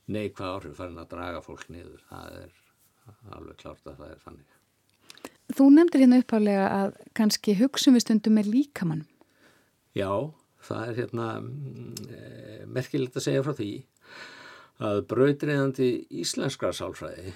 neikvað 0.08 0.54
áhrif 0.56 0.80
farin 0.80 1.02
að 1.02 1.12
draga 1.14 1.44
fólk 1.46 1.68
niður 1.74 2.06
það 2.10 2.40
er 2.44 2.62
alveg 3.38 3.60
klárt 3.62 3.90
að 3.92 4.00
það 4.02 4.14
er 4.14 4.24
þannig 4.26 4.56
Þú 5.56 5.70
nefndir 5.72 6.04
hérna 6.04 6.20
uppálega 6.20 6.64
að 6.76 6.96
kannski 7.16 7.54
hugsun 7.56 7.96
við 7.96 8.04
stundum 8.04 8.36
með 8.36 8.50
líkamann. 8.52 9.06
Já, 9.96 10.12
það 10.68 10.82
er 10.90 10.98
hérna 10.98 11.28
mm, 11.40 11.94
eh, 12.12 12.66
merkilegt 12.68 13.16
að 13.16 13.26
segja 13.30 13.46
frá 13.46 13.54
því 13.56 13.70
að 14.84 15.00
brautreiðandi 15.10 15.88
íslenskra 16.22 16.74
sálfræði 16.76 17.32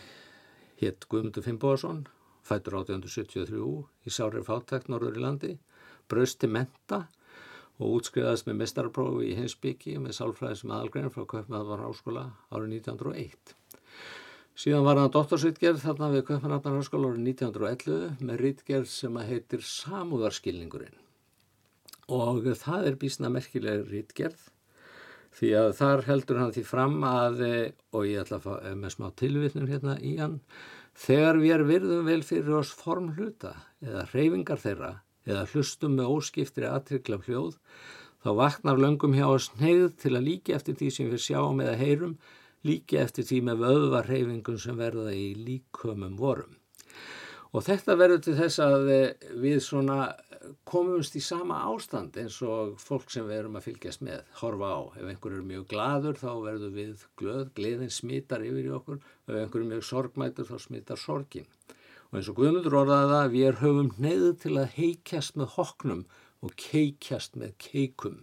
hétt 0.82 1.08
Guðmundur 1.08 1.46
Finnbóðarsson, 1.46 2.04
fættur 2.46 2.82
1873 2.82 3.64
í 4.06 4.14
Sári 4.14 4.44
Fátækt 4.46 4.92
norður 4.92 5.18
í 5.18 5.24
landi, 5.24 5.54
braust 6.12 6.42
til 6.42 6.52
menta 6.52 7.06
og 7.82 7.98
útskriðast 7.98 8.48
með 8.48 8.62
mestarprófi 8.62 9.32
í 9.32 9.38
hinsbyggi 9.40 9.98
með 10.02 10.16
sálfræði 10.20 10.62
sem 10.62 10.74
aðalgrein 10.76 11.12
frá 11.14 11.26
Kaupmæðvar 11.34 11.84
Háskóla 11.88 12.26
árið 12.54 12.78
1901. 12.78 13.56
Síðan 14.62 14.86
var 14.86 15.00
hann 15.02 15.14
doktorsritgerð 15.16 15.82
þarna 15.82 16.12
við 16.14 16.26
Kaupmannafnar 16.30 16.78
Háskóla 16.78 17.12
árið 17.12 17.28
1911 17.34 18.26
með 18.30 18.42
ritgerð 18.46 18.90
sem 18.94 19.18
að 19.18 19.34
heitir 19.34 19.66
Samúðarskilningurinn 19.66 21.00
og 22.12 22.48
það 22.60 22.90
er 22.90 22.98
bísna 23.00 23.30
merkileg 23.32 23.86
ritgerð 23.88 24.50
því 25.38 25.52
að 25.56 25.70
þar 25.78 26.04
heldur 26.10 26.42
hann 26.42 26.54
því 26.56 26.64
fram 26.68 26.98
að, 27.08 27.42
eh, 27.48 27.72
og 27.96 28.08
ég 28.08 28.24
ætla 28.24 28.40
að 28.40 28.48
fá 28.48 28.54
eh, 28.60 28.76
með 28.76 28.96
smá 28.96 29.08
tilvitnum 29.22 29.70
hérna 29.70 29.96
í 30.04 30.18
hann, 30.18 30.40
þegar 30.98 31.40
við 31.40 31.54
erum 31.56 31.72
virðum 31.72 32.10
vel 32.12 32.22
fyrir 32.28 32.58
oss 32.60 32.74
formhluta 32.76 33.54
eða 33.80 34.08
reyfingar 34.12 34.60
þeirra 34.60 34.92
eða 35.28 35.48
hlustum 35.54 35.98
með 35.98 36.14
óskiptri 36.16 36.68
aðtrykla 36.70 37.22
hljóð, 37.26 37.58
þá 38.22 38.30
vaknar 38.38 38.82
löngum 38.82 39.18
hjá 39.18 39.28
oss 39.30 39.52
neyð 39.60 39.92
til 40.02 40.16
að 40.16 40.28
líka 40.30 40.56
eftir 40.58 40.78
því 40.80 40.90
sem 40.96 41.12
við 41.12 41.26
sjáum 41.26 41.62
eða 41.64 41.78
heyrum, 41.82 42.18
líka 42.68 43.02
eftir 43.02 43.26
því 43.26 43.44
með 43.50 43.64
vöðvarreyfingum 43.66 44.60
sem 44.62 44.78
verða 44.78 45.14
í 45.18 45.32
líkömum 45.38 46.18
vorum. 46.20 46.58
Og 47.52 47.66
þetta 47.66 47.98
verður 48.00 48.22
til 48.24 48.36
þess 48.38 48.62
að 48.64 48.92
við 49.44 49.58
svona 49.66 50.04
komumst 50.68 51.16
í 51.20 51.22
sama 51.24 51.60
ástand 51.70 52.16
eins 52.22 52.38
og 52.46 52.78
fólk 52.82 53.12
sem 53.14 53.26
við 53.28 53.42
erum 53.42 53.58
að 53.60 53.68
fylgjast 53.68 54.04
með, 54.06 54.24
horfa 54.40 54.70
á. 54.72 54.80
Ef 55.02 55.10
einhver 55.12 55.36
er 55.38 55.46
mjög 55.46 55.68
gladur 55.74 56.18
þá 56.22 56.32
verður 56.46 56.74
við 56.78 57.06
glöð, 57.20 57.44
gleðin 57.58 57.94
smittar 57.94 58.46
yfir 58.48 58.70
í 58.70 58.74
okkur. 58.78 59.02
Ef 59.28 59.36
einhver 59.36 59.66
er 59.66 59.70
mjög 59.74 59.86
sorgmætur 59.90 60.50
þá 60.50 60.56
smittar 60.64 61.02
sorgin. 61.02 61.50
Og 62.12 62.20
eins 62.20 62.28
og 62.28 62.36
Guðmundur 62.41 62.76
orðaði 62.82 63.12
það, 63.14 63.30
við 63.32 63.59
höfum 63.62 63.89
neyðu 64.03 64.32
til 64.41 64.53
að 64.59 64.74
heikjast 64.76 65.38
með 65.39 65.53
hoknum 65.55 66.01
og 66.43 66.55
keikjast 66.59 67.38
með 67.39 67.53
keikum. 67.62 68.18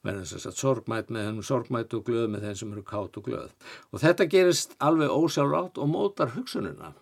Verðum 0.00 0.24
þess 0.30 0.48
að 0.48 0.56
sorgmæt 0.62 1.12
með 1.12 1.26
hennum 1.28 1.44
sorgmæt 1.44 1.94
og 1.98 2.06
glöð 2.06 2.30
með 2.32 2.46
þeim 2.46 2.56
sem 2.56 2.72
eru 2.72 2.84
kátt 2.88 3.18
og 3.20 3.26
glöð. 3.26 3.52
Og 3.92 4.00
þetta 4.00 4.28
gerist 4.32 4.72
alveg 4.80 5.12
ósjálfrátt 5.12 5.76
og 5.76 5.90
mótar 5.92 6.32
hugsununa. 6.32 6.94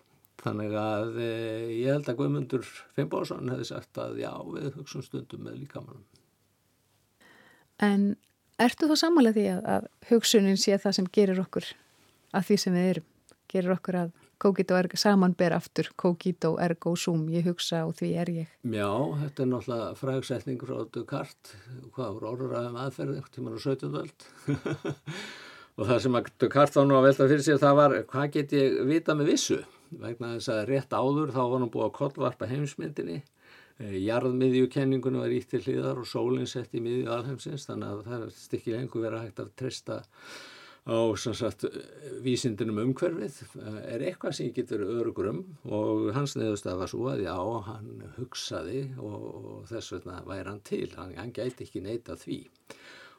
Þannig 0.43 0.75
að 0.79 1.19
e, 1.19 1.31
ég 1.79 1.93
held 1.93 2.11
að 2.11 2.19
Guðmundur 2.19 2.67
Finnbóðsson 2.95 3.51
hefði 3.51 3.67
sagt 3.71 3.99
að 4.03 4.19
já, 4.19 4.31
við 4.51 4.75
hugsun 4.75 5.05
stundum 5.05 5.47
með 5.47 5.61
líkamannum. 5.61 6.03
En 7.79 8.09
ertu 8.59 8.87
þá 8.91 8.97
sammála 8.99 9.31
því 9.35 9.47
að, 9.53 9.61
að 9.77 9.89
hugsunin 10.11 10.59
sé 10.59 10.75
það 10.75 10.99
sem 10.99 11.11
gerir 11.15 11.39
okkur 11.43 11.71
að 12.35 12.49
því 12.49 12.59
sem 12.63 12.75
við 12.75 12.89
erum? 12.93 13.11
Gerir 13.49 13.75
okkur 13.75 13.99
að 14.03 14.15
og 14.45 14.59
ergo 14.59 14.97
saman 14.97 15.33
ber 15.33 15.55
aftur, 15.57 15.89
og 16.03 16.59
ergo 16.61 16.95
sum, 16.95 17.27
ég 17.29 17.43
hugsa 17.47 17.85
og 17.85 17.95
því 17.99 18.11
er 18.15 18.29
ég. 18.29 18.47
Já, 18.63 18.91
þetta 19.23 19.43
er 19.43 19.51
náttúrulega 19.53 19.89
frægsetning 19.99 20.61
frá 20.61 20.85
Descartes, 20.93 21.55
hvað 21.95 22.13
voru 22.13 22.31
orðuræðum 22.33 22.79
aðferð, 22.79 23.17
einhvern 23.17 23.35
tíman 23.35 23.57
á 23.57 23.59
17. 23.59 23.99
öld. 24.03 24.29
og 25.79 25.89
það 25.89 25.99
sem 26.05 26.15
að 26.21 26.31
Descartes 26.39 26.79
var 26.79 26.87
nú 26.87 26.99
að 26.99 27.09
velta 27.09 27.29
fyrir 27.33 27.43
sig, 27.43 27.59
það 27.59 27.81
var 27.81 27.99
hvað 28.13 28.31
get 28.37 28.55
ég 28.59 28.79
vita 28.87 29.17
með 29.17 29.33
vissu? 29.33 29.61
vegna 29.97 30.35
þess 30.35 30.51
að 30.53 30.63
rétt 30.69 30.93
áður 30.93 31.33
þá 31.33 31.41
var 31.41 31.59
hann 31.63 31.71
búið 31.73 31.87
að 31.87 31.95
kollvarpa 31.97 32.49
heimsmyndinni 32.49 33.19
jarðmiðjukenningunum 33.79 35.23
var 35.23 35.33
ítt 35.33 35.53
til 35.53 35.61
hliðar 35.63 36.01
og 36.01 36.07
sólinn 36.07 36.49
sett 36.49 36.73
í 36.75 36.83
miðju 36.83 37.11
alheimsins 37.15 37.67
þannig 37.69 37.93
að 37.93 38.01
það 38.09 38.25
er 38.25 38.33
stikki 38.35 38.73
lengur 38.75 39.05
verið 39.05 39.19
að 39.19 39.27
hægt 39.27 39.43
að 39.43 39.53
treysta 39.61 39.99
á 40.89 40.99
sagt, 41.17 41.65
vísindinum 42.25 42.81
umhverfið 42.81 43.37
er 43.85 44.03
eitthvað 44.09 44.35
sem 44.37 44.53
getur 44.55 44.81
örugur 44.87 45.29
um. 45.31 45.41
Og 45.69 46.09
hans 46.15 46.35
neðustaf 46.39 46.79
var 46.79 46.91
svo 46.91 47.09
að 47.11 47.25
já, 47.27 47.35
hann 47.67 48.05
hugsaði 48.17 48.85
og, 48.97 49.27
og 49.39 49.67
þess 49.69 49.93
vegna 49.95 50.23
væri 50.27 50.49
hann 50.49 50.63
til, 50.65 50.87
hann, 50.97 51.13
hann 51.19 51.35
gæti 51.35 51.67
ekki 51.67 51.83
neita 51.85 52.17
því. 52.19 52.39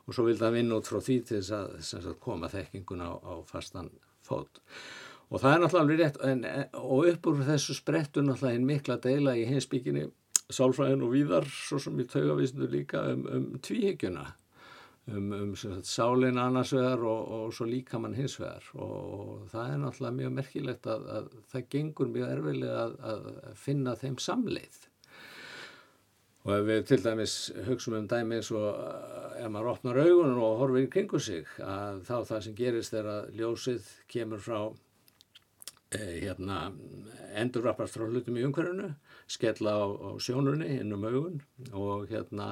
Og 0.06 0.16
svo 0.16 0.26
vildi 0.26 0.46
hann 0.46 0.56
vinna 0.58 0.80
út 0.80 0.90
frá 0.90 0.98
því 0.98 1.20
til 1.28 1.38
þess 1.38 1.54
að 1.60 1.76
sagt, 1.86 2.18
koma 2.24 2.50
þekkingun 2.50 3.06
á, 3.06 3.10
á 3.14 3.34
fastan 3.46 3.92
fót. 4.26 4.62
Og 5.30 5.38
það 5.38 5.52
er 5.52 5.60
náttúrulega 5.62 5.84
alveg 5.84 6.00
rétt, 6.00 6.22
en, 6.26 6.40
og 6.80 7.06
upp 7.12 7.30
úr 7.30 7.44
þessu 7.46 7.76
sprettur 7.78 8.26
náttúrulega 8.26 8.58
einn 8.58 8.66
mikla 8.66 8.98
deila 9.02 9.36
í 9.38 9.46
hinsbygginni, 9.46 10.08
sálfræðin 10.50 11.04
og 11.06 11.14
víðar, 11.14 11.46
svo 11.46 11.78
sem 11.78 12.02
í 12.02 12.06
taugavísinu 12.10 12.66
líka, 12.72 13.04
um, 13.12 13.22
um 13.30 13.44
tvíhyggjuna, 13.62 14.24
um, 15.08 15.32
um 15.32 15.56
sagt, 15.56 15.88
sálin 15.88 16.38
annars 16.40 16.74
vegar 16.76 17.02
og, 17.06 17.32
og 17.36 17.54
svo 17.54 17.66
líka 17.68 17.98
mann 17.98 18.16
hins 18.18 18.36
vegar. 18.40 18.66
Og, 18.74 19.48
það 19.52 19.72
er 19.72 19.82
náttúrulega 19.84 20.18
mjög 20.20 20.36
merkilegt 20.38 20.90
að, 20.90 21.08
að 21.16 21.32
það 21.52 21.66
gengur 21.74 22.14
mjög 22.14 22.36
erfilega 22.36 22.86
að, 22.86 22.96
að 23.50 23.58
finna 23.64 23.96
þeim 24.00 24.18
samleið. 24.20 24.80
Og 26.40 26.54
ef 26.56 26.62
við 26.70 26.84
til 26.88 27.00
dæmis 27.04 27.34
hugsaum 27.66 27.98
um 27.98 28.06
dæmi 28.08 28.38
eins 28.38 28.48
og 28.56 28.68
ef 29.36 29.50
maður 29.52 29.74
opnar 29.74 29.98
augun 30.00 30.38
og 30.40 30.60
horfir 30.62 30.86
í 30.86 30.92
kringu 30.92 31.20
sig 31.20 31.50
að 31.60 32.00
þá 32.08 32.14
það 32.30 32.46
sem 32.46 32.54
gerist 32.56 32.96
er 32.96 33.10
að 33.12 33.34
ljósið 33.36 33.90
kemur 34.08 34.40
frá 34.40 34.60
eh, 35.98 36.14
hérna 36.22 36.70
endurrappast 37.42 37.98
frá 37.98 38.06
hlutum 38.08 38.40
í 38.40 38.46
umhverfinu 38.48 38.88
skella 39.30 39.76
á, 39.76 39.84
á 39.84 40.10
sjónunni 40.16 40.80
inn 40.80 40.96
um 40.96 41.04
augun 41.04 41.42
og 41.76 42.08
hérna 42.08 42.48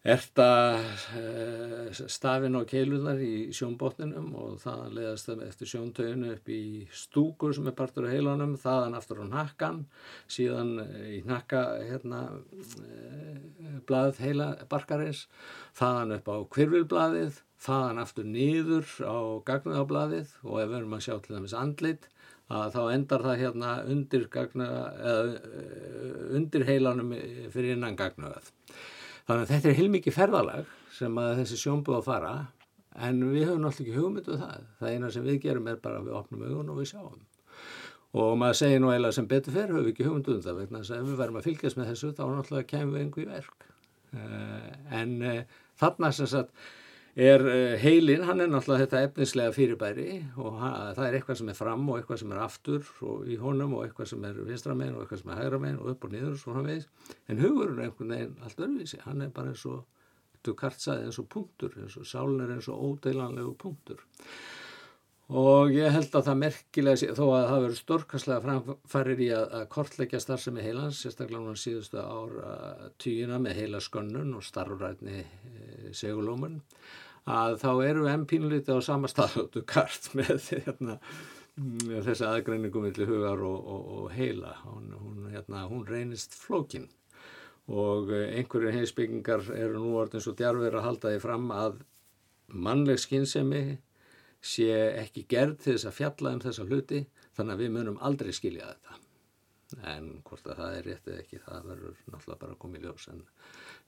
erta 0.00 0.80
uh, 0.80 1.90
stafin 1.92 2.56
á 2.56 2.64
keilunar 2.64 3.18
í 3.20 3.50
sjónbotninum 3.52 4.30
og 4.32 4.54
það 4.62 4.94
leðast 4.96 5.26
það 5.28 5.42
eftir 5.44 5.68
sjóntöginu 5.74 6.30
upp 6.32 6.46
í 6.48 6.62
stúkur 6.88 7.52
sem 7.52 7.66
er 7.68 7.74
partur 7.76 8.06
á 8.08 8.12
heilanum, 8.14 8.54
þaðan 8.56 8.96
aftur 8.96 9.20
á 9.20 9.26
nakkan, 9.28 9.82
síðan 10.24 10.78
í 11.04 11.20
nakka 11.28 11.64
hérna, 11.84 12.22
uh, 12.32 13.74
blað 13.84 14.22
heila 14.24 14.54
barkarins, 14.70 15.26
þaðan 15.76 16.16
upp 16.16 16.30
á 16.32 16.36
kvirvilblaðið, 16.56 17.42
þaðan 17.60 18.00
aftur 18.00 18.30
niður 18.30 18.86
á 19.04 19.20
gagnaðablaðið 19.50 20.32
og 20.46 20.62
ef 20.62 20.70
við 20.70 20.78
erum 20.78 20.96
að 20.96 21.04
sjá 21.04 21.18
til 21.20 21.36
dæmis 21.36 21.56
andlit, 21.56 22.08
að 22.50 22.72
þá 22.72 22.80
endar 22.94 23.26
það 23.26 23.42
hérna 23.44 23.74
undir, 23.84 24.24
gagna, 24.32 24.70
eða, 24.96 25.52
undir 26.40 26.64
heilanum 26.66 27.12
fyrir 27.52 27.76
innan 27.76 28.00
gagnaðað. 28.00 28.48
Þannig 29.30 29.44
að 29.44 29.50
þetta 29.50 29.68
er 29.70 29.76
heilmikið 29.78 30.14
ferðalag 30.16 30.70
sem 30.90 31.18
að 31.22 31.28
þessi 31.38 31.56
sjónbúð 31.60 31.96
að 32.00 32.06
fara 32.08 32.30
en 33.06 33.20
við 33.30 33.44
höfum 33.46 33.60
náttúrulega 33.62 33.84
ekki 33.84 34.00
hugmyndu 34.00 34.32
um 34.34 34.40
það. 34.40 34.64
Það 34.80 34.94
eina 34.96 35.10
sem 35.14 35.28
við 35.28 35.36
gerum 35.44 35.68
er 35.70 35.76
bara 35.84 36.00
að 36.00 36.08
við 36.08 36.16
opnum 36.18 36.42
augun 36.48 36.72
og 36.72 36.80
við 36.80 36.88
sjáum. 36.90 37.20
Og 38.18 38.32
maður 38.40 38.58
segir 38.58 38.82
nú 38.82 38.90
eiginlega 38.90 39.16
sem 39.20 39.28
betur 39.30 39.54
fer 39.54 39.70
höfum 39.70 39.84
við 39.86 39.92
ekki 39.92 40.08
hugmyndu 40.08 40.34
um 40.34 40.42
það 40.48 40.58
vegna 40.64 40.80
þess 40.80 40.90
að 40.96 40.98
ef 41.04 41.06
við 41.12 41.20
verðum 41.22 41.38
að 41.38 41.46
fylgjast 41.46 41.78
með 41.78 41.92
þessu 41.92 42.10
þá 42.10 42.24
náttúrulega 42.32 42.70
kemum 42.72 42.96
við 42.96 43.04
einhver 43.04 43.22
í 43.22 43.28
verk. 43.30 43.68
En 44.98 45.14
þarna 45.84 46.10
sem 46.18 46.30
sagt 46.34 46.66
er 47.20 47.42
heilin, 47.82 48.22
hann 48.24 48.40
er 48.40 48.50
náttúrulega 48.50 48.86
þetta 48.86 49.00
efnislega 49.08 49.54
fyrirbæri 49.54 50.08
og 50.40 50.58
það 50.60 51.02
er 51.06 51.16
eitthvað 51.18 51.40
sem 51.40 51.50
er 51.52 51.58
fram 51.58 51.88
og 51.88 51.98
eitthvað 51.98 52.20
sem 52.22 52.34
er 52.34 52.42
aftur 52.44 52.92
og 53.06 53.26
í 53.28 53.38
honum 53.40 53.74
og 53.76 53.86
eitthvað 53.86 54.12
sem 54.12 54.26
er 54.28 54.38
vinstramenn 54.46 54.94
og 54.94 55.02
eitthvað 55.02 55.22
sem 55.22 55.32
er 55.34 55.40
hægramenn 55.42 55.80
og 55.82 55.90
upp 55.94 56.06
og 56.06 56.14
niður 56.14 56.36
og 56.36 56.42
svona 56.44 56.62
veist. 56.68 56.88
En 57.28 57.42
hugurinn 57.42 57.80
er 57.80 57.88
einhvern 57.88 58.14
veginn 58.14 58.46
allt 58.46 58.62
öðruvísi, 58.62 59.02
hann 59.04 59.26
er 59.26 59.34
bara 59.34 59.52
eins 59.52 59.66
og, 59.68 59.82
þú 60.46 60.56
kartsaði 60.62 61.08
eins 61.08 61.20
og 61.20 61.28
punktur, 61.34 61.76
eins 61.82 61.98
og 62.00 62.08
sálun 62.08 62.40
er 62.46 62.54
eins 62.56 62.70
og 62.72 62.80
ódeilanlegu 62.88 63.52
punktur. 63.60 64.06
Og 65.30 65.70
ég 65.70 65.92
held 65.94 66.14
að 66.18 66.24
það 66.26 66.38
merkilega, 66.40 67.12
þó 67.14 67.26
að 67.28 67.44
það 67.44 67.60
verður 67.64 67.76
stórkastlega 67.78 68.42
framfærir 68.42 69.20
í 69.22 69.28
að, 69.30 69.44
að 69.60 69.68
kortleggja 69.70 70.20
starfsemi 70.24 70.64
heilans, 70.64 71.02
sérstaklega 71.04 71.42
núna 71.44 71.60
síðustu 71.60 72.00
ára 72.02 72.88
tíuna 72.98 73.38
með 73.38 73.60
heila 73.60 73.82
skönnun 73.84 74.32
og 74.34 74.42
starfrætni 74.42 75.20
e, 75.20 75.92
segulómun, 75.94 76.56
að 77.28 77.58
þá 77.60 77.70
eru 77.84 78.06
við 78.06 78.14
empínliti 78.14 78.72
á 78.72 78.78
sama 78.84 79.10
staðlótu 79.10 79.62
kart 79.68 80.10
með 80.18 80.46
hérna, 80.54 80.96
þessi 82.06 82.24
aðgreiningum 82.26 82.86
millir 82.86 83.10
hugar 83.10 83.42
og, 83.44 83.58
og, 83.74 83.90
og 83.98 84.08
heila. 84.14 84.54
Hún, 84.64 84.94
hún, 84.96 85.28
hérna, 85.34 85.66
hún 85.70 85.86
reynist 85.88 86.34
flókin. 86.36 86.88
Og 87.70 88.10
einhverju 88.10 88.72
heimsbyggingar 88.74 89.44
eru 89.54 89.78
nú 89.78 89.94
orðin 90.00 90.24
svo 90.24 90.34
djarfir 90.34 90.74
að 90.74 90.86
halda 90.88 91.12
því 91.12 91.20
fram 91.22 91.52
að 91.54 91.82
mannleg 92.50 92.98
skynsemi 92.98 93.62
sé 94.40 94.72
ekki 94.98 95.26
gerð 95.30 95.60
til 95.60 95.76
þess 95.76 95.86
að 95.90 95.98
fjalla 95.98 96.32
um 96.34 96.42
þessa 96.42 96.66
hluti 96.66 97.04
þannig 97.36 97.54
að 97.54 97.62
við 97.62 97.72
munum 97.76 98.00
aldrei 98.02 98.32
skilja 98.34 98.72
þetta. 98.72 98.96
En 99.86 100.08
hvort 100.26 100.48
að 100.50 100.62
það 100.64 100.76
er 100.76 100.86
rétt 100.88 101.10
eða 101.10 101.22
ekki 101.22 101.42
það 101.44 101.66
verður 101.68 101.98
náttúrulega 102.06 102.40
bara 102.40 102.56
að 102.56 102.60
koma 102.64 102.80
í 102.80 102.82
ljós. 102.82 103.06
En 103.12 103.20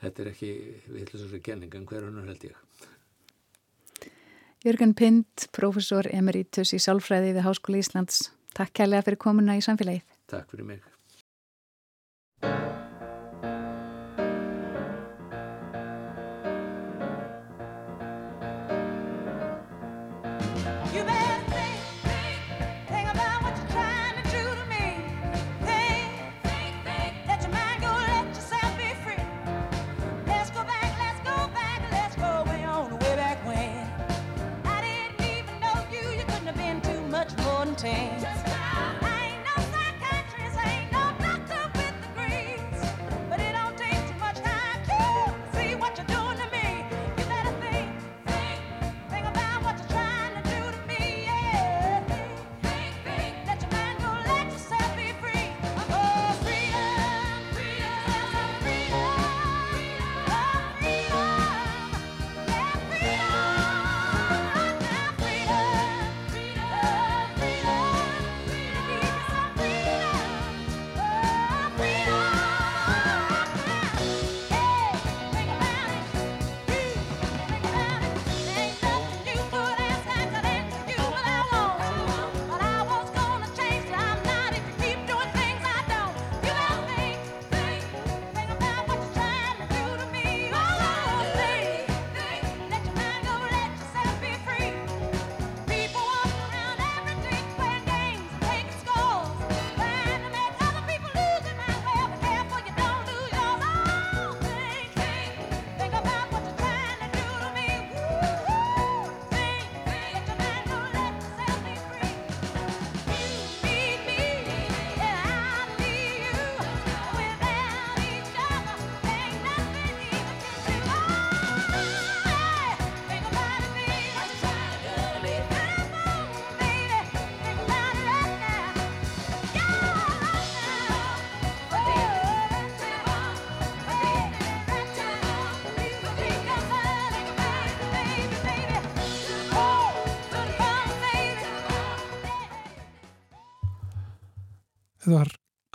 þetta 0.04 0.22
er 0.22 0.30
ekki 0.30 0.52
viðlisari 0.92 1.40
kenning 1.48 1.74
en 1.74 1.88
hver 1.90 2.06
hannur 2.06 2.28
held 2.30 2.46
ég 2.46 2.60
Jörgen 4.62 4.94
Pind, 4.94 5.48
professor 5.50 6.06
emeritus 6.14 6.70
í 6.76 6.78
Sálfræði 6.78 7.32
við 7.34 7.46
Háskóli 7.48 7.80
Íslands. 7.82 8.28
Takk 8.54 8.70
kærlega 8.78 9.08
fyrir 9.08 9.18
komuna 9.24 9.58
í 9.58 9.64
samfélagið. 9.64 10.06
Takk 10.30 10.54
fyrir 10.54 10.68
mig 10.70 10.86
Það 37.82 38.41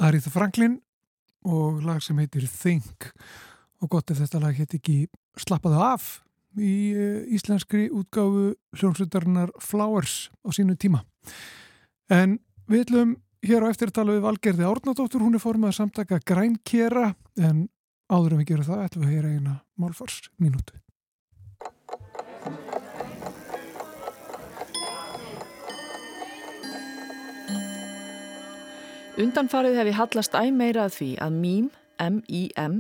Aretha 0.07 0.31
Franklin 0.31 0.77
og 1.47 1.83
lag 1.83 1.99
sem 2.03 2.17
heitir 2.21 2.47
Think 2.47 3.09
og 3.83 3.91
gott 3.91 4.11
ef 4.11 4.21
þetta 4.21 4.41
lag 4.41 4.57
heit 4.57 4.73
ekki 4.77 5.05
Slappaðu 5.37 5.81
af 5.83 6.07
í 6.57 6.73
uh, 6.95 7.19
íslenskri 7.35 7.87
útgáfu 7.93 8.53
hljómsveitarinnar 8.79 9.51
Flowers 9.61 10.31
á 10.41 10.49
sínu 10.55 10.77
tíma. 10.79 11.03
En 12.09 12.39
við 12.71 12.87
ætlum 12.87 13.13
hér 13.45 13.67
á 13.67 13.69
eftir 13.69 13.91
að 13.91 13.97
tala 13.99 14.15
við 14.15 14.25
Valgerði 14.25 14.65
Árnadóttur, 14.65 15.21
hún 15.21 15.37
er 15.37 15.43
formað 15.43 15.75
að 15.75 15.79
samtaka 15.81 16.21
grænkera 16.25 17.11
en 17.37 17.67
áður 18.09 18.37
en 18.37 18.41
við 18.41 18.49
gerum 18.53 18.69
það 18.71 18.83
ætlum 18.87 19.05
við 19.05 19.11
að 19.11 19.15
heyra 19.17 19.35
eina 19.35 19.55
málfars 19.77 20.21
mínútu. 20.41 20.79
Undanfarið 29.17 29.79
hef 29.79 29.87
ég 29.89 29.95
hallast 29.97 30.35
æg 30.37 30.51
meira 30.53 30.83
að 30.85 30.91
því 30.93 31.05
að 31.25 31.37
mím, 31.41 31.69
M-I-M, 31.97 32.73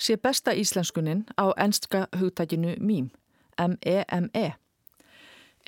sé 0.00 0.14
besta 0.16 0.54
íslenskunin 0.56 1.26
á 1.36 1.52
enska 1.60 2.06
hugtækinu 2.16 2.78
mím, 2.80 3.10
M-E-M-E. 3.60 4.46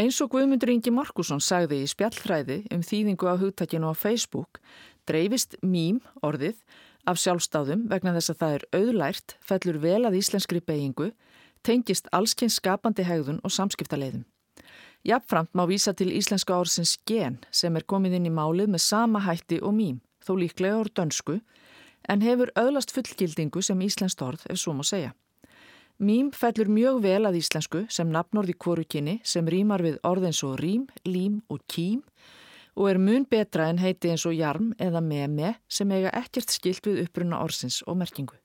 Eins 0.01 0.21
og 0.25 0.31
Guðmundur 0.33 0.73
Ingi 0.73 0.95
Markusson 0.97 1.45
sagði 1.45 1.83
í 1.85 1.91
spjallfræði 1.93 2.57
um 2.73 2.81
þýðingu 2.81 3.29
á 3.29 3.37
hugtækinu 3.37 3.93
á 3.93 3.95
Facebook, 4.01 4.63
dreifist 5.05 5.59
mím 5.61 6.01
orðið 6.25 6.57
af 7.05 7.21
sjálfstáðum 7.21 7.85
vegna 7.93 8.17
þess 8.17 8.33
að 8.33 8.41
það 8.41 8.57
er 8.57 8.67
auðlært, 8.81 9.37
fellur 9.45 9.83
vel 9.85 10.01
að 10.09 10.17
íslenskri 10.23 10.65
beigingu, 10.65 11.13
tengist 11.61 12.09
allskynns 12.17 12.57
skapandi 12.63 13.05
hegðun 13.05 13.45
og 13.45 13.53
samskiptaleiðum. 13.53 14.25
Jafnframt 15.07 15.55
má 15.55 15.63
vísa 15.71 15.95
til 15.95 16.11
íslenska 16.11 16.57
orðsins 16.59 16.97
gen 17.07 17.39
sem 17.55 17.77
er 17.79 17.87
komið 17.87 18.19
inn 18.19 18.27
í 18.27 18.35
málið 18.35 18.73
með 18.75 18.83
sama 18.83 19.23
hætti 19.23 19.61
og 19.63 19.77
mím, 19.77 20.01
þó 20.25 20.35
líklega 20.41 20.81
orð 20.81 20.95
dönsku, 20.99 21.39
en 22.09 22.25
hefur 22.25 22.51
öðlast 22.59 22.93
fullgildingu 22.97 23.63
sem 23.63 23.81
íslenskt 23.87 24.23
orð 24.23 24.45
ef 24.51 24.59
svo 24.59 24.75
má 24.75 24.83
segja. 24.83 25.15
Mím 25.99 26.31
fellur 26.31 26.69
mjög 26.71 27.01
vel 27.03 27.27
að 27.27 27.39
íslensku 27.41 27.85
sem 27.91 28.11
nafnorði 28.11 28.55
kvorukinni 28.55 29.17
sem 29.27 29.47
rýmar 29.47 29.83
við 29.83 29.97
orðins 30.07 30.43
og 30.47 30.59
rým, 30.63 30.87
lím 31.07 31.41
og 31.51 31.63
kým 31.67 32.03
og 32.79 32.91
er 32.91 33.01
mun 33.03 33.25
betra 33.27 33.67
en 33.71 33.81
heiti 33.83 34.13
eins 34.13 34.27
og 34.27 34.37
jarm 34.39 34.71
eða 34.79 35.03
meme 35.03 35.57
sem 35.67 35.91
eiga 35.91 36.15
ekkert 36.15 36.55
skilt 36.55 36.87
við 36.87 37.03
uppruna 37.07 37.43
orðsins 37.43 37.83
og 37.87 37.99
merkingu. 37.99 38.39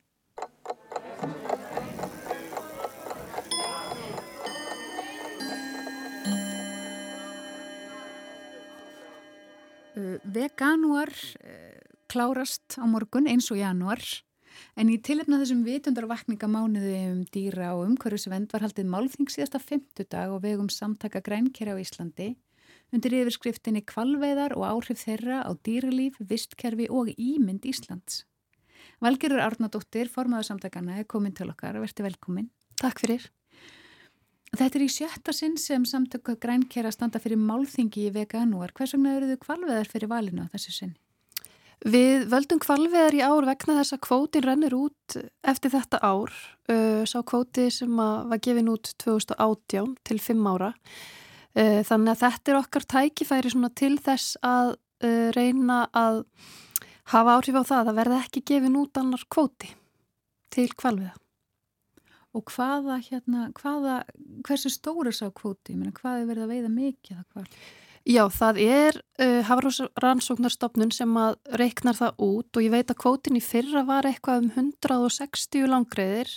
Uh, 9.93 10.17
veganúar 10.25 11.11
uh, 11.13 11.79
klárast 12.09 12.79
á 12.81 12.85
morgun 12.89 13.27
eins 13.29 13.51
og 13.53 13.59
janúar 13.61 14.01
en 14.77 14.89
í 14.89 14.97
tilefna 15.01 15.37
þessum 15.41 15.61
vitundarvakningamánuði 15.67 16.95
um 17.11 17.19
dýra 17.33 17.73
og 17.77 17.87
umhverfisvend 17.91 18.53
var 18.53 18.65
haldið 18.65 18.89
málþing 18.89 19.29
síðasta 19.29 19.61
femtudag 19.61 20.33
og 20.33 20.41
vegum 20.45 20.69
samtaka 20.73 21.21
grænkera 21.25 21.77
á 21.77 21.81
Íslandi 21.81 22.33
undir 22.93 23.15
yfirskriftinni 23.19 23.83
kvalveiðar 23.89 24.53
og 24.57 24.65
áhrif 24.69 25.01
þeirra 25.01 25.41
á 25.45 25.51
dýralíf, 25.65 26.19
vistkerfi 26.21 26.89
og 26.89 27.09
ímynd 27.17 27.65
Íslands. 27.69 28.23
Valgerur 29.01 29.41
Árnadóttir, 29.41 30.09
formadur 30.11 30.47
samtakana, 30.47 30.99
er 31.01 31.09
komin 31.09 31.33
til 31.33 31.49
okkar 31.49 31.79
og 31.79 31.87
verði 31.87 32.05
velkomin. 32.09 32.51
Takk 32.81 33.01
fyrir. 33.01 33.29
Þetta 34.53 34.77
er 34.77 34.83
í 34.85 34.91
sjötta 34.91 35.33
sinn 35.33 35.55
sem 35.57 35.85
samtöku 35.89 36.35
grænkera 36.41 36.91
standa 36.93 37.17
fyrir 37.21 37.39
málþingi 37.41 38.07
í 38.07 38.11
veganúar. 38.13 38.69
Hvers 38.77 38.93
vegna 38.93 39.15
eru 39.17 39.31
þau 39.31 39.39
kvalveðar 39.47 39.89
fyrir 39.89 40.11
valinu 40.11 40.45
á 40.45 40.53
þessu 40.53 40.73
sinn? 40.75 40.91
Við 41.83 42.27
völdum 42.31 42.61
kvalveðar 42.63 43.17
í 43.17 43.23
ár 43.25 43.47
vegna 43.49 43.79
þess 43.79 43.95
að 43.95 44.03
kvótin 44.05 44.45
rennur 44.45 44.75
út 44.77 45.17
eftir 45.41 45.73
þetta 45.73 45.99
ár. 46.05 46.31
Sá 47.09 47.17
kvóti 47.27 47.65
sem 47.73 47.97
var 47.97 48.39
gefin 48.45 48.69
út 48.71 48.93
2018 49.03 49.97
til 50.05 50.19
5 50.21 50.45
ára. 50.53 50.69
Þannig 51.57 52.13
að 52.13 52.21
þetta 52.21 52.53
er 52.53 52.59
okkar 52.61 52.87
tækifæri 52.93 53.51
til 53.75 53.97
þess 54.05 54.37
að 54.45 54.77
reyna 55.35 55.87
að 55.91 56.23
hafa 57.11 57.35
áhrif 57.35 57.57
á 57.57 57.63
það 57.73 57.89
að 57.89 57.99
verða 57.99 58.21
ekki 58.21 58.45
gefin 58.53 58.79
út 58.79 59.01
annar 59.01 59.25
kvóti 59.27 59.73
til 60.53 60.69
kvalveða. 60.77 61.17
Og 62.33 62.49
hvaða, 62.49 62.97
hérna, 63.05 63.47
hvaða, 63.59 64.01
hversu 64.47 64.71
stóri 64.73 65.13
sá 65.13 65.27
kvóti? 65.29 65.75
Meina, 65.77 65.93
hvað 65.93 66.21
er 66.23 66.29
verið 66.31 66.45
að 66.45 66.53
veiða 66.55 66.71
mikið 66.73 67.17
það 67.19 67.25
hvar? 67.35 67.49
Já, 68.03 68.23
það 68.35 68.57
er 68.59 68.97
uh, 69.23 69.41
Hafrúsrannsóknarstofnun 69.47 70.91
sem 70.91 71.11
að 71.15 71.37
reiknar 71.61 71.95
það 71.95 72.23
út 72.25 72.57
og 72.57 72.65
ég 72.65 72.73
veit 72.73 72.89
að 72.91 72.99
kvótin 72.99 73.39
í 73.39 73.43
fyrra 73.43 73.85
var 73.87 74.07
eitthvað 74.09 74.41
um 74.43 74.49
160 74.73 75.69
langriðir 75.71 76.33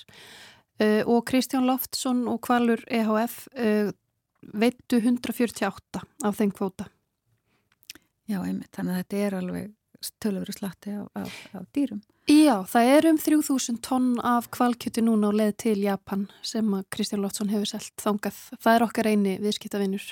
uh, 0.79 1.03
og 1.11 1.25
Kristján 1.27 1.67
Loftsson 1.67 2.23
og 2.31 2.39
Kvalur 2.47 2.85
EHF 2.87 3.49
uh, 3.59 3.91
veitu 4.55 5.01
148 5.01 6.05
af 6.23 6.39
þeim 6.39 6.55
kvóta. 6.55 6.87
Já, 8.31 8.39
einmitt, 8.45 8.71
þannig 8.75 8.93
að 8.93 9.03
þetta 9.03 9.25
er 9.25 9.39
alveg 9.41 9.75
tölur 10.23 10.55
slatti 10.55 10.95
af, 10.95 11.11
af, 11.19 11.41
af 11.57 11.67
dýrum. 11.75 12.03
Já, 12.27 12.65
það 12.67 12.89
er 12.91 13.07
um 13.07 13.19
3000 13.23 13.77
tonn 13.87 14.07
af 14.27 14.49
kvalkjöti 14.51 15.03
núna 15.07 15.29
og 15.29 15.37
leð 15.39 15.53
til 15.63 15.83
Japan 15.85 16.25
sem 16.43 16.73
að 16.75 16.89
Kristján 16.91 17.21
Lótsson 17.23 17.53
hefur 17.53 17.71
selgt 17.71 18.03
þangað. 18.03 18.41
Það 18.59 18.73
er 18.73 18.85
okkar 18.87 19.09
eini 19.13 19.35
viðskiptavinnur. 19.45 20.07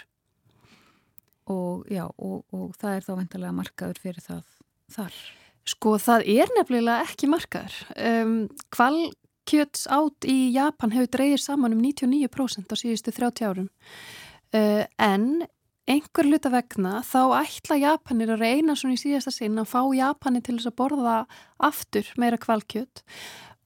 Og 1.50 1.82
já, 1.90 2.04
og, 2.06 2.44
og 2.54 2.76
það 2.78 2.94
er 2.94 3.08
þá 3.08 3.10
vendarlega 3.16 3.56
markaður 3.56 3.98
fyrir 4.04 4.22
það 4.22 4.44
þar? 4.94 5.18
Sko, 5.74 5.96
það 5.98 6.28
er 6.36 6.54
nefnilega 6.54 7.08
ekki 7.08 7.32
markaður. 7.32 7.80
Um, 7.98 8.36
kvalkjöts 8.70 9.88
átt 9.98 10.30
í 10.30 10.38
Japan 10.54 10.94
hefur 10.94 11.10
dreyðir 11.18 11.42
saman 11.42 11.74
um 11.74 11.82
99% 11.82 12.70
á 12.70 12.76
síðustu 12.78 13.10
30 13.16 13.50
árum. 13.50 13.68
Uh, 14.54 14.86
en 15.02 15.48
einhver 15.90 16.28
hluta 16.28 16.50
vegna 16.52 17.00
þá 17.04 17.20
ætla 17.42 17.80
Japanir 17.80 18.34
að 18.34 18.44
reyna 18.44 18.76
svona 18.78 18.96
í 18.96 19.00
síðasta 19.00 19.32
sinn 19.34 19.58
að 19.60 19.72
fá 19.72 19.80
Japani 19.96 20.40
til 20.44 20.56
þess 20.58 20.70
að 20.70 20.78
borða 20.80 21.16
aftur 21.70 22.08
meira 22.20 22.40
kvalkjött 22.40 23.04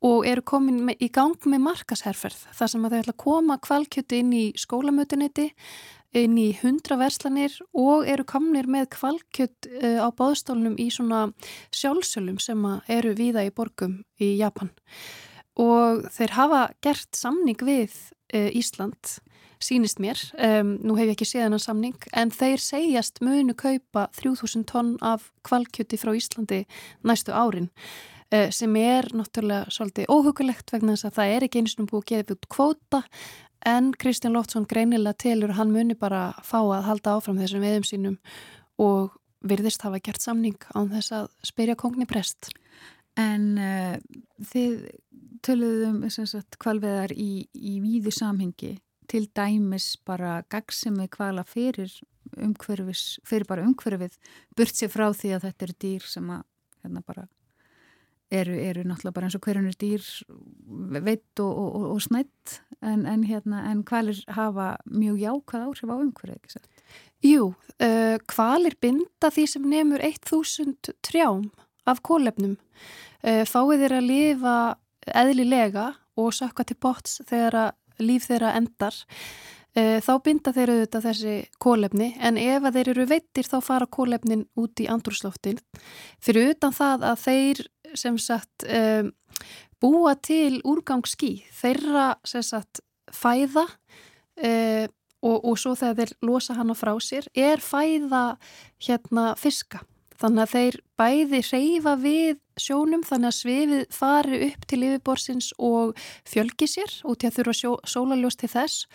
og 0.07 0.27
eru 0.31 0.43
komin 0.47 0.93
í 0.95 1.09
gang 1.15 1.39
með 1.51 1.63
markasherferð 1.67 2.43
þar 2.55 2.73
sem 2.73 2.85
að 2.87 2.95
þau 2.95 2.99
ætla 3.03 3.15
að 3.15 3.23
koma 3.25 3.59
kvalkjötti 3.63 4.21
inn 4.23 4.35
í 4.35 4.45
skólamötuniti 4.59 5.49
inn 6.17 6.37
í 6.41 6.49
hundra 6.63 6.97
verslanir 7.01 7.55
og 7.77 8.07
eru 8.09 8.25
komnir 8.27 8.69
með 8.71 8.89
kvalkjött 8.97 9.69
uh, 9.69 10.01
á 10.03 10.09
bóðstólunum 10.17 10.79
í 10.81 10.89
svona 10.95 11.29
sjálfsölum 11.75 12.39
sem 12.43 12.63
eru 12.89 13.15
víða 13.19 13.45
í 13.45 13.53
borgum 13.55 14.01
í 14.17 14.35
Japan. 14.39 14.73
Og 15.59 16.07
þeir 16.15 16.37
hafa 16.39 16.63
gert 16.85 17.19
samning 17.19 17.61
við 17.61 17.93
uh, 18.33 18.49
Ísland 18.57 19.19
sínist 19.63 20.01
mér, 20.03 20.21
um, 20.39 20.77
nú 20.85 20.97
hef 20.99 21.11
ég 21.11 21.17
ekki 21.17 21.27
séð 21.29 21.47
hennar 21.47 21.63
samning, 21.63 21.97
en 22.17 22.31
þeir 22.35 22.63
segjast 22.63 23.21
munu 23.25 23.55
kaupa 23.59 24.07
3000 24.19 24.67
tonn 24.71 24.95
af 25.05 25.29
kvalkjöti 25.47 25.99
frá 26.01 26.15
Íslandi 26.17 26.63
næstu 27.07 27.35
árin 27.35 27.69
uh, 28.35 28.49
sem 28.55 28.77
er 28.81 29.11
náttúrulega 29.17 29.73
svolítið 29.75 30.11
óhugulegt 30.13 30.73
vegna 30.75 30.95
þess 30.95 31.11
að 31.11 31.19
það 31.19 31.35
er 31.35 31.47
ekki 31.47 31.63
eins 31.63 31.77
og 31.79 31.91
búið 31.91 32.05
að 32.05 32.11
gefa 32.13 32.37
út 32.37 32.51
kvóta. 32.55 33.03
En 33.67 33.91
Kristján 33.99 34.37
Lóftsson 34.37 34.69
greinilega 34.71 35.19
telur 35.19 35.57
hann 35.59 35.73
muni 35.75 35.97
bara 35.99 36.31
fá 36.47 36.61
að 36.61 36.87
halda 36.87 37.17
áfram 37.19 37.41
þessum 37.41 37.65
veðum 37.65 37.87
sínum 37.89 38.19
og 38.79 39.17
virðist 39.49 39.83
hafa 39.83 39.99
gert 40.03 40.23
samning 40.23 40.59
án 40.75 40.91
þess 40.93 41.15
að 41.15 41.29
spyrja 41.47 41.79
kongni 41.79 42.07
prest. 42.07 42.53
En 43.19 43.57
uh, 43.59 43.97
þið 44.53 44.87
töluðum 45.43 46.03
kvalveðar 46.59 47.13
í, 47.15 47.49
í 47.55 47.79
víðu 47.83 48.13
samhengi 48.15 48.77
til 49.09 49.27
dæmis 49.37 49.97
bara 50.07 50.43
gagsemið 50.53 51.11
kvala 51.17 51.45
fyrir 51.49 51.93
umhverfis, 52.37 53.19
fyrir 53.27 53.49
bara 53.49 53.65
umhverfið 53.65 54.19
burt 54.57 54.77
sér 54.77 54.93
frá 54.93 55.09
því 55.17 55.35
að 55.37 55.49
þetta 55.49 55.67
eru 55.67 55.77
dýr 55.85 56.07
sem 56.07 56.31
að 56.33 56.45
hérna 56.83 57.03
bara 57.07 57.27
eru, 58.31 58.57
eru 58.61 58.85
náttúrulega 58.85 59.17
bara 59.17 59.29
eins 59.29 59.37
og 59.39 59.45
hverjunir 59.47 59.79
dýr 59.81 60.05
veitt 61.05 61.43
og, 61.43 61.53
og, 61.53 61.87
og 61.95 62.03
snætt 62.05 62.59
en, 62.85 63.07
en 63.09 63.25
hérna 63.27 63.65
en 63.71 63.85
kvalir 63.89 64.21
hafa 64.37 64.75
mjög 64.85 65.23
jákvæð 65.25 65.65
áhrif 65.65 65.93
á 65.93 65.97
umhverfið, 65.97 66.37
ekki 66.37 66.55
svo? 66.55 66.63
Jú, 67.25 67.47
uh, 67.83 68.17
kvalir 68.31 68.77
binda 68.81 69.33
því 69.35 69.47
sem 69.51 69.65
nefnur 69.67 70.05
1000 70.05 70.93
trjám 71.03 71.49
af 71.89 72.03
kólefnum 72.07 72.59
uh, 73.25 73.45
fáið 73.49 73.85
þeir 73.85 73.97
að 73.97 74.09
lifa 74.13 74.57
eðlilega 75.09 75.91
og 76.19 76.35
sökka 76.37 76.67
til 76.69 76.79
bots 76.83 77.21
þegar 77.27 77.63
að 77.65 77.77
líf 78.03 78.29
þeirra 78.29 78.55
endar 78.59 78.97
uh, 79.77 79.99
þá 80.05 80.13
binda 80.25 80.55
þeir 80.57 80.75
auðvitað 80.75 81.07
þessi 81.09 81.37
kólefni 81.63 82.11
en 82.21 82.41
ef 82.41 82.69
að 82.69 82.79
þeir 82.79 82.93
eru 82.95 83.09
veitir 83.13 83.49
þá 83.49 83.59
fara 83.65 83.91
kólefnin 83.99 84.47
út 84.59 84.83
í 84.83 84.89
andrúsloftin 84.91 85.61
fyrir 86.25 86.55
utan 86.55 86.77
það 86.77 87.09
að 87.13 87.25
þeir 87.25 87.65
sem 87.99 88.21
sagt 88.21 88.67
um, 88.69 89.11
búa 89.81 90.15
til 90.21 90.61
úrgangsskí 90.67 91.33
þeirra 91.61 92.13
sem 92.27 92.45
sagt 92.45 92.83
fæða 93.15 93.67
uh, 93.67 94.87
og, 95.25 95.37
og 95.43 95.55
svo 95.59 95.75
þegar 95.79 96.01
þeir 96.01 96.17
losa 96.29 96.59
hana 96.59 96.77
frá 96.79 96.93
sér 97.03 97.29
er 97.35 97.63
fæða 97.63 98.25
hérna 98.85 99.33
fiska 99.39 99.83
þannig 100.19 100.45
að 100.45 100.55
þeir 100.55 100.79
bæði 100.99 101.41
reyfa 101.53 101.95
við 102.03 102.41
sjónum 102.59 103.05
þannig 103.07 103.31
að 103.31 103.37
svifið 103.39 103.85
fari 103.95 104.41
upp 104.49 104.67
til 104.67 104.81
yfirborsins 104.83 105.53
og 105.63 105.95
fjölgi 106.29 106.69
sér 106.71 106.97
út 107.07 107.23
í 107.23 107.31
að 107.31 107.39
þurfa 107.39 107.77
sólaljós 107.87 108.39
til 108.41 108.51
þess 108.53 108.89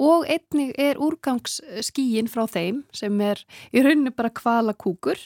og 0.00 0.24
einnig 0.30 0.72
er 0.80 1.00
úrgangsskíin 1.02 2.30
frá 2.30 2.46
þeim 2.48 2.84
sem 2.96 3.20
er 3.24 3.42
í 3.74 3.82
rauninu 3.84 4.12
bara 4.14 4.30
kvala 4.32 4.72
kúkur. 4.72 5.18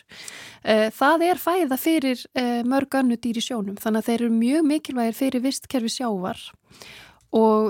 Eh, 0.64 0.88
það 0.90 1.26
er 1.28 1.40
fæða 1.42 1.78
fyrir 1.78 2.24
eh, 2.34 2.62
mörg 2.66 2.96
annu 2.98 3.18
dýri 3.20 3.44
sjónum 3.44 3.78
þannig 3.78 4.02
að 4.02 4.08
þeir 4.08 4.20
eru 4.20 4.34
mjög 4.40 4.68
mikilvægir 4.72 5.18
fyrir 5.20 5.44
vistkerfi 5.44 5.92
sjávar 5.92 6.40
og 6.40 7.03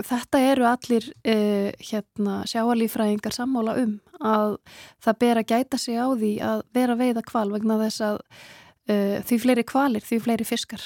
þetta 0.04 0.40
eru 0.44 0.66
allir 0.68 1.06
uh, 1.08 1.70
hérna, 1.80 2.42
sjáalífræðingar 2.50 3.32
sammála 3.32 3.78
um 3.80 3.94
að 4.20 4.58
það 5.04 5.18
ber 5.22 5.40
að 5.40 5.48
gæta 5.54 5.80
sig 5.80 5.96
á 5.96 6.06
því 6.12 6.32
að 6.44 6.66
vera 6.76 6.98
veiða 7.00 7.24
kval 7.24 7.48
vegna 7.52 7.78
þess 7.80 8.04
að 8.04 8.20
uh, 8.20 9.16
því 9.24 9.40
fleiri 9.40 9.64
kvalir, 9.68 10.04
því 10.04 10.20
fleiri 10.26 10.46
fiskar. 10.48 10.84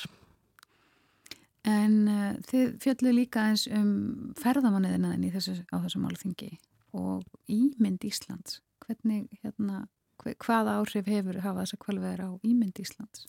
En 1.66 1.97
uh, 2.07 2.33
þið 2.49 2.79
fjallu 2.85 3.14
líka 3.16 3.49
eins 3.51 3.66
um 3.66 4.33
þessu, 4.39 5.59
á 5.74 5.76
þessu 5.83 6.03
málþingi 6.05 6.53
og 6.97 7.26
ímynd 7.51 8.07
Íslands. 8.07 8.61
Hvernig, 8.87 9.26
hérna, 9.43 9.89
hvaða 10.22 10.79
áhrif 10.79 11.11
hefur 11.11 11.43
hafa 11.43 11.64
þess 11.64 11.76
að 11.76 11.83
kvalveður 11.83 12.24
á 12.24 12.31
ímynd 12.47 12.79
Íslands? 12.81 13.26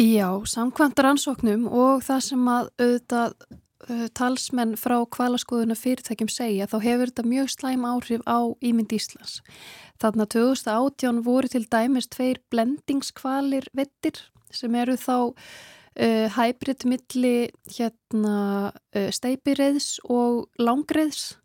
Já, 0.00 0.28
samkvæmt 0.46 1.00
rannsóknum 1.02 1.66
og 1.66 2.04
það 2.06 2.22
sem 2.28 2.46
að 2.48 2.70
auðvitað 2.78 3.34
talsmenn 4.16 4.76
frá 4.76 4.98
kvalaskoðuna 5.08 5.76
fyrirtækjum 5.78 6.28
segja 6.30 6.68
þá 6.68 6.76
hefur 6.84 7.10
þetta 7.10 7.24
mjög 7.30 7.50
slæm 7.54 7.86
áhrif 7.88 8.22
á 8.28 8.38
ímynd 8.60 8.92
Íslands. 8.92 9.40
Þarna 10.00 10.26
2018 10.32 11.22
voru 11.24 11.48
til 11.48 11.66
dæmis 11.68 12.08
tveir 12.12 12.40
blendingskvalir 12.52 13.68
vettir 13.76 14.20
sem 14.52 14.74
eru 14.74 14.96
þá 15.00 15.16
uh, 16.00 16.26
hybrid 16.36 16.86
milli 16.88 17.50
hérna, 17.76 18.72
uh, 18.96 19.10
steipireðs 19.14 19.98
og 20.08 20.48
langreðs 20.60 21.36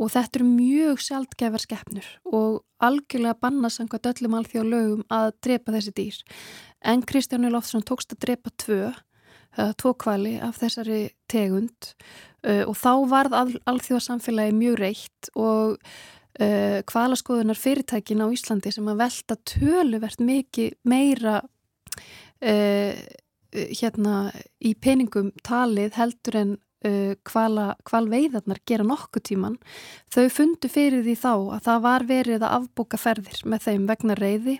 og 0.00 0.10
þetta 0.14 0.40
eru 0.40 0.48
mjög 0.48 1.02
sjaldgæfar 1.04 1.62
skeppnur 1.62 2.08
og 2.24 2.62
algjörlega 2.82 3.38
banna 3.42 3.70
samkvæmt 3.70 4.08
öllum 4.14 4.36
alþjóð 4.38 4.68
lögum 4.72 5.06
að 5.12 5.32
drepa 5.44 5.74
þessi 5.76 5.94
dýr. 5.98 6.20
En 6.82 7.04
Kristjánu 7.06 7.52
Loftsson 7.52 7.84
tókst 7.86 8.14
að 8.14 8.22
drepa 8.24 8.54
tvö, 8.58 8.88
uh, 8.90 9.00
tvo 9.52 9.92
kvali 10.00 10.38
af 10.40 10.60
þessari 10.62 11.02
tegund 11.30 11.92
uh, 12.46 12.64
og 12.66 12.74
þá 12.78 12.92
varð 13.10 13.36
al 13.36 13.52
alþjóðsamfélagi 13.72 14.56
mjög 14.56 14.78
reitt 14.80 15.32
og 15.36 15.76
uh, 15.76 16.78
kvalaskoðunar 16.88 17.58
fyrirtækin 17.58 18.24
á 18.24 18.32
Íslandi 18.32 18.72
sem 18.74 18.88
að 18.88 19.02
velta 19.04 19.38
töluvert 19.48 20.22
mikið 20.22 20.76
meira 20.88 21.40
uh, 21.42 22.92
hérna 23.52 24.16
í 24.64 24.74
peningum 24.80 25.32
talið 25.44 25.98
heldur 25.98 26.38
en 26.40 26.54
uh, 26.86 27.14
hvala, 27.28 27.72
hval 27.88 28.06
veiðarnar 28.12 28.62
gera 28.68 28.86
nokkuð 28.86 29.26
tíman, 29.30 29.58
þau 30.12 30.26
fundu 30.32 30.70
fyrir 30.72 31.04
því 31.06 31.16
þá 31.20 31.32
að 31.34 31.64
það 31.68 31.86
var 31.86 32.08
verið 32.08 32.42
að 32.42 32.58
afbúka 32.58 33.00
ferðir 33.00 33.42
með 33.44 33.68
þeim 33.68 33.88
vegna 33.90 34.18
reyði 34.18 34.58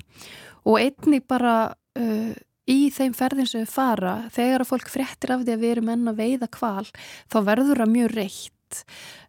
og 0.68 0.78
einni 0.78 1.22
bara 1.24 1.56
uh, 1.98 2.32
í 2.72 2.80
þeim 2.94 3.14
ferðin 3.16 3.48
sem 3.48 3.62
við 3.62 3.72
fara, 3.74 4.16
þegar 4.34 4.64
að 4.64 4.72
fólk 4.72 4.90
fréttir 4.92 5.34
af 5.34 5.44
því 5.44 5.54
að 5.54 5.64
við 5.64 5.76
erum 5.76 5.94
enn 5.94 6.12
að 6.12 6.20
veiða 6.22 6.50
hval, 6.58 6.86
þá 7.32 7.38
verður 7.48 7.82
það 7.82 7.96
mjög 7.96 8.14
reitt 8.16 8.78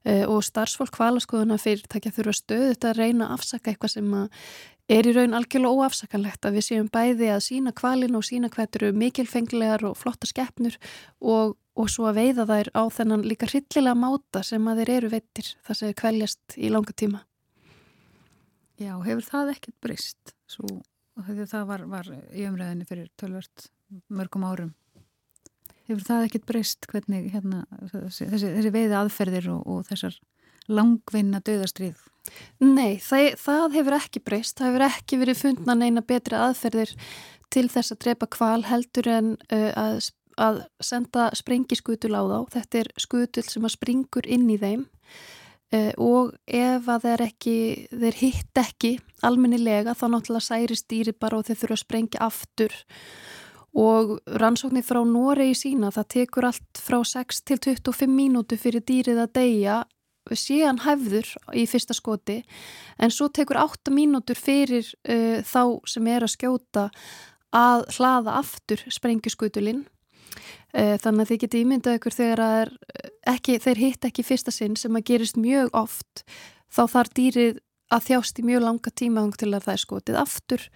uh, 0.07 0.25
og 0.31 0.43
starfsfólk 0.47 0.99
hvalaskoðuna 0.99 1.59
fyrirtækja 1.61 2.13
þurfa 2.15 2.37
stöðut 2.39 2.87
að 2.87 3.01
reyna 3.01 3.27
að 3.27 3.39
afsaka 3.39 3.73
eitthvað 3.73 3.97
sem 3.97 4.13
að 4.17 4.45
er 4.91 5.07
í 5.07 5.13
raun 5.15 5.35
algjörlega 5.37 5.79
óafsakanlegt 5.79 6.45
að 6.45 6.57
við 6.57 6.65
séum 6.67 6.87
bæði 6.91 7.29
að 7.31 7.43
sína 7.45 7.73
kvalin 7.75 8.17
og 8.19 8.25
sína 8.27 8.49
hvað 8.51 8.79
eru 8.79 8.93
mikilfenglegar 8.99 9.85
og 9.87 9.95
flotta 9.99 10.27
skeppnur 10.27 10.75
og, 11.21 11.55
og 11.79 11.91
svo 11.91 12.09
að 12.09 12.19
veiða 12.19 12.47
þær 12.49 12.71
á 12.75 12.83
þennan 12.97 13.27
líka 13.27 13.47
hryllilega 13.47 13.95
máta 13.95 14.43
sem 14.43 14.67
að 14.67 14.83
þeir 14.83 14.95
eru 14.97 15.13
veitir 15.13 15.53
þar 15.63 15.79
sem 15.79 15.91
þeir 15.91 15.99
kvæljast 16.01 16.57
í 16.57 16.73
langa 16.73 16.95
tíma. 16.99 17.23
Já, 18.81 18.97
hefur 19.05 19.23
það 19.23 19.53
ekkert 19.53 19.79
brist? 19.85 20.35
Svo, 20.49 20.81
það 21.21 21.67
var, 21.69 21.85
var 21.89 22.09
í 22.33 22.47
umræðinni 22.49 22.87
fyrir 22.89 23.11
tölvört 23.19 23.67
mörgum 24.09 24.45
árum. 24.47 24.71
Hefur 25.83 26.05
það 26.07 26.29
ekkert 26.29 26.47
brist 26.47 26.87
hvernig 26.87 27.27
hérna, 27.33 27.65
þessi, 27.91 28.29
þessi 28.31 28.71
veiði 28.71 28.95
aðferðir 28.97 29.49
og, 29.51 29.65
og 29.67 29.85
þessar 29.89 30.15
langvinna 30.71 31.41
döðastrið? 31.43 31.99
Nei, 32.63 32.97
það, 33.03 33.33
það 33.41 33.77
hefur 33.77 33.97
ekki 33.97 34.23
breyst, 34.23 34.57
það 34.57 34.69
hefur 34.69 34.85
ekki 34.87 35.19
verið 35.19 35.41
fundna 35.41 35.75
neina 35.75 36.03
betri 36.07 36.39
aðferðir 36.39 36.93
til 37.53 37.67
þess 37.69 37.93
að 37.93 38.01
drepa 38.05 38.29
kval 38.31 38.63
heldur 38.65 39.09
en 39.11 39.33
uh, 39.51 39.71
að, 39.75 40.09
að 40.39 40.61
senda 40.81 41.27
sprengiskutul 41.35 42.15
á 42.15 42.23
þá. 42.23 42.37
Þetta 42.55 42.79
er 42.79 42.91
skutul 43.03 43.45
sem 43.45 43.67
að 43.67 43.75
springur 43.75 44.29
inn 44.31 44.47
í 44.49 44.57
þeim 44.61 44.87
og 45.97 46.33
ef 46.47 46.89
að 46.89 47.07
þeir, 47.07 47.23
ekki, 47.27 47.55
þeir 47.89 48.19
hitt 48.19 48.59
ekki 48.61 48.91
almennilega 49.25 49.95
þá 49.97 50.05
náttúrulega 50.13 50.47
særi 50.47 50.77
stýri 50.77 51.13
bara 51.17 51.39
og 51.39 51.47
þeir 51.47 51.59
þurfa 51.61 51.77
að 51.77 51.83
sprengja 51.83 52.21
aftur. 52.27 52.75
Og 53.73 54.19
rannsóknir 54.37 54.85
frá 54.85 55.01
Noregi 55.07 55.55
sína 55.57 55.89
það 55.93 56.09
tekur 56.13 56.49
allt 56.51 56.81
frá 56.81 56.99
6 57.09 57.41
til 57.41 57.57
25 57.57 58.11
mínútu 58.11 58.59
fyrir 58.61 58.85
dýrið 58.85 59.23
að 59.23 59.33
deyja 59.39 59.81
síðan 60.31 60.81
hæfður 60.83 61.27
í 61.57 61.65
fyrsta 61.67 61.95
skoti. 61.97 62.41
En 63.01 63.11
svo 63.11 63.29
tekur 63.33 63.59
8 63.59 63.91
mínútur 63.93 64.39
fyrir 64.39 64.85
uh, 65.09 65.41
þá 65.43 65.81
sem 65.89 66.07
er 66.07 66.23
að 66.23 66.35
skjóta 66.37 66.89
að 67.53 67.87
hlaða 67.97 68.37
aftur 68.39 68.85
sprengjuskutulinn. 68.91 69.83
uh, 69.83 69.89
þannig 70.73 71.25
að 71.25 71.29
þið 71.29 71.41
geti 71.43 71.61
ímyndað 71.63 71.97
ykkur 71.99 72.15
þegar 72.15 72.71
uh, 72.71 73.09
ekki, 73.33 73.59
þeir 73.61 73.81
hitt 73.81 74.07
ekki 74.09 74.25
fyrsta 74.25 74.53
sinn 74.53 74.77
sem 74.79 74.95
að 74.97 75.07
gerist 75.11 75.37
mjög 75.37 75.73
oft 75.77 76.23
þá 76.73 76.83
þarf 76.95 77.13
dýrið 77.17 77.59
að 77.93 78.07
þjást 78.07 78.39
í 78.39 78.45
mjög 78.47 78.63
langa 78.63 78.93
tíma 78.93 79.25
til 79.37 79.51
að 79.51 79.67
það 79.67 79.75
er 79.75 79.83
skotið 79.83 80.21
aftur. 80.21 80.69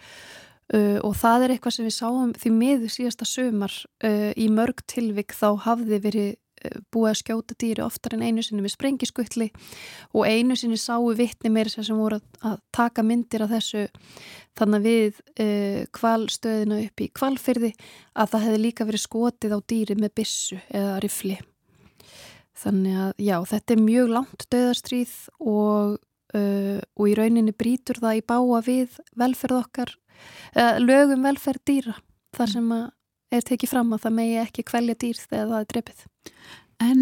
Uh, 0.67 0.97
og 1.07 1.13
það 1.15 1.45
er 1.45 1.53
eitthvað 1.53 1.77
sem 1.77 1.87
við 1.87 1.95
sáum 1.95 2.33
því 2.35 2.49
miður 2.51 2.91
síðasta 2.91 3.25
sömar 3.27 3.71
uh, 4.03 4.31
í 4.35 4.49
mörg 4.51 4.81
tilvik 4.91 5.31
þá 5.31 5.53
hafði 5.63 6.01
verið 6.03 6.33
búið 6.93 7.09
að 7.11 7.19
skjóta 7.21 7.55
dýri 7.59 7.83
oftar 7.85 8.15
en 8.17 8.25
einu 8.25 8.43
sinni 8.45 8.63
með 8.65 8.73
sprengiskutli 8.75 9.49
og 10.13 10.27
einu 10.27 10.57
sinni 10.57 10.79
sáu 10.81 11.11
vittni 11.17 11.51
meira 11.53 11.71
sem 11.71 11.97
voru 11.97 12.19
að 12.45 12.57
taka 12.75 13.05
myndir 13.05 13.45
af 13.45 13.53
þessu 13.53 13.85
þannig 14.57 14.79
að 14.79 14.87
við 14.87 15.19
uh, 15.43 15.83
kvalstöðina 15.95 16.79
upp 16.85 17.03
í 17.03 17.09
kvalfyrði 17.19 17.71
að 18.17 18.33
það 18.33 18.47
hefði 18.47 18.63
líka 18.63 18.87
verið 18.89 19.05
skotið 19.05 19.55
á 19.55 19.59
dýri 19.69 19.99
með 19.99 20.15
bissu 20.17 20.59
eða 20.67 20.97
rifli. 21.03 21.37
Þannig 22.57 22.97
að 22.97 23.21
já, 23.21 23.37
þetta 23.51 23.75
er 23.75 23.85
mjög 23.85 24.11
langt 24.15 24.45
döðarstríð 24.53 25.15
og, 25.45 25.97
uh, 26.33 26.79
og 26.97 27.05
í 27.05 27.15
rauninni 27.19 27.53
brítur 27.53 28.01
það 28.01 28.21
í 28.21 28.27
báa 28.33 28.61
við 28.65 28.97
velferð 29.19 29.61
okkar 29.61 29.93
uh, 30.57 30.77
lögum 30.81 31.25
velferð 31.27 31.65
dýra 31.69 31.97
þar 32.37 32.53
sem 32.55 32.71
að 32.73 32.87
er 33.33 33.43
tekið 33.45 33.73
fram 33.73 33.91
að 33.95 34.05
það 34.05 34.15
megi 34.19 34.37
ekki 34.43 34.65
kvelja 34.67 34.95
dýr 35.01 35.19
þegar 35.21 35.51
það 35.51 35.59
er 35.59 35.69
drefið. 35.73 36.05
En 36.77 37.01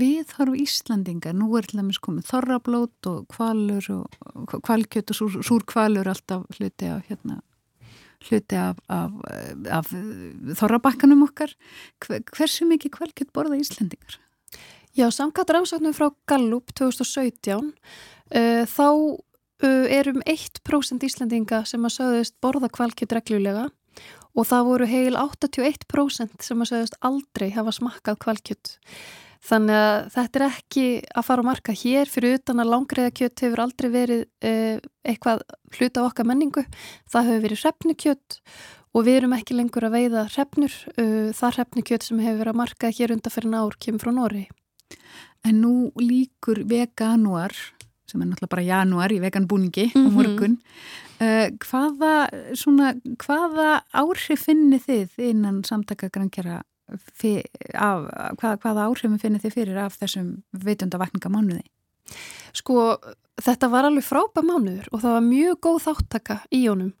við 0.00 0.30
þarfum 0.30 0.56
Íslandingar, 0.62 1.36
nú 1.36 1.50
er 1.58 1.68
til 1.68 1.82
dæmis 1.82 2.00
komið 2.00 2.30
þorrablót 2.30 3.08
og 3.10 3.26
kvalur 3.34 3.90
og 3.92 4.54
kvalkjött 4.64 5.12
og 5.12 5.18
súr, 5.18 5.38
súr 5.44 5.66
kvalur 5.68 6.08
alltaf 6.08 6.46
hluti 6.56 6.88
af, 6.88 7.04
hérna, 7.10 7.36
hluti 8.24 8.56
af, 8.56 8.80
af, 8.88 9.12
af 9.68 9.92
þorrabakkanum 10.62 11.26
okkar. 11.28 11.52
Hversu 12.00 12.68
mikið 12.70 12.96
kvalkjött 12.96 13.34
borða 13.36 13.60
Íslandingar? 13.60 14.16
Já, 14.96 15.06
samkvæmt 15.12 15.52
rannsóknum 15.54 15.94
frá 15.94 16.08
Gallup 16.26 16.72
2017 16.74 17.60
uh, 17.60 18.64
þá 18.66 18.88
uh, 18.88 19.86
erum 19.92 20.24
1% 20.24 21.06
Íslandinga 21.06 21.60
sem 21.68 21.84
að 21.84 21.94
sögðist 21.98 22.40
borða 22.42 22.72
kvalkjött 22.72 23.14
reglulega 23.20 23.68
og 24.34 24.46
það 24.46 24.68
voru 24.68 24.86
heil 24.90 25.16
81% 25.18 26.46
sem 26.46 26.62
að 26.62 26.70
segast 26.70 26.96
aldrei 27.00 27.50
hafa 27.54 27.74
smakkað 27.74 28.20
kvalkjött. 28.24 28.76
Þannig 29.40 29.76
að 29.76 30.10
þetta 30.14 30.38
er 30.38 30.44
ekki 30.46 30.86
að 31.16 31.24
fara 31.24 31.42
á 31.42 31.48
marka 31.48 31.72
hér 31.72 32.10
fyrir 32.12 32.36
utan 32.36 32.60
að 32.60 32.72
langriðakjött 32.74 33.42
hefur 33.46 33.62
aldrei 33.64 33.88
verið 33.88 34.26
eh, 34.44 34.76
eitthvað 35.00 35.46
hluta 35.78 36.04
á 36.04 36.08
okkar 36.10 36.28
menningu. 36.28 36.66
Það 37.08 37.30
hefur 37.30 37.46
verið 37.46 37.62
hrefnukjött 37.64 38.40
og 38.94 39.06
við 39.06 39.20
erum 39.20 39.34
ekki 39.36 39.56
lengur 39.56 39.86
að 39.86 39.96
veiða 39.96 40.24
hrefnur. 40.28 40.76
Uh, 40.96 41.30
það 41.36 41.58
hrefnukjött 41.58 42.06
sem 42.06 42.22
hefur 42.22 42.42
verið 42.42 42.54
að 42.54 42.60
marka 42.62 42.90
hér 42.94 43.14
undan 43.14 43.34
fyrir 43.34 43.56
ár 43.56 43.76
kemur 43.82 44.04
frá 44.04 44.12
Nóri. 44.14 44.46
En 45.46 45.62
nú 45.62 45.74
líkur 45.96 46.64
veganuar, 46.68 47.54
sem 48.10 48.20
er 48.20 48.28
náttúrulega 48.28 48.54
bara 48.56 48.66
januar 48.66 49.14
í 49.14 49.20
veganbúningi 49.22 49.86
mm 49.88 49.94
-hmm. 49.94 50.04
á 50.04 50.10
mhm. 50.10 50.16
morgun, 50.18 50.58
Uh, 51.20 51.50
hvaða, 51.60 52.30
svona, 52.56 52.94
hvaða 53.20 53.82
áhrif 53.92 54.46
finnir 54.46 54.80
þið 54.86 55.18
innan 55.30 55.58
samtaka 55.68 56.08
grannkjara 56.08 56.62
af, 56.90 58.06
hvað, 58.40 58.56
hvaða 58.62 58.86
áhrifin 58.88 59.20
finnir 59.20 59.42
þið 59.42 59.56
fyrir 59.56 59.80
af 59.84 59.98
þessum 60.00 60.32
veitundavakninga 60.64 61.32
mánuði? 61.32 61.64
Sko, 62.56 62.94
þetta 63.40 63.70
var 63.72 63.88
alveg 63.88 64.06
frábæð 64.06 64.46
mánuður 64.46 64.86
og 64.90 65.02
það 65.02 65.16
var 65.16 65.26
mjög 65.26 65.60
góð 65.66 65.82
þáttaka 65.88 66.38
í 66.54 66.62
honum. 66.66 66.94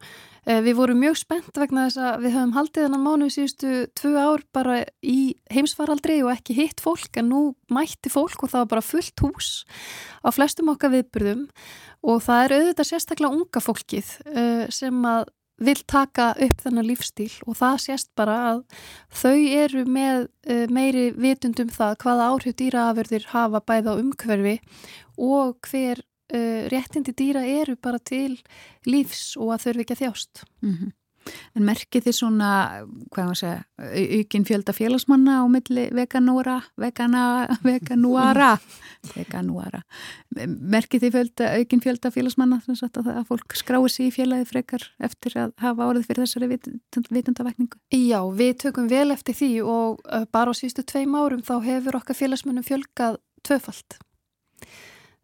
Uh, 0.48 0.60
við 0.64 0.78
vorum 0.78 1.02
mjög 1.02 1.18
spennt 1.20 1.58
vegna 1.60 1.86
þess 1.88 2.00
að 2.00 2.22
við 2.24 2.36
höfum 2.38 2.54
haldið 2.56 2.86
þennan 2.86 3.04
mánuð 3.04 3.32
síðustu 3.34 3.72
tvö 4.00 4.12
ár 4.16 4.44
bara 4.56 4.78
í 5.04 5.18
heimsfaraldri 5.52 6.22
og 6.24 6.32
ekki 6.32 6.56
hitt 6.56 6.80
fólk 6.80 7.20
en 7.20 7.28
nú 7.28 7.42
mætti 7.68 8.12
fólk 8.12 8.40
og 8.40 8.54
það 8.54 8.64
var 8.64 8.70
bara 8.72 8.86
fullt 8.86 9.20
hús 9.20 9.50
á 10.24 10.32
flestum 10.32 10.72
okkar 10.72 10.94
viðbyrðum 10.94 11.44
og 12.08 12.24
það 12.24 12.46
er 12.46 12.56
auðvitað 12.56 12.88
sérstaklega 12.88 13.36
unga 13.36 13.62
fólkið 13.66 14.14
uh, 14.32 14.64
sem 14.72 15.04
að 15.12 15.28
vil 15.60 15.80
taka 15.86 16.30
upp 16.40 16.62
þennan 16.64 16.88
lífstíl 16.88 17.32
og 17.46 17.58
það 17.60 17.80
sést 17.84 18.10
bara 18.18 18.36
að 18.50 18.62
þau 19.22 19.36
eru 19.36 19.84
með 19.86 20.28
uh, 20.48 20.66
meiri 20.72 21.10
vitundum 21.16 21.72
það 21.72 21.98
hvaða 22.04 22.28
áhrif 22.32 22.56
dýraafurðir 22.60 23.28
hafa 23.34 23.60
bæða 23.68 23.96
á 23.96 24.00
umhverfi 24.00 24.56
og 25.20 25.68
hver 25.68 26.00
uh, 26.00 26.62
réttindi 26.72 27.14
dýra 27.16 27.44
eru 27.44 27.76
bara 27.76 28.00
til 28.00 28.38
lífs 28.88 29.36
og 29.36 29.54
að 29.56 29.66
þurfi 29.66 29.86
ekki 29.86 29.98
að 29.98 30.02
þjást. 30.04 30.44
Mm 30.64 30.74
-hmm. 30.74 30.96
En 31.58 31.64
merkið 31.66 32.06
þið 32.06 32.16
svona, 32.16 32.50
hvað 33.10 33.28
maður 33.28 33.40
segja, 33.40 33.60
aukin 34.20 34.46
fjölda 34.48 34.74
félagsmanna 34.76 35.38
á 35.42 35.44
milli 35.50 35.86
veganúara, 35.96 36.56
vegana, 36.80 37.22
veganúara, 37.64 38.50
veganúara. 39.16 39.82
Merkið 40.34 41.06
þið 41.06 41.16
fjölda, 41.16 41.50
aukin 41.58 41.84
fjölda 41.84 42.12
félagsmanna 42.14 42.60
sagt, 42.68 43.00
að, 43.00 43.10
að 43.20 43.24
fólk 43.30 43.56
skráir 43.58 43.92
sér 43.92 44.08
í 44.08 44.14
félagi 44.14 44.48
frekar 44.50 44.86
eftir 45.02 45.38
að 45.40 45.56
hafa 45.62 45.88
árið 45.88 46.06
fyrir 46.10 46.26
þessari 46.26 46.50
vitundavekningu? 47.10 47.80
Já, 47.96 48.20
við 48.36 48.54
tökum 48.66 48.90
vel 48.90 49.08
eftir 49.14 49.36
því 49.38 49.50
og 49.64 50.04
uh, 50.06 50.26
bara 50.32 50.54
á 50.54 50.58
sístu 50.58 50.86
tveim 50.86 51.16
árum 51.18 51.42
þá 51.46 51.56
hefur 51.66 52.00
okkar 52.00 52.18
félagsmannum 52.18 52.66
fjölgað 52.66 53.20
tvöfalt. 53.46 53.98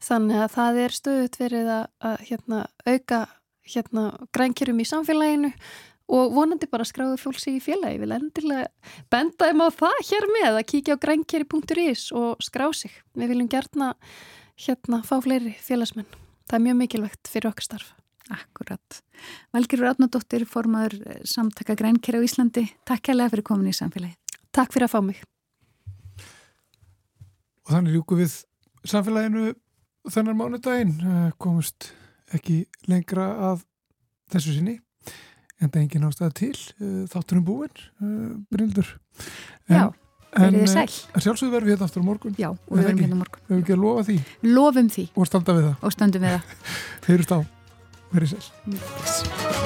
Þannig 0.07 0.43
að 0.45 0.53
það 0.53 0.79
er 0.83 0.95
stöðut 0.95 1.39
verið 1.41 1.73
að, 1.73 1.85
að 2.05 2.17
hérna, 2.29 2.63
auka 2.87 3.21
hérna, 3.67 4.07
grænkjörum 4.35 4.81
í 4.83 4.87
samfélaginu 4.89 5.53
og 6.07 6.35
vonandi 6.35 6.69
bara 6.71 6.87
skráðu 6.87 7.19
fólksi 7.19 7.57
í 7.57 7.63
félagi. 7.63 7.97
Ég 7.97 8.03
vil 8.05 8.15
endilega 8.15 8.69
benda 9.13 9.49
þeim 9.51 9.63
á 9.67 9.69
það 9.75 10.01
hér 10.11 10.27
með 10.31 10.49
að 10.53 10.67
kíkja 10.71 10.97
á 10.97 11.03
grænkjöri.is 11.03 12.09
og 12.17 12.43
skrá 12.45 12.69
sig. 12.75 12.95
Við 13.19 13.33
viljum 13.35 13.51
gertna 13.51 13.93
hérna 14.57 15.03
fá 15.07 15.19
fleiri 15.25 15.57
félagsmenn. 15.61 16.09
Það 16.47 16.59
er 16.59 16.65
mjög 16.69 16.79
mikilvægt 16.83 17.31
fyrir 17.31 17.51
okkar 17.51 17.67
starf. 17.67 17.93
Akkurat. 18.31 19.03
Valgerur 19.55 19.93
Átnardóttir, 19.93 20.47
formadur 20.51 20.97
samtaka 21.27 21.77
grænkjöri 21.79 22.23
á 22.23 22.27
Íslandi. 22.27 22.67
Takk 22.87 23.05
kærlega 23.11 23.35
fyrir 23.35 23.47
komin 23.47 23.71
í 23.71 23.77
samfélagi. 23.77 24.17
Takk 24.55 24.75
fyrir 24.75 24.89
að 24.89 24.95
fá 24.95 25.01
mig. 25.03 25.23
Og 27.67 27.75
þannig 27.75 27.99
ljúku 27.99 28.19
við 28.19 28.41
samfélaginu 28.87 29.53
þennan 30.11 30.39
mánudaginn 30.39 30.97
eh, 31.03 31.31
komust 31.43 31.91
ekki 32.35 32.65
lengra 32.91 33.31
að 33.51 33.65
þessu 34.31 34.55
sinni 34.57 34.77
en 35.61 35.71
það 35.71 35.79
er 35.79 35.85
engin 35.85 36.09
ástæða 36.09 36.33
til 36.37 36.55
eh, 36.55 37.05
þátturum 37.13 37.47
búin 37.47 37.71
eh, 37.77 38.33
Bryndur 38.53 38.91
Já, 39.71 39.89
verið 40.37 40.63
þið 40.63 40.73
sæl. 40.75 40.97
Sjálfsögðu 41.17 41.53
verðum 41.55 41.71
við 41.71 41.75
hérna 41.75 41.89
aftur 41.89 42.05
á 42.05 42.09
morgun. 42.11 42.37
Já, 42.39 42.51
og 42.53 42.73
við 42.73 42.89
verðum 42.91 43.05
hérna 43.05 43.19
á 43.19 43.23
morgun. 43.23 43.45
Við 43.47 43.55
hefum 43.55 43.65
ekki 43.65 43.77
að 43.77 43.85
lofa 43.85 44.07
því? 44.11 44.19
Lofum 44.47 44.91
því. 44.97 45.07
Og 45.17 45.31
standa 45.31 45.57
við 45.57 45.69
það. 45.71 45.79
Og 45.81 45.97
stöndum 45.97 46.27
við 46.27 46.37
það. 46.37 46.75
Heyrust 47.09 47.35
á, 47.35 47.39
verið 48.13 48.37
sæl 48.37 49.66